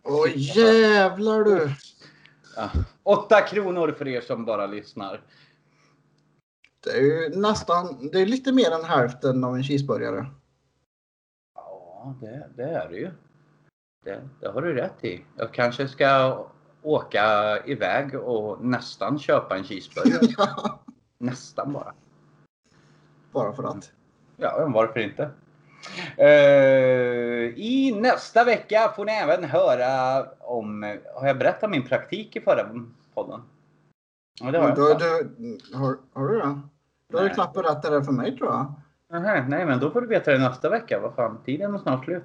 Åh 0.09 0.27
jävlar 0.35 1.43
du! 1.43 1.75
ja, 2.55 2.69
åtta 3.03 3.41
kronor 3.41 3.91
för 3.91 4.07
er 4.07 4.21
som 4.21 4.45
bara 4.45 4.67
lyssnar. 4.67 5.21
Det 6.83 6.89
är 6.89 7.01
ju 7.01 7.29
nästan, 7.39 8.09
det 8.11 8.19
är 8.21 8.25
lite 8.25 8.51
mer 8.51 8.71
än 8.71 8.83
hälften 8.83 9.43
av 9.43 9.55
en 9.55 9.63
cheeseburgare. 9.63 10.25
Ja, 11.55 12.15
det, 12.21 12.49
det 12.55 12.63
är 12.63 12.89
det 12.89 12.97
ju. 12.97 13.11
Det, 14.03 14.29
det 14.39 14.47
har 14.47 14.61
du 14.61 14.73
rätt 14.73 15.03
i. 15.03 15.25
Jag 15.37 15.53
kanske 15.53 15.87
ska 15.87 16.45
åka 16.81 17.57
iväg 17.65 18.15
och 18.15 18.65
nästan 18.65 19.19
köpa 19.19 19.57
en 19.57 19.63
cheeseburgare. 19.63 20.73
nästan 21.17 21.73
bara. 21.73 21.93
Bara 23.31 23.53
för 23.53 23.63
att. 23.63 23.91
Ja, 24.37 24.71
varför 24.73 24.99
inte? 24.99 25.31
Eh, 26.17 27.53
I 27.55 27.99
nästa 28.01 28.43
vecka 28.43 28.93
får 28.95 29.05
ni 29.05 29.11
även 29.11 29.43
höra 29.43 30.25
om... 30.39 30.97
Har 31.15 31.27
jag 31.27 31.37
berättat 31.37 31.69
min 31.69 31.87
praktik 31.87 32.35
i 32.35 32.41
förra 32.41 32.69
podden? 33.13 33.41
Ja, 34.41 34.51
det 34.51 34.57
har 34.57 34.69
jag. 34.69 34.99
Du, 34.99 35.29
du, 35.37 35.77
har, 35.77 35.97
har 36.13 36.27
du 36.27 36.39
det? 36.39 36.59
Du 37.09 37.17
har 37.17 37.23
Nej. 37.23 37.33
knappt 37.33 37.53
berättat 37.53 37.91
det 37.91 38.03
för 38.03 38.11
mig 38.11 38.37
tror 38.37 38.49
jag. 38.49 38.73
Nähä, 39.11 39.45
nej, 39.47 39.65
men 39.65 39.79
då 39.79 39.91
får 39.91 40.01
du 40.01 40.07
veta 40.07 40.31
det 40.31 40.37
nästa 40.37 40.69
vecka. 40.69 40.99
Vad 40.99 41.15
fan, 41.15 41.37
tiden 41.45 41.75
är 41.75 41.77
snart 41.77 42.05
slut. 42.05 42.23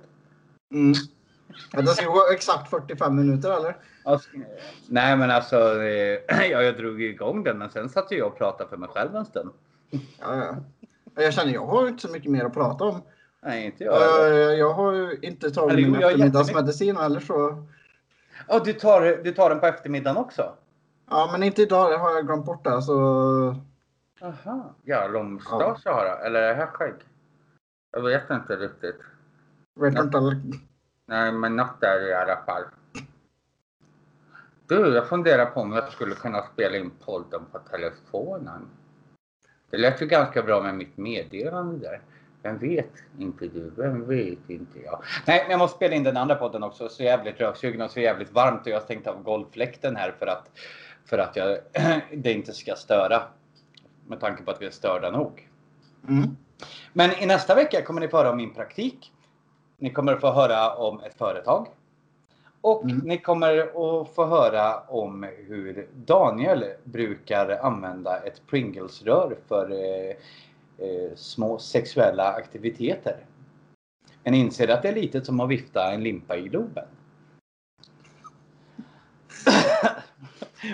Mm. 0.75 0.95
Ja, 1.73 1.81
det 1.81 1.87
ska 1.87 2.07
gå 2.07 2.21
exakt 2.33 2.71
45 2.71 3.17
minuter 3.17 3.57
eller? 3.57 3.77
Alltså, 4.05 4.29
nej, 4.89 5.17
men 5.17 5.31
alltså, 5.31 5.83
eh, 5.83 6.19
ja, 6.51 6.63
jag 6.63 6.77
drog 6.77 7.03
igång 7.03 7.45
den, 7.45 7.59
men 7.59 7.71
sen 7.71 7.89
satt 7.89 8.11
jag 8.11 8.27
och 8.27 8.39
pratade 8.39 8.71
för 8.71 8.77
mig 8.77 8.89
själv 8.89 9.17
en 9.17 9.25
stund. 9.25 9.51
Ja, 9.91 10.37
ja. 10.37 10.57
Jag 11.23 11.35
känner 11.35 11.53
jag 11.53 11.67
har 11.67 11.89
inte 11.89 12.07
så 12.07 12.13
mycket 12.13 12.31
mer 12.31 12.45
att 12.45 12.55
prata 12.55 12.85
om. 12.85 13.03
Nej, 13.45 13.65
inte 13.67 13.85
jag. 13.85 14.27
Eh, 14.31 14.37
Jag 14.59 14.73
har 14.75 14.93
ju 14.93 15.19
inte 15.23 15.51
tagit 15.51 15.73
Eller 15.73 15.83
min 15.89 16.01
jag 16.01 16.11
eftermiddagsmedicin 16.13 16.97
eller 16.97 17.21
så. 17.21 17.65
Ja, 18.49 18.59
du 18.65 18.73
tar, 18.73 19.23
du 19.25 19.33
tar 19.33 19.51
den 19.51 19.61
på 19.61 19.67
eftermiddagen 19.67 20.17
också? 20.17 20.53
Ja, 21.11 21.29
men 21.33 21.43
inte 21.43 21.63
idag. 21.63 21.91
Det 21.93 21.97
har 21.99 22.11
jag 22.15 22.27
glömt 22.27 22.45
bort 22.47 22.65
det. 22.65 22.83
Så... 22.83 23.57
Aha. 24.23 24.75
Ja, 24.83 25.07
lång 25.09 25.33
mustasch 25.35 25.87
har 25.87 26.07
jag. 26.07 26.27
Eller 26.27 26.43
är 26.43 26.49
det 26.49 26.55
här 26.55 26.67
skägg? 26.67 26.95
Jag 27.93 28.03
vet 28.03 28.31
inte 28.31 28.57
riktigt. 28.57 29.01
Vet 29.81 29.95
Ja. 29.95 30.03
inte. 30.03 30.19
Nej, 31.07 31.33
men 31.33 31.57
något 31.57 31.83
är 31.83 32.01
det 32.01 32.09
i 32.09 32.15
alla 32.15 32.37
fall. 32.47 32.63
Du, 34.67 34.95
jag 34.95 35.09
funderar 35.09 35.47
på 35.47 35.61
om 35.61 35.73
jag 35.73 35.93
skulle 35.93 36.15
kunna 36.15 36.43
spela 36.43 36.77
in 36.77 36.91
podden 37.05 37.43
på 37.53 37.59
telefonen. 37.59 38.69
Det 39.71 39.77
lät 39.79 40.03
ju 40.03 40.07
ganska 40.07 40.43
bra 40.43 40.63
med 40.63 40.75
mitt 40.75 40.97
meddelande 40.97 41.79
där. 41.79 42.01
Vem 42.45 42.59
vet 42.59 42.91
inte 43.19 43.47
du? 43.47 43.73
Vem 43.77 44.09
vet 44.09 44.51
inte 44.51 44.79
jag? 44.85 45.03
Nej, 45.27 45.41
men 45.43 45.51
jag 45.51 45.59
måste 45.59 45.77
spela 45.77 45.95
in 45.95 46.03
den 46.03 46.17
andra 46.17 46.35
podden 46.35 46.63
också. 46.63 46.89
Så 46.89 47.03
jävligt 47.03 47.41
röksugen 47.41 47.81
och 47.81 47.91
så 47.91 48.01
jävligt 48.01 48.33
varmt 48.33 48.61
och 48.61 48.69
jag 48.69 48.77
har 48.77 48.81
stängt 48.81 49.07
av 49.07 49.23
golvfläkten 49.23 49.97
här 49.97 50.15
för 50.19 50.27
att, 50.27 50.51
för 51.05 51.19
att 51.19 51.37
jag, 51.37 51.59
det 52.15 52.33
inte 52.33 52.53
ska 52.53 52.75
störa. 52.75 53.23
Med 54.07 54.21
tanke 54.21 54.43
på 54.43 54.51
att 54.51 54.63
vi 54.63 54.67
är 54.67 54.71
störda 54.71 55.11
nog. 55.11 55.49
Mm. 56.09 56.37
Men 56.93 57.11
i 57.23 57.27
nästa 57.27 57.55
vecka 57.55 57.83
kommer 57.83 58.01
ni 58.01 58.09
få 58.09 58.17
höra 58.17 58.31
om 58.31 58.37
min 58.37 58.55
praktik. 58.55 59.13
Ni 59.79 59.91
kommer 59.91 60.13
att 60.13 60.21
få 60.21 60.33
höra 60.33 60.75
om 60.75 61.01
ett 61.01 61.15
företag. 61.15 61.69
Och 62.61 62.85
Mm. 62.85 62.99
ni 62.99 63.19
kommer 63.19 63.59
att 63.59 64.15
få 64.15 64.27
höra 64.27 64.81
om 64.81 65.27
hur 65.49 65.89
Daniel 65.95 66.65
brukar 66.85 67.59
använda 67.63 68.19
ett 68.19 68.43
Pringles-rör 68.47 69.37
för 69.49 69.71
eh, 69.71 70.17
små 71.14 71.59
sexuella 71.59 72.33
aktiviteter. 72.33 73.27
Men 74.22 74.35
inser 74.35 74.68
att 74.68 74.83
det 74.83 74.89
är 74.89 74.95
litet 74.95 75.27
som 75.27 75.41
att 75.41 75.51
vifta 75.51 75.93
en 75.93 76.03
limpa 76.03 76.37
i 76.37 76.43
Globen. 76.43 76.87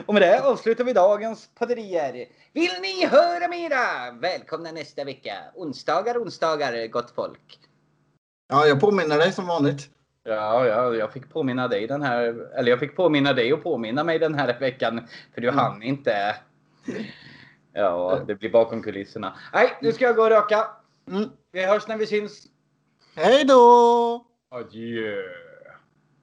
Och 0.07 0.15
med 0.15 0.23
det 0.23 0.41
avslutar 0.43 0.85
vi 0.85 0.93
dagens 0.93 1.51
podderier. 1.59 2.27
Vill 2.53 2.71
ni 2.83 3.07
höra 3.07 3.49
mera? 3.49 4.11
Välkomna 4.21 4.73
nästa 4.73 5.05
vecka. 5.05 5.33
Onsdagar, 5.55 6.19
onsdagar, 6.19 6.87
gott 6.87 7.11
folk. 7.11 7.59
Ja, 8.49 8.67
jag 8.67 8.81
påminner 8.81 9.19
dig 9.19 9.33
som 9.33 9.47
vanligt. 9.47 9.91
Ja, 10.23 10.67
ja, 10.67 10.95
jag 10.95 11.13
fick 11.13 11.31
påminna 11.31 11.69
dig 11.69 11.87
den 11.87 12.03
här, 12.03 12.25
eller 12.59 12.71
jag 12.71 12.81
fick 12.81 12.97
påminna 12.97 13.33
dig 13.33 13.53
och 13.53 13.63
påminna 13.63 14.05
mig 14.05 14.19
den 14.19 14.35
här 14.35 14.59
veckan. 14.61 15.07
För 15.35 15.41
du 15.41 15.49
Mm. 15.49 15.59
hann 15.59 15.83
inte. 15.83 16.37
Ja, 17.73 18.23
det 18.27 18.35
blir 18.35 18.51
bakom 18.51 18.83
kulisserna. 18.83 19.37
Nej, 19.53 19.79
nu 19.83 19.93
ska 19.93 20.05
jag 20.05 20.17
gå 20.17 20.23
och 20.23 20.29
röka. 20.29 20.67
Mm. 21.09 21.31
Vi 21.53 21.65
hörs 21.67 21.89
när 21.89 21.97
vi 21.97 22.07
syns. 22.07 22.47
Hej 23.17 23.45
då! 23.45 24.27
Adjö. 24.49 25.23